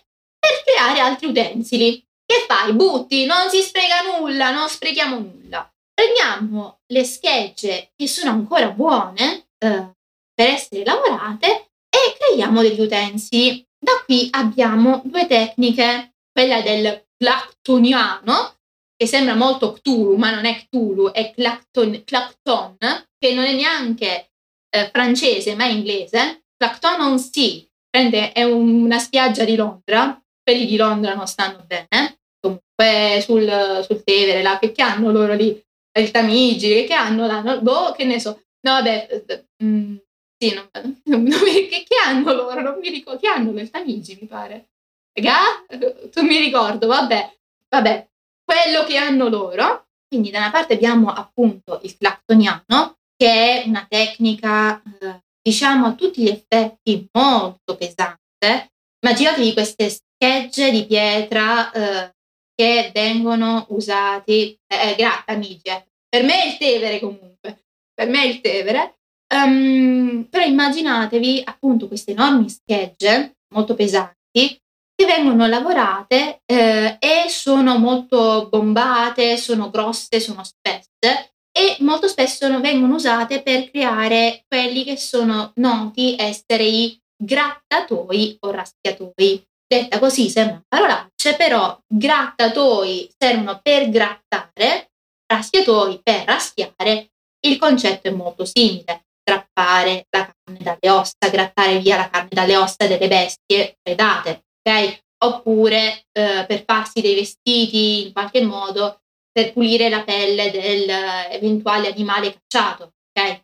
creare 0.70 1.00
altri 1.00 1.28
utensili. 1.28 2.04
Che 2.26 2.46
fai? 2.48 2.74
Butti, 2.74 3.26
non 3.26 3.50
si 3.50 3.62
spreca 3.62 4.02
nulla, 4.02 4.52
non 4.52 4.70
sprechiamo 4.70 5.18
nulla. 5.18 5.68
Prendiamo 5.94 6.80
le 6.88 7.04
schegge 7.04 7.92
che 7.96 8.08
sono 8.08 8.32
ancora 8.32 8.70
buone 8.70 9.48
eh, 9.58 9.92
per 10.34 10.48
essere 10.48 10.86
lavorate 10.86 11.72
e 11.90 12.16
creiamo 12.18 12.62
degli 12.62 12.80
utensili. 12.80 13.66
Da 13.78 14.04
qui 14.06 14.28
abbiamo 14.32 15.02
due 15.04 15.26
tecniche, 15.26 16.14
quella 16.32 16.62
del 16.62 17.08
clactoniano, 17.18 18.56
che 18.96 19.08
sembra 19.08 19.36
molto 19.36 19.74
Cthulhu, 19.74 20.16
ma 20.16 20.34
non 20.34 20.46
è 20.46 20.56
Cthulhu, 20.56 21.12
è 21.12 21.34
Clacton, 21.34 22.04
Clacton 22.06 22.78
che 23.18 23.34
non 23.34 23.46
è 23.46 23.54
neanche 23.54 24.32
eh, 24.70 24.90
francese, 24.92 25.56
ma 25.56 25.66
è 25.66 25.70
inglese. 25.70 26.44
Clacton 26.58 27.02
on 27.02 27.20
Sea, 27.20 27.64
è 27.90 28.44
un, 28.44 28.84
una 28.84 29.00
spiaggia 29.00 29.44
di 29.44 29.56
Londra, 29.56 30.22
quelli 30.50 30.66
di 30.66 30.78
Londra 30.78 31.14
non 31.14 31.28
stanno 31.28 31.64
bene, 31.68 32.22
comunque 32.40 33.22
sul, 33.22 33.84
sul 33.84 34.04
Tevere, 34.04 34.42
là, 34.42 34.58
che, 34.58 34.72
che 34.72 34.82
hanno 34.82 35.12
loro 35.12 35.36
lì, 35.36 35.62
il 36.00 36.12
Tamigi, 36.12 36.86
che 36.86 36.94
hanno 36.94 37.28
là, 37.28 37.42
no, 37.42 37.62
boh, 37.62 37.92
che 37.92 38.04
ne 38.04 38.20
so. 38.20 38.42
No, 38.62 38.74
vabbè, 38.74 39.24
eh, 39.28 39.46
mm, 39.64 39.96
sì, 40.36 40.54
non, 40.56 40.68
non, 41.06 41.22
non, 41.22 41.40
che, 41.40 41.84
che 41.88 41.96
hanno 42.04 42.34
loro? 42.34 42.62
Non 42.62 42.80
mi 42.80 42.90
ricordo, 42.90 43.20
che 43.20 43.28
hanno 43.28 43.52
il 43.60 43.70
Tamigi, 43.70 44.18
mi 44.20 44.28
pare. 44.28 44.70
Ga? 45.14 45.66
Tu 46.12 46.24
mi 46.24 46.40
ricordo, 46.40 46.88
vabbè, 46.88 47.38
vabbè, 47.70 48.08
quello 48.44 48.84
che 48.86 48.98
hanno 48.98 49.28
loro. 49.28 49.86
Quindi 50.08 50.32
da 50.32 50.40
una 50.40 50.50
parte 50.50 50.74
abbiamo 50.74 51.14
appunto 51.14 51.80
il 51.84 51.96
clactoniano, 51.96 52.98
che 53.16 53.62
è 53.62 53.68
una 53.68 53.86
tecnica, 53.88 54.82
eh, 55.00 55.22
diciamo, 55.40 55.86
a 55.86 55.94
tutti 55.94 56.24
gli 56.24 56.28
effetti 56.28 57.08
molto 57.12 57.76
pesante. 57.76 58.72
Immaginatevi 59.02 59.54
queste 59.54 60.00
schegge 60.20 60.70
di 60.72 60.86
pietra 60.86 61.72
eh, 61.72 62.14
che 62.54 62.92
vengono 62.94 63.66
usati, 63.70 64.60
eh, 64.68 64.96
grazie 64.98 65.34
amici, 65.34 65.62
eh. 65.64 65.86
per 66.10 66.24
me 66.24 66.44
è 66.44 66.48
il 66.48 66.58
Tevere 66.58 67.00
comunque, 67.00 67.64
per 67.94 68.10
me 68.10 68.24
è 68.24 68.26
il 68.26 68.42
Tevere, 68.42 68.98
um, 69.34 70.28
però 70.30 70.44
immaginatevi 70.44 71.44
appunto 71.46 71.88
queste 71.88 72.12
enormi 72.12 72.50
schegge 72.50 73.38
molto 73.54 73.76
pesanti 73.76 74.60
che 75.00 75.06
vengono 75.06 75.48
lavorate 75.48 76.42
eh, 76.46 76.98
e 77.00 77.30
sono 77.30 77.78
molto 77.78 78.50
bombate, 78.50 79.38
sono 79.38 79.70
grosse, 79.70 80.20
sono 80.20 80.44
spesse 80.44 81.32
e 81.52 81.78
molto 81.80 82.10
spesso 82.10 82.60
vengono 82.60 82.96
usate 82.96 83.42
per 83.42 83.72
creare 83.72 84.44
quelli 84.48 84.84
che 84.84 84.98
sono 84.98 85.54
noti 85.56 86.16
essere 86.18 86.64
i 86.64 87.00
grattatoi 87.16 88.38
o 88.42 88.52
raschiatoi. 88.52 89.49
Detta 89.72 90.00
così 90.00 90.30
sembra 90.30 90.64
parolacce, 90.68 91.36
però 91.36 91.80
grattatoi 91.88 93.08
servono 93.16 93.60
per 93.62 93.90
grattare, 93.90 94.90
raschiatoi 95.32 96.00
per 96.02 96.24
raschiare. 96.26 97.12
Il 97.46 97.60
concetto 97.60 98.08
è 98.08 98.12
molto 98.12 98.46
simile. 98.46 99.06
Strappare 99.22 100.08
la 100.10 100.26
carne 100.26 100.64
dalle 100.64 100.90
ossa, 100.90 101.30
grattare 101.30 101.78
via 101.78 101.98
la 101.98 102.10
carne 102.10 102.30
dalle 102.32 102.58
ossa 102.58 102.88
delle 102.88 103.08
bestie 103.08 103.78
predate, 103.80 104.46
ok? 104.60 105.02
Oppure 105.24 106.06
eh, 106.14 106.46
per 106.48 106.64
farsi 106.66 107.02
dei 107.02 107.14
vestiti 107.14 108.08
in 108.08 108.12
qualche 108.12 108.42
modo 108.42 109.02
per 109.32 109.54
pulire 109.54 109.88
la 109.90 110.04
pelle 110.04 110.50
dell'eventuale 110.50 111.92
animale 111.92 112.34
cacciato. 112.34 112.94
Okay? 113.12 113.44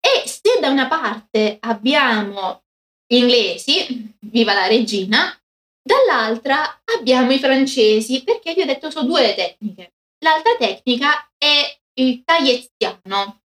E 0.00 0.26
se 0.26 0.58
da 0.58 0.70
una 0.70 0.88
parte 0.88 1.58
abbiamo 1.60 2.62
gli 3.06 3.16
inglesi, 3.16 4.14
viva 4.20 4.54
la 4.54 4.66
regina, 4.68 5.38
dall'altra 5.86 6.82
abbiamo 6.98 7.32
i 7.32 7.38
francesi, 7.38 8.24
perché 8.24 8.54
vi 8.54 8.62
ho 8.62 8.66
detto 8.66 8.90
sono 8.90 9.06
due 9.06 9.34
tecniche. 9.34 9.92
L'altra 10.24 10.56
tecnica 10.56 11.30
è 11.38 11.78
il 12.00 12.22
tagliezziano. 12.24 13.42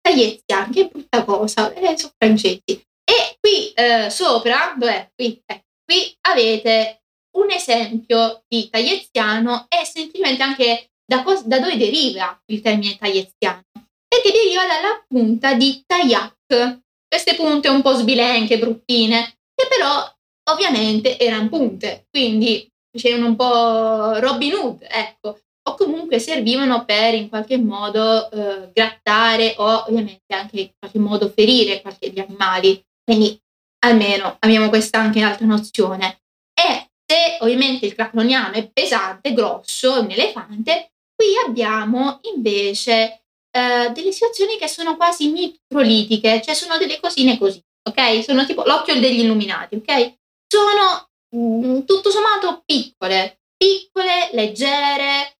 Tagliezziano, 0.00 0.72
che 0.72 0.86
brutta 0.86 1.24
cosa, 1.24 1.72
eh, 1.72 1.98
sono 1.98 2.12
francesi. 2.16 2.62
E 2.68 3.36
qui 3.40 3.72
eh, 3.72 4.08
sopra, 4.08 4.74
dov'è? 4.78 5.10
Qui, 5.12 5.42
eh, 5.44 5.64
qui 5.84 6.16
avete 6.28 7.02
un 7.36 7.50
esempio 7.50 8.44
di 8.46 8.68
tagliezziano 8.70 9.66
e 9.68 9.84
semplicemente 9.84 10.42
anche 10.44 10.90
da, 11.04 11.24
cos- 11.24 11.44
da 11.44 11.58
dove 11.58 11.76
deriva 11.76 12.40
il 12.46 12.60
termine 12.60 12.96
tagliezziano? 12.96 13.64
Perché 14.06 14.30
deriva 14.30 14.64
dalla 14.64 15.04
punta 15.08 15.54
di 15.54 15.82
Tayak, 15.84 16.82
queste 17.08 17.34
punte 17.34 17.68
un 17.68 17.82
po' 17.82 17.94
sbilenche, 17.94 18.58
bruttine, 18.58 19.38
che 19.54 19.66
però 19.68 20.08
ovviamente 20.50 21.18
erano 21.18 21.48
punte, 21.48 22.06
quindi 22.10 22.68
facevano 22.90 23.26
un 23.26 23.36
po' 23.36 24.18
Robin 24.18 24.54
Hood, 24.54 24.86
ecco, 24.88 25.38
o 25.68 25.74
comunque 25.74 26.18
servivano 26.18 26.84
per 26.84 27.14
in 27.14 27.28
qualche 27.28 27.58
modo 27.58 28.30
eh, 28.30 28.70
grattare 28.72 29.54
o 29.58 29.84
ovviamente 29.86 30.34
anche 30.34 30.60
in 30.60 30.70
qualche 30.78 30.98
modo 30.98 31.28
ferire 31.28 31.80
qualche 31.80 32.12
di 32.12 32.20
animali. 32.20 32.80
Quindi 33.04 33.38
almeno 33.84 34.36
abbiamo 34.40 34.68
questa 34.68 35.00
anche 35.00 35.20
altra 35.20 35.46
nozione. 35.46 36.20
E 36.54 36.90
se 37.04 37.38
ovviamente 37.40 37.86
il 37.86 37.94
cracloniano 37.94 38.54
è 38.54 38.68
pesante, 38.72 39.32
grosso, 39.32 40.00
un 40.00 40.10
elefante, 40.10 40.90
Qui 41.16 41.28
abbiamo 41.46 42.20
invece 42.34 43.22
eh, 43.50 43.90
delle 43.94 44.12
situazioni 44.12 44.58
che 44.58 44.68
sono 44.68 44.96
quasi 44.96 45.28
microlitiche, 45.28 46.42
cioè 46.42 46.54
sono 46.54 46.76
delle 46.76 47.00
cosine 47.00 47.38
così, 47.38 47.58
ok? 47.88 48.22
Sono 48.22 48.44
tipo 48.44 48.64
l'occhio 48.64 49.00
degli 49.00 49.20
illuminati, 49.20 49.76
ok? 49.76 50.14
Sono 50.46 51.08
mm, 51.36 51.80
tutto 51.84 52.10
sommato 52.10 52.62
piccole, 52.64 53.40
piccole, 53.56 54.30
leggere. 54.32 55.38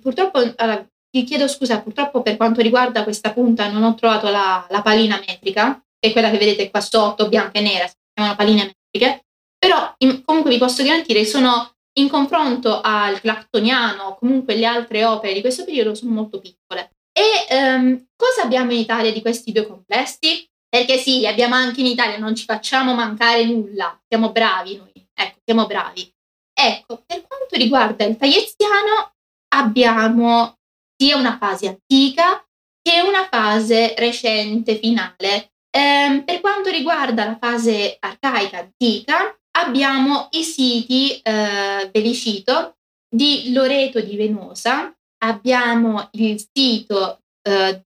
Purtroppo, 0.00 0.38
allora, 0.56 0.86
ti 1.10 1.24
chiedo 1.24 1.46
scusa, 1.46 1.80
purtroppo 1.80 2.22
per 2.22 2.36
quanto 2.36 2.62
riguarda 2.62 3.04
questa 3.04 3.32
punta 3.32 3.70
non 3.70 3.82
ho 3.82 3.94
trovato 3.94 4.30
la, 4.30 4.66
la 4.70 4.82
palina 4.82 5.22
metrica, 5.26 5.82
che 5.98 6.08
è 6.08 6.12
quella 6.12 6.30
che 6.30 6.38
vedete 6.38 6.70
qua 6.70 6.80
sotto, 6.80 7.28
bianca 7.28 7.58
e 7.58 7.62
nera, 7.62 7.86
si 7.86 7.94
chiamano 8.14 8.36
paline 8.36 8.74
metriche, 8.92 9.26
però 9.58 9.94
in, 9.98 10.24
comunque 10.24 10.50
vi 10.50 10.58
posso 10.58 10.82
garantire 10.82 11.20
che 11.20 11.26
sono 11.26 11.74
in 11.98 12.08
confronto 12.08 12.80
al 12.80 13.20
Clactoniano 13.20 14.04
o 14.04 14.16
comunque 14.16 14.54
le 14.54 14.66
altre 14.66 15.04
opere 15.04 15.34
di 15.34 15.40
questo 15.40 15.64
periodo 15.64 15.94
sono 15.94 16.12
molto 16.12 16.40
piccole. 16.40 16.90
E 17.12 17.54
um, 17.54 18.06
cosa 18.16 18.42
abbiamo 18.42 18.72
in 18.72 18.78
Italia 18.78 19.12
di 19.12 19.20
questi 19.20 19.52
due 19.52 19.66
complessi? 19.66 20.48
Perché 20.72 20.96
sì, 20.96 21.18
li 21.18 21.26
abbiamo 21.26 21.54
anche 21.54 21.80
in 21.80 21.86
Italia, 21.86 22.16
non 22.16 22.34
ci 22.34 22.46
facciamo 22.46 22.94
mancare 22.94 23.44
nulla, 23.44 24.00
siamo 24.08 24.32
bravi 24.32 24.76
noi, 24.76 25.06
ecco, 25.12 25.38
siamo 25.44 25.66
bravi. 25.66 26.10
Ecco, 26.50 27.02
per 27.04 27.26
quanto 27.26 27.56
riguarda 27.56 28.06
il 28.06 28.16
tagliezziano, 28.16 29.12
abbiamo 29.54 30.56
sia 30.96 31.16
una 31.18 31.36
fase 31.36 31.68
antica 31.68 32.42
che 32.80 33.02
una 33.02 33.28
fase 33.30 33.94
recente, 33.98 34.76
finale. 34.76 35.52
Ehm, 35.70 36.24
per 36.24 36.40
quanto 36.40 36.70
riguarda 36.70 37.26
la 37.26 37.36
fase 37.38 37.98
arcaica 38.00 38.60
antica, 38.60 39.38
abbiamo 39.58 40.28
i 40.30 40.42
siti 40.42 41.20
eh, 41.20 41.90
Belicito 41.92 42.78
di 43.14 43.52
Loreto 43.52 44.00
di 44.00 44.16
Venosa, 44.16 44.90
abbiamo 45.18 46.08
il 46.12 46.42
sito 46.50 47.20
eh, 47.42 47.82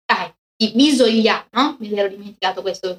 di 0.56 0.72
Visogliano, 0.74 1.76
mi 1.78 1.92
ero 1.92 2.08
dimenticato 2.08 2.62
questo 2.62 2.96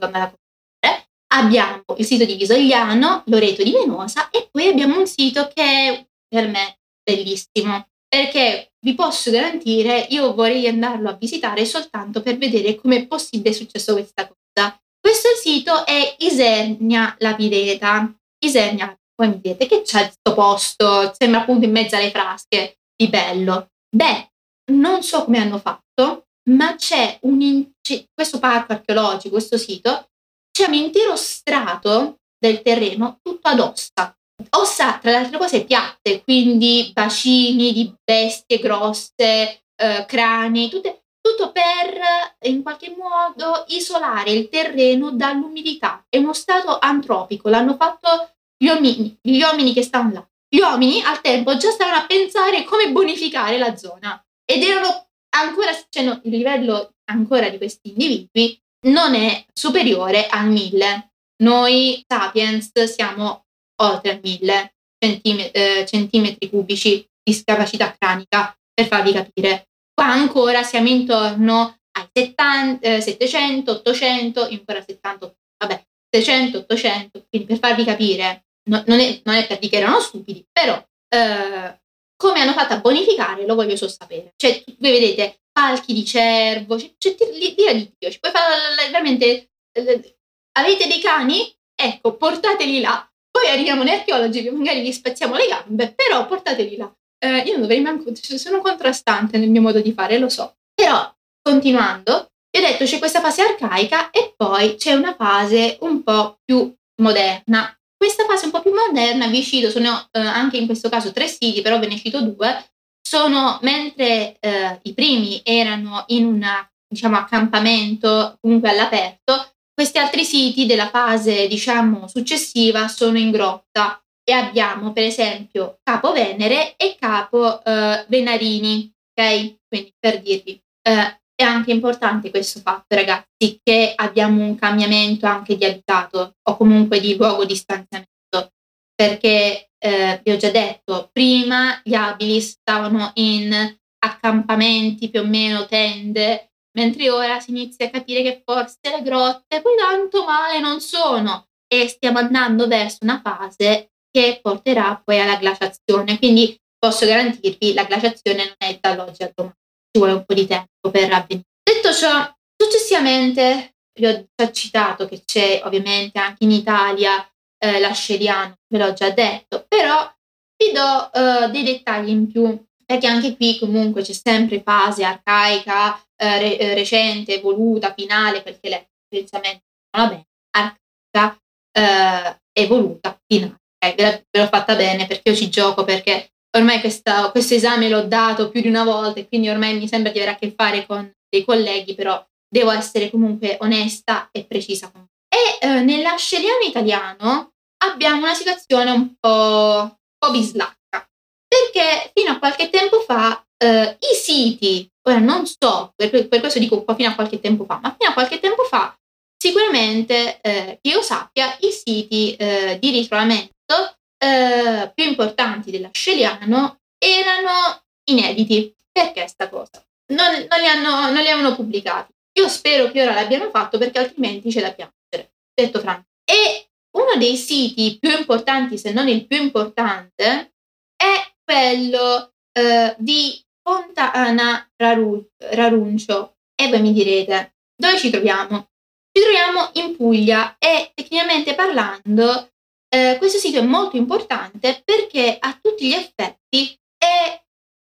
abbiamo 1.30 1.84
il 1.98 2.06
sito 2.06 2.26
di 2.26 2.36
Visogliano, 2.36 3.24
Loreto 3.28 3.64
di 3.64 3.72
Venosa 3.72 4.30
e 4.30 4.48
poi 4.52 4.68
abbiamo 4.68 4.98
un 4.98 5.08
sito 5.08 5.50
che 5.54 5.64
è 5.64 6.08
per 6.28 6.48
me 6.48 6.80
bellissimo 7.04 7.88
perché 8.08 8.72
vi 8.80 8.94
posso 8.94 9.32
garantire, 9.32 10.08
io 10.10 10.34
vorrei 10.34 10.68
andarlo 10.68 11.10
a 11.10 11.18
visitare 11.20 11.66
soltanto 11.66 12.22
per 12.22 12.38
vedere 12.38 12.76
come 12.76 12.98
è 12.98 13.08
possibile 13.08 13.54
successo 13.54 13.94
questa 13.94 14.28
cosa. 14.28 14.80
Questo 15.00 15.30
sito 15.42 15.86
è 15.86 16.16
Isernia 16.20 17.16
Lapideta 17.20 18.14
Isernia, 18.40 18.98
poi 19.14 19.30
mi 19.30 19.40
dite 19.42 19.66
che 19.66 19.82
c'è 19.82 20.04
questo 20.04 20.34
posto, 20.34 21.14
sembra 21.18 21.42
appunto 21.42 21.66
in 21.66 21.72
mezzo 21.72 21.96
alle 21.96 22.12
frasche, 22.12 22.78
di 22.96 23.10
bello. 23.10 23.72
Beh, 23.90 24.32
non 24.72 25.04
so 25.04 25.26
come 25.26 25.40
hanno 25.40 25.58
fatto, 25.58 26.27
ma 26.50 26.76
c'è 26.76 27.18
un 27.22 27.42
in- 27.42 27.72
c'è 27.82 28.06
questo 28.14 28.40
parco 28.40 28.74
archeologico, 28.74 29.36
questo 29.36 29.58
sito, 29.58 30.10
c'è 30.52 30.68
un 30.68 30.74
intero 30.74 31.16
strato 31.16 32.20
del 32.38 32.62
terreno 32.62 33.20
tutto 33.22 33.48
ad 33.48 33.60
ossa. 33.60 34.16
Ossa, 34.52 35.00
tra 35.00 35.12
le 35.12 35.18
altre 35.18 35.38
cose, 35.38 35.64
piatte, 35.64 36.22
quindi 36.24 36.92
bacini 36.94 37.74
di 37.74 37.94
bestie 38.04 38.60
grosse, 38.60 39.64
eh, 39.76 40.06
crani, 40.08 40.70
tutte, 40.70 41.04
tutto 41.20 41.52
per 41.52 42.00
in 42.44 42.62
qualche 42.62 42.96
modo 42.96 43.66
isolare 43.68 44.32
il 44.32 44.50
terreno 44.50 45.12
dall'umidità. 45.12 46.06
È 46.08 46.18
uno 46.18 46.34
stato 46.34 46.78
antropico, 46.80 47.50
l'hanno 47.50 47.76
fatto 47.76 48.36
gli 48.58 48.68
uomini, 48.68 49.18
gli 49.22 49.42
uomini 49.42 49.74
che 49.74 49.82
stavano 49.82 50.14
là. 50.14 50.28
Gli 50.50 50.60
uomini 50.60 51.02
al 51.04 51.20
tempo 51.22 51.58
già 51.58 51.72
stavano 51.72 51.98
a 51.98 52.06
pensare 52.06 52.64
come 52.64 52.92
bonificare 52.92 53.58
la 53.58 53.76
zona 53.76 54.24
ed 54.46 54.64
erano 54.64 55.07
ancora, 55.40 55.72
cioè 55.90 56.04
il 56.24 56.32
livello 56.32 56.94
ancora 57.10 57.50
di 57.50 57.58
questi 57.58 57.90
individui 57.90 58.60
non 58.88 59.16
è 59.16 59.46
superiore 59.54 60.28
al 60.28 60.48
1000. 60.48 61.12
Noi 61.44 62.04
sapiens 62.08 62.72
siamo 62.84 63.46
oltre 63.82 64.12
al 64.12 64.20
1000 64.22 64.74
centimetri, 65.00 65.52
eh, 65.52 65.86
centimetri 65.86 66.50
cubici 66.50 67.06
di 67.24 67.44
capacità 67.44 67.96
cranica, 67.98 68.56
per 68.74 68.88
farvi 68.88 69.12
capire. 69.12 69.68
Qua 69.94 70.08
ancora 70.08 70.64
siamo 70.64 70.88
intorno 70.88 71.78
ai 71.92 72.08
70, 72.14 72.88
eh, 72.88 73.02
700, 73.02 73.72
800, 73.72 74.42
ancora 74.44 74.82
70, 74.82 75.36
vabbè, 75.58 75.84
600, 76.10 76.58
800, 76.60 77.26
quindi 77.30 77.48
per 77.48 77.60
farvi 77.60 77.84
capire, 77.84 78.46
no, 78.70 78.84
non, 78.88 79.00
è, 79.00 79.22
non, 79.24 79.36
è, 79.36 79.48
per 79.48 79.60
dire 79.60 79.72
che 79.72 79.78
erano 79.78 80.00
stupidi, 80.00 80.46
però 80.52 80.76
eh, 81.10 81.80
come 82.18 82.42
hanno 82.42 82.54
fatto 82.54 82.74
a 82.74 82.80
bonificare 82.80 83.46
lo 83.46 83.56
voglio 83.56 83.76
solo 83.76 83.92
sapere. 83.92 84.34
Cioè, 84.36 84.64
voi 84.80 84.92
vedete 84.92 85.42
palchi 85.52 85.94
di 85.94 86.04
cervo, 86.04 86.78
cioè, 86.78 86.92
cioè 86.98 87.16
l'ira 87.32 87.74
di 87.74 87.92
Dio, 87.98 88.12
ci 88.12 88.20
puoi 88.20 88.32
fare 88.32 88.90
veramente... 88.92 89.50
Eh, 89.72 90.18
avete 90.54 90.88
dei 90.88 91.00
cani? 91.00 91.56
Ecco, 91.76 92.16
portateli 92.16 92.80
là. 92.80 93.08
Poi 93.30 93.50
arriviamo 93.50 93.84
noi 93.84 93.94
archeologi 93.94 94.50
magari 94.50 94.82
gli 94.82 94.92
spezziamo 94.92 95.36
le 95.36 95.48
gambe, 95.48 95.94
però 95.94 96.26
portateli 96.26 96.76
là. 96.76 96.92
Eh, 97.20 97.40
io 97.40 97.54
non 97.54 97.62
dovrei 97.62 97.82
manco, 97.82 98.12
cioè, 98.14 98.38
sono 98.38 98.62
contrastante 98.62 99.38
nel 99.38 99.50
mio 99.50 99.62
modo 99.62 99.80
di 99.80 99.94
fare, 99.94 100.18
lo 100.18 100.30
so. 100.30 100.58
Però, 100.74 101.12
continuando, 101.42 102.32
vi 102.52 102.64
ho 102.64 102.68
detto 102.68 102.86
c'è 102.86 102.98
questa 102.98 103.22
fase 103.22 103.44
arcaica 103.44 104.10
e 104.10 104.34
poi 104.36 104.76
c'è 104.76 104.94
una 104.94 105.16
fase 105.16 105.78
un 105.82 106.02
po' 106.04 106.40
più 106.44 106.74
moderna. 107.02 107.77
Questa 107.98 108.26
fase 108.26 108.46
un 108.46 108.52
po' 108.52 108.62
più 108.62 108.74
moderna 108.74 109.28
vi 109.28 109.44
cito, 109.44 109.72
sono 109.72 110.08
eh, 110.12 110.20
anche 110.20 110.58
in 110.58 110.68
questo 110.68 110.88
caso 110.88 111.12
tre 111.12 111.28
siti, 111.28 111.62
però 111.62 111.80
ve 111.80 111.88
ne 111.88 111.98
cito 111.98 112.22
due, 112.22 112.66
sono 113.02 113.58
mentre 113.64 114.38
eh, 114.40 114.80
i 114.84 114.94
primi 114.94 115.42
erano 115.44 116.04
in 116.08 116.26
un 116.26 116.46
diciamo, 116.88 117.18
accampamento 117.18 118.38
comunque 118.40 118.70
all'aperto, 118.70 119.52
questi 119.74 119.98
altri 119.98 120.24
siti 120.24 120.66
della 120.66 120.90
fase 120.90 121.48
diciamo 121.48 122.08
successiva 122.08 122.88
sono 122.88 123.18
in 123.18 123.30
grotta 123.30 124.02
e 124.24 124.34
abbiamo 124.34 124.92
per 124.92 125.04
esempio 125.04 125.78
Capo 125.84 126.12
Venere 126.12 126.76
e 126.76 126.96
Capo 127.00 127.64
eh, 127.64 128.06
Venarini, 128.08 128.92
ok? 129.14 129.56
Quindi 129.68 129.94
per 129.98 130.22
dirvi, 130.22 130.62
eh, 130.82 131.20
è 131.38 131.44
anche 131.44 131.72
importante 131.72 132.32
questo 132.32 132.62
fatto 132.62 132.96
ragazzi 132.96 133.60
che 133.64 133.94
abbiamo 133.96 134.44
un 134.44 134.56
cambiamento 134.56 135.28
anche 135.28 135.56
di 135.56 135.66
abitato 135.66 136.38
o 136.42 136.58
comunque 136.58 137.00
di 137.00 137.16
luogo 137.16 137.46
di 137.46 137.56
stanziamento. 137.56 138.54
Perché 138.96 139.70
eh, 139.78 140.20
vi 140.24 140.32
ho 140.32 140.38
già 140.38 140.50
detto 140.50 141.10
prima 141.14 141.80
gli 141.84 141.94
abili 141.94 142.42
stavano 142.42 143.12
in 143.16 143.54
accampamenti 144.00 145.12
più 145.12 145.20
o 145.20 145.26
meno 145.26 145.68
tende 145.68 146.54
mentre 146.76 147.12
ora 147.12 147.40
si 147.40 147.52
inizia 147.52 147.86
a 147.86 147.92
capire 147.92 148.24
che 148.24 148.42
forse 148.44 148.80
le 148.82 149.04
grotte 149.04 149.62
poi 149.62 149.78
tanto 149.78 150.26
male 150.26 150.60
non 150.60 150.82
sono. 150.82 151.50
E 151.68 151.88
stiamo 151.88 152.18
andando 152.18 152.66
verso 152.66 153.00
una 153.02 153.22
fase 153.24 153.92
che 154.10 154.40
porterà 154.42 155.00
poi 155.04 155.20
alla 155.20 155.36
glaciazione. 155.36 156.18
Quindi 156.18 156.58
posso 156.80 157.06
garantirvi 157.06 157.74
la 157.74 157.84
glaciazione 157.84 158.46
non 158.46 158.56
è 158.58 158.78
dall'oggi 158.82 159.22
al 159.22 159.32
domani 159.36 159.56
vuole 159.98 160.14
un 160.14 160.26
po' 160.26 160.34
di 160.34 160.48
tempo 160.48 160.90
per 160.92 161.12
avvenire. 161.12 161.48
Detto 161.64 161.94
ciò, 161.94 162.34
successivamente 162.56 163.76
vi 163.98 164.06
ho 164.06 164.28
già 164.36 164.52
citato 164.52 165.08
che 165.08 165.24
c'è 165.26 165.62
ovviamente 165.64 166.20
anche 166.20 166.44
in 166.44 166.52
Italia 166.52 167.28
eh, 167.60 167.80
l'asceriano, 167.80 168.56
ve 168.68 168.78
l'ho 168.78 168.94
già 168.94 169.10
detto, 169.10 169.66
però 169.68 170.10
vi 170.58 170.72
do 170.72 171.12
eh, 171.12 171.50
dei 171.50 171.64
dettagli 171.64 172.10
in 172.10 172.32
più, 172.32 172.66
perché 172.86 173.08
anche 173.08 173.36
qui 173.36 173.58
comunque 173.60 174.02
c'è 174.02 174.14
sempre 174.14 174.62
fase 174.62 175.04
arcaica, 175.04 176.00
eh, 176.16 176.40
re- 176.40 176.58
eh, 176.58 176.74
recente, 176.74 177.36
evoluta, 177.36 177.94
finale, 177.94 178.42
perché 178.42 178.70
lei 178.70 178.88
potenzialmente 179.08 179.64
va 179.96 180.08
bene, 180.08 180.28
arcaica, 180.52 181.42
eh, 181.72 182.40
evoluta, 182.54 183.20
finale. 183.26 183.56
Okay, 183.80 183.96
ve 183.96 184.26
l'ho 184.32 184.48
fatta 184.48 184.76
bene 184.76 185.06
perché 185.06 185.30
io 185.30 185.36
ci 185.36 185.50
gioco, 185.50 185.84
perché 185.84 186.32
ormai 186.58 186.80
questa, 186.80 187.30
questo 187.32 187.54
esame 187.54 187.90
l'ho 187.90 188.04
dato 188.04 188.50
più 188.50 188.62
di 188.62 188.68
una 188.68 188.84
volta 188.84 189.20
e 189.20 189.28
quindi 189.28 189.50
ormai 189.50 189.78
mi 189.78 189.88
sembra 189.88 190.12
di 190.12 190.18
avere 190.18 190.36
a 190.36 190.38
che 190.38 190.54
fare 190.56 190.86
con 190.86 191.10
dei 191.30 191.46
colleghi, 191.46 191.96
però 191.96 192.24
devo 192.50 192.72
essere 192.72 193.10
comunque 193.10 193.58
onesta 193.62 194.30
e 194.32 194.46
precisa 194.46 194.92
E 195.30 195.66
eh, 195.66 195.82
nell'asceliano 195.82 196.64
italiano 196.66 197.52
abbiamo 197.86 198.22
una 198.22 198.34
situazione 198.34 198.92
un 198.92 199.14
po', 199.20 199.82
un 199.82 200.18
po' 200.18 200.32
bislacca, 200.32 201.08
perché 201.48 202.12
fino 202.14 202.32
a 202.32 202.40
qualche 202.40 202.70
tempo 202.70 203.02
fa 203.02 203.44
eh, 203.58 203.98
i 204.00 204.16
siti, 204.16 204.90
ora 205.08 205.20
non 205.20 205.46
so, 205.46 205.94
per, 205.96 206.28
per, 206.28 206.40
questo 206.40 206.60
dico 206.60 206.84
fino 206.96 207.10
a 207.10 207.16
qualche 207.16 207.40
tempo 207.40 207.66
fa, 207.66 207.80
ma 207.82 207.96
fino 207.98 208.12
a 208.12 208.14
qualche 208.14 208.40
tempo 208.40 208.64
fa 208.64 208.96
sicuramente 209.40 210.40
eh, 210.42 210.80
che 210.82 210.90
io 210.90 211.02
sappia 211.02 211.56
i 211.60 211.72
siti 211.72 212.36
eh, 212.36 212.78
di 212.80 212.90
ritrovamento 212.90 213.97
eh, 214.18 214.92
più 214.94 215.06
importanti 215.06 215.72
dell'asceliano 215.72 216.80
erano 216.98 217.84
inediti. 218.10 218.76
Perché 218.92 219.28
sta 219.28 219.50
cosa? 219.50 219.84
Non, 220.14 220.46
non, 220.50 220.60
li 220.60 220.68
hanno, 220.68 221.12
non 221.12 221.22
li 221.22 221.30
avevano 221.30 221.56
pubblicati. 221.56 222.14
Io 222.40 222.48
spero 222.48 222.92
che 222.92 223.02
ora 223.02 223.14
l'abbiano 223.14 223.50
fatto 223.50 223.78
perché 223.78 224.00
altrimenti 224.00 224.52
ce 224.52 224.62
la 224.62 224.74
piangere, 224.74 225.34
detto 225.54 225.80
franco. 225.80 226.06
E 226.24 226.70
uno 226.98 227.16
dei 227.18 227.36
siti 227.36 227.98
più 228.00 228.12
importanti, 228.12 228.78
se 228.78 228.92
non 228.92 229.08
il 229.08 229.28
più 229.28 229.42
importante, 229.42 230.54
è 230.96 231.34
quello 231.44 232.34
eh, 232.52 232.96
di 232.98 233.44
Fontana 233.62 234.68
Raruncio. 234.76 236.38
E 236.56 236.70
voi 236.70 236.82
mi 236.82 236.94
direte, 236.94 237.56
dove 237.76 237.98
ci 237.98 238.10
troviamo? 238.10 238.70
Ci 239.12 239.22
troviamo 239.22 239.70
in 239.74 239.96
Puglia 239.96 240.58
e 240.58 240.92
tecnicamente 240.94 241.54
parlando 241.54 242.52
eh, 242.90 243.16
questo 243.18 243.38
sito 243.38 243.60
è 243.60 243.64
molto 243.64 243.98
importante 243.98 244.82
perché 244.84 245.38
a 245.40 245.58
tutti 245.62 245.88
gli 245.88 245.94
effetti 245.94 246.78
è 246.98 247.42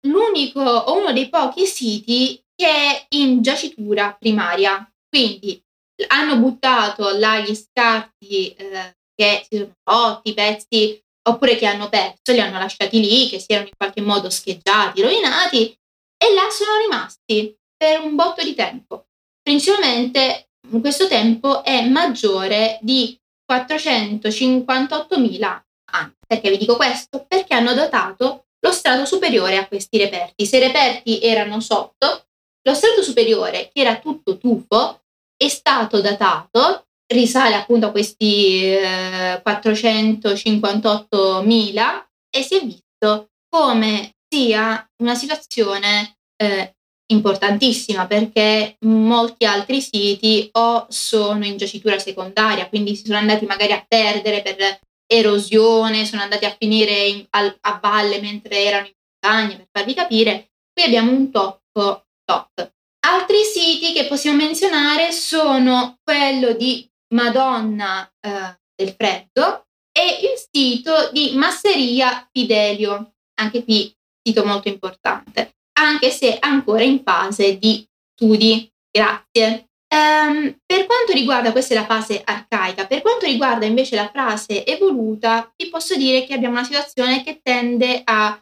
l'unico 0.06 0.60
o 0.60 0.98
uno 0.98 1.12
dei 1.12 1.28
pochi 1.28 1.66
siti 1.66 2.42
che 2.54 2.66
è 2.66 3.06
in 3.10 3.42
giacitura 3.42 4.16
primaria. 4.18 4.86
Quindi 5.08 5.60
hanno 6.08 6.36
buttato 6.36 7.10
là 7.16 7.40
gli 7.40 7.54
scarti 7.54 8.52
eh, 8.54 8.96
che 9.14 9.46
si 9.48 9.56
sono 9.58 9.72
rotti, 9.84 10.34
pezzi 10.34 11.00
oppure 11.28 11.56
che 11.56 11.66
hanno 11.66 11.88
perso, 11.88 12.32
li 12.32 12.40
hanno 12.40 12.58
lasciati 12.58 13.00
lì, 13.00 13.28
che 13.28 13.38
si 13.38 13.46
erano 13.48 13.68
in 13.68 13.76
qualche 13.76 14.00
modo 14.00 14.30
scheggiati, 14.30 15.02
rovinati 15.02 15.74
e 16.16 16.34
là 16.34 16.48
sono 16.50 16.78
rimasti 16.78 17.54
per 17.76 18.00
un 18.00 18.14
botto 18.14 18.42
di 18.42 18.54
tempo. 18.54 19.06
Principalmente 19.42 20.50
questo 20.80 21.08
tempo 21.08 21.64
è 21.64 21.86
maggiore 21.88 22.78
di 22.82 23.19
458.000 23.50 25.62
anni. 25.92 26.12
Perché 26.26 26.50
vi 26.50 26.58
dico 26.58 26.76
questo? 26.76 27.24
Perché 27.26 27.54
hanno 27.54 27.72
datato 27.74 28.44
lo 28.60 28.70
strato 28.72 29.04
superiore 29.04 29.56
a 29.56 29.66
questi 29.66 29.98
reperti. 29.98 30.46
Se 30.46 30.58
i 30.58 30.60
reperti 30.60 31.20
erano 31.20 31.58
sotto, 31.60 32.26
lo 32.62 32.74
strato 32.74 33.02
superiore, 33.02 33.70
che 33.72 33.80
era 33.80 33.98
tutto 33.98 34.38
tufo, 34.38 35.00
è 35.36 35.48
stato 35.48 36.00
datato, 36.00 36.86
risale 37.12 37.54
appunto 37.54 37.86
a 37.86 37.90
questi 37.90 38.64
eh, 38.64 39.42
458.000 39.44 42.04
e 42.30 42.42
si 42.42 42.56
è 42.56 42.64
visto 42.64 43.30
come 43.48 44.14
sia 44.28 44.88
una 45.02 45.16
situazione 45.16 46.18
eh, 46.36 46.76
importantissima 47.10 48.06
perché 48.06 48.76
molti 48.80 49.44
altri 49.44 49.80
siti 49.80 50.48
o 50.52 50.86
sono 50.88 51.44
in 51.44 51.56
giacitura 51.56 51.98
secondaria, 51.98 52.68
quindi 52.68 52.96
si 52.96 53.06
sono 53.06 53.18
andati 53.18 53.46
magari 53.46 53.72
a 53.72 53.84
perdere 53.86 54.42
per 54.42 54.80
erosione, 55.06 56.06
sono 56.06 56.22
andati 56.22 56.44
a 56.44 56.56
finire 56.56 57.06
in, 57.06 57.26
a, 57.30 57.56
a, 57.60 57.78
valle 57.82 58.20
mentre 58.20 58.64
erano 58.64 58.86
in 58.86 58.92
montagna, 59.20 59.56
per 59.56 59.68
farvi 59.72 59.94
capire. 59.94 60.50
Qui 60.72 60.84
abbiamo 60.84 61.10
un 61.10 61.30
tocco 61.30 62.06
top. 62.24 62.72
Altri 63.06 63.42
siti 63.42 63.92
che 63.92 64.06
possiamo 64.06 64.36
menzionare 64.36 65.10
sono 65.10 65.98
quello 66.02 66.52
di 66.52 66.88
Madonna 67.14 68.08
eh, 68.20 68.58
del 68.74 68.94
Freddo 68.96 69.66
e 69.90 70.20
il 70.22 70.48
sito 70.52 71.10
di 71.12 71.32
Masseria 71.34 72.28
Fidelio, 72.30 73.14
anche 73.40 73.64
qui 73.64 73.92
sito 74.22 74.44
molto 74.44 74.68
importante 74.68 75.54
anche 75.78 76.10
se 76.10 76.36
ancora 76.38 76.82
in 76.82 77.02
fase 77.02 77.58
di 77.58 77.86
studi. 78.14 78.68
Grazie. 78.90 79.68
Um, 79.92 80.56
per 80.64 80.86
quanto 80.86 81.12
riguarda, 81.12 81.50
questa 81.52 81.74
è 81.74 81.76
la 81.76 81.84
fase 81.84 82.22
arcaica, 82.24 82.86
per 82.86 83.02
quanto 83.02 83.26
riguarda 83.26 83.66
invece 83.66 83.96
la 83.96 84.10
fase 84.12 84.64
evoluta, 84.64 85.52
vi 85.56 85.68
posso 85.68 85.96
dire 85.96 86.24
che 86.24 86.34
abbiamo 86.34 86.54
una 86.54 86.64
situazione 86.64 87.24
che 87.24 87.40
tende 87.42 88.02
a 88.04 88.40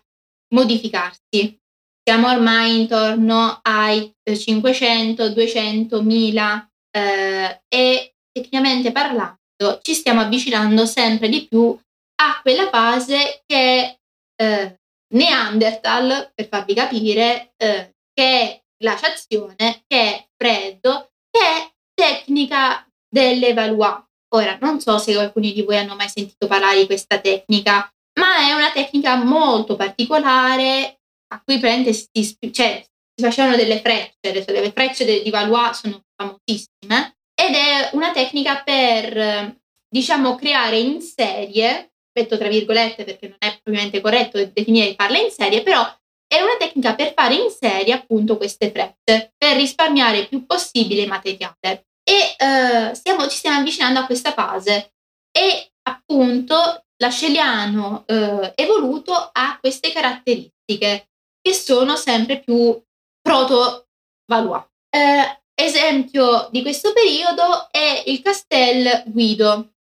modificarsi. 0.54 1.58
siamo 2.02 2.30
ormai 2.30 2.80
intorno 2.80 3.60
ai 3.62 4.10
500, 4.24 5.30
200, 5.30 6.02
1000 6.02 6.70
eh, 6.90 7.62
e 7.68 8.14
tecnicamente 8.32 8.92
parlando 8.92 9.36
ci 9.82 9.92
stiamo 9.92 10.20
avvicinando 10.20 10.86
sempre 10.86 11.28
di 11.28 11.46
più 11.46 11.76
a 12.20 12.40
quella 12.40 12.68
fase 12.68 13.42
che 13.44 13.98
eh, 14.36 14.77
Neanderthal, 15.14 16.32
per 16.34 16.48
farvi 16.48 16.74
capire, 16.74 17.52
eh, 17.56 17.94
che 18.12 18.40
è 18.40 18.62
glaciazione, 18.76 19.84
che 19.86 20.00
è 20.00 20.26
freddo, 20.36 21.10
che 21.30 21.40
è 21.40 21.72
tecnica 21.94 22.86
delle 23.08 23.54
Valois. 23.54 24.04
Ora, 24.34 24.58
non 24.60 24.80
so 24.80 24.98
se 24.98 25.18
alcuni 25.18 25.52
di 25.52 25.62
voi 25.62 25.78
hanno 25.78 25.94
mai 25.94 26.08
sentito 26.08 26.46
parlare 26.46 26.80
di 26.80 26.86
questa 26.86 27.18
tecnica, 27.18 27.90
ma 28.20 28.48
è 28.48 28.52
una 28.52 28.70
tecnica 28.72 29.16
molto 29.16 29.76
particolare 29.76 31.00
a 31.28 31.42
cui 31.42 31.58
prende 31.58 31.92
si, 31.92 32.36
cioè, 32.52 32.84
si 33.14 33.24
facevano 33.24 33.56
delle 33.56 33.80
frecce, 33.80 34.32
le, 34.32 34.72
frecce 34.72 35.22
di 35.22 35.30
Valois 35.30 35.78
sono 35.78 36.02
famosissime, 36.14 37.16
ed 37.34 37.54
è 37.54 37.90
una 37.92 38.12
tecnica 38.12 38.62
per, 38.62 39.56
diciamo, 39.88 40.34
creare 40.34 40.78
in 40.78 41.00
serie 41.00 41.92
metto 42.18 42.36
tra 42.36 42.48
virgolette 42.48 43.04
perché 43.04 43.28
non 43.28 43.36
è 43.38 43.47
propriamente 43.68 44.00
corretto 44.00 44.42
definire 44.46 44.94
farle 44.94 45.20
in 45.20 45.30
serie, 45.30 45.62
però 45.62 45.84
è 46.26 46.40
una 46.40 46.56
tecnica 46.58 46.94
per 46.94 47.12
fare 47.14 47.34
in 47.34 47.50
serie 47.50 47.92
appunto 47.92 48.36
queste 48.36 48.70
frecce, 48.70 49.34
per 49.36 49.56
risparmiare 49.56 50.18
il 50.18 50.28
più 50.28 50.46
possibile 50.46 51.06
materiale. 51.06 51.86
E 52.02 52.34
eh, 52.38 52.94
stiamo, 52.94 53.28
ci 53.28 53.36
stiamo 53.36 53.58
avvicinando 53.58 54.00
a 54.00 54.06
questa 54.06 54.32
fase 54.32 54.92
e 55.30 55.72
appunto 55.82 56.84
l'asceliano 56.96 58.04
eh, 58.06 58.52
evoluto 58.54 59.12
ha 59.12 59.58
queste 59.60 59.92
caratteristiche 59.92 61.10
che 61.40 61.52
sono 61.52 61.96
sempre 61.96 62.40
più 62.40 62.82
proto-Valois. 63.20 64.64
Eh, 64.90 65.42
esempio 65.54 66.48
di 66.50 66.62
questo 66.62 66.92
periodo 66.92 67.68
è 67.70 68.04
il 68.06 68.22
Castel 68.22 69.02
Guido, 69.06 69.74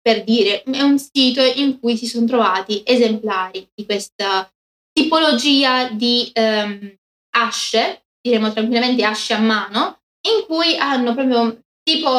per 0.00 0.24
dire, 0.24 0.62
è 0.62 0.82
un 0.82 0.98
sito 0.98 1.42
in 1.42 1.78
cui 1.78 1.96
si 1.96 2.06
sono 2.06 2.26
trovati 2.26 2.82
esemplari 2.84 3.68
di 3.74 3.84
questa 3.84 4.50
tipologia 4.92 5.88
di 5.88 6.30
um, 6.34 6.94
asce, 7.36 8.04
diremo 8.20 8.52
tranquillamente 8.52 9.04
asce 9.04 9.34
a 9.34 9.38
mano, 9.38 10.00
in 10.28 10.44
cui 10.46 10.76
hanno 10.76 11.14
proprio 11.14 11.62
tipo, 11.82 12.10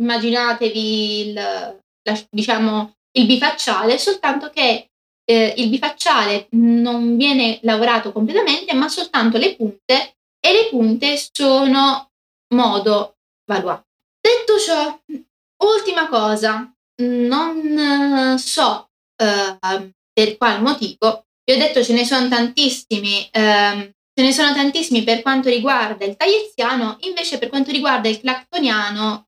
immaginatevi 0.00 1.28
il, 1.28 1.32
la, 1.34 2.26
diciamo, 2.30 2.94
il 3.16 3.26
bifacciale, 3.26 3.98
soltanto 3.98 4.50
che 4.50 4.88
eh, 5.24 5.54
il 5.56 5.68
bifacciale 5.68 6.48
non 6.50 7.16
viene 7.16 7.58
lavorato 7.62 8.12
completamente, 8.12 8.74
ma 8.74 8.88
soltanto 8.88 9.38
le 9.38 9.56
punte 9.56 10.16
e 10.40 10.52
le 10.52 10.68
punte 10.68 11.18
sono 11.32 12.10
modo 12.54 13.16
Valois. 13.46 13.80
Detto 14.20 14.58
ciò, 14.58 14.98
ultima 15.64 16.08
cosa, 16.08 16.73
non 17.02 18.38
so 18.38 18.90
uh, 19.22 19.90
per 20.12 20.36
qual 20.36 20.62
motivo. 20.62 21.26
Vi 21.44 21.52
ho 21.52 21.58
detto 21.58 21.82
ce 21.82 21.92
ne 21.92 22.04
sono 22.04 22.28
tantissimi, 22.28 23.28
uh, 23.32 23.80
ce 24.14 24.22
ne 24.22 24.32
sono 24.32 24.54
tantissimi 24.54 25.02
per 25.02 25.22
quanto 25.22 25.48
riguarda 25.48 26.04
il 26.04 26.16
tagliziano, 26.16 26.96
invece 27.00 27.38
per 27.38 27.48
quanto 27.48 27.70
riguarda 27.70 28.08
il 28.08 28.20
clactoniano 28.20 29.26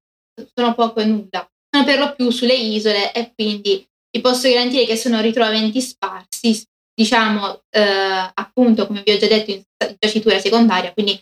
sono 0.54 0.74
poco 0.74 1.00
e 1.00 1.04
nulla. 1.04 1.48
Sono 1.68 1.84
per 1.84 1.98
lo 1.98 2.14
più 2.14 2.30
sulle 2.30 2.54
isole 2.54 3.12
e 3.12 3.32
quindi 3.34 3.86
vi 4.10 4.20
posso 4.22 4.48
garantire 4.48 4.86
che 4.86 4.96
sono 4.96 5.20
ritrovamenti 5.20 5.80
sparsi, 5.80 6.64
diciamo 6.94 7.50
uh, 7.50 8.30
appunto 8.32 8.86
come 8.86 9.02
vi 9.04 9.12
ho 9.12 9.18
già 9.18 9.26
detto 9.26 9.50
in 9.50 9.62
giacitura 9.98 10.38
secondaria, 10.38 10.92
quindi 10.92 11.20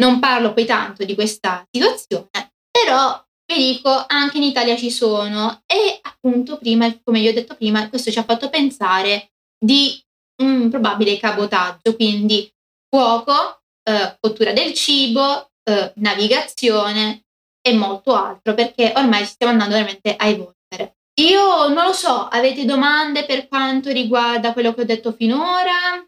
non 0.00 0.20
parlo 0.20 0.52
poi 0.52 0.64
tanto 0.64 1.04
di 1.04 1.14
questa 1.14 1.66
situazione, 1.70 2.52
però 2.70 3.25
vi 3.46 3.72
dico, 3.72 4.04
anche 4.06 4.38
in 4.38 4.42
Italia 4.42 4.76
ci 4.76 4.90
sono 4.90 5.62
e 5.66 5.98
appunto 6.02 6.58
prima, 6.58 6.92
come 7.04 7.20
vi 7.20 7.28
ho 7.28 7.32
detto 7.32 7.54
prima, 7.54 7.88
questo 7.88 8.10
ci 8.10 8.18
ha 8.18 8.24
fatto 8.24 8.50
pensare 8.50 9.30
di 9.58 10.00
un 10.42 10.68
probabile 10.68 11.16
cabotaggio, 11.18 11.94
quindi 11.94 12.50
fuoco, 12.88 13.60
eh, 13.88 14.16
cottura 14.20 14.52
del 14.52 14.74
cibo, 14.74 15.50
eh, 15.62 15.92
navigazione 15.96 17.24
e 17.60 17.72
molto 17.72 18.14
altro, 18.14 18.54
perché 18.54 18.92
ormai 18.96 19.24
stiamo 19.24 19.52
andando 19.52 19.74
veramente 19.74 20.14
a 20.16 20.26
evolvere. 20.26 20.96
Io 21.20 21.68
non 21.68 21.86
lo 21.86 21.92
so, 21.92 22.28
avete 22.28 22.64
domande 22.64 23.24
per 23.24 23.48
quanto 23.48 23.90
riguarda 23.90 24.52
quello 24.52 24.74
che 24.74 24.82
ho 24.82 24.84
detto 24.84 25.12
finora? 25.12 26.04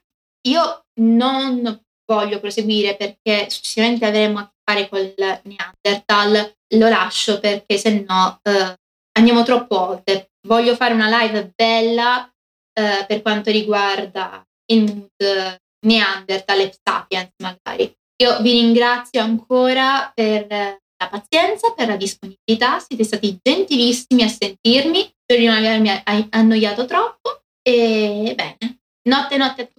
Io 0.48 0.84
non 1.00 1.82
voglio 2.04 2.40
proseguire 2.40 2.96
perché 2.96 3.48
successivamente 3.48 4.04
avremo 4.04 4.38
a 4.38 4.44
che 4.44 4.52
fare 4.64 4.88
col 4.88 5.14
Neanderthal 5.16 6.56
lo 6.76 6.88
lascio 6.88 7.40
perché 7.40 7.78
se 7.78 8.04
no 8.06 8.38
eh, 8.42 8.74
andiamo 9.18 9.42
troppo 9.42 9.80
oltre. 9.80 10.30
Voglio 10.46 10.74
fare 10.76 10.94
una 10.94 11.22
live 11.22 11.52
bella 11.54 12.30
eh, 12.72 13.04
per 13.06 13.22
quanto 13.22 13.50
riguarda 13.50 14.44
il 14.72 14.84
mood 14.84 15.58
Neanderthal 15.86 16.60
e 16.60 16.74
Sapiens 16.82 17.32
magari. 17.42 17.92
Io 18.20 18.40
vi 18.40 18.52
ringrazio 18.52 19.20
ancora 19.20 20.10
per 20.12 20.46
la 20.48 21.08
pazienza, 21.08 21.72
per 21.72 21.86
la 21.86 21.96
disponibilità, 21.96 22.80
siete 22.80 23.04
stati 23.04 23.38
gentilissimi 23.40 24.22
a 24.22 24.28
sentirmi, 24.28 25.08
di 25.24 25.44
non 25.44 25.56
avermi 25.56 25.90
annoiato 26.30 26.84
troppo 26.86 27.42
e 27.62 28.32
bene, 28.34 28.80
notte 29.08 29.36
notte 29.36 29.62
a 29.62 29.66
tutti. 29.66 29.77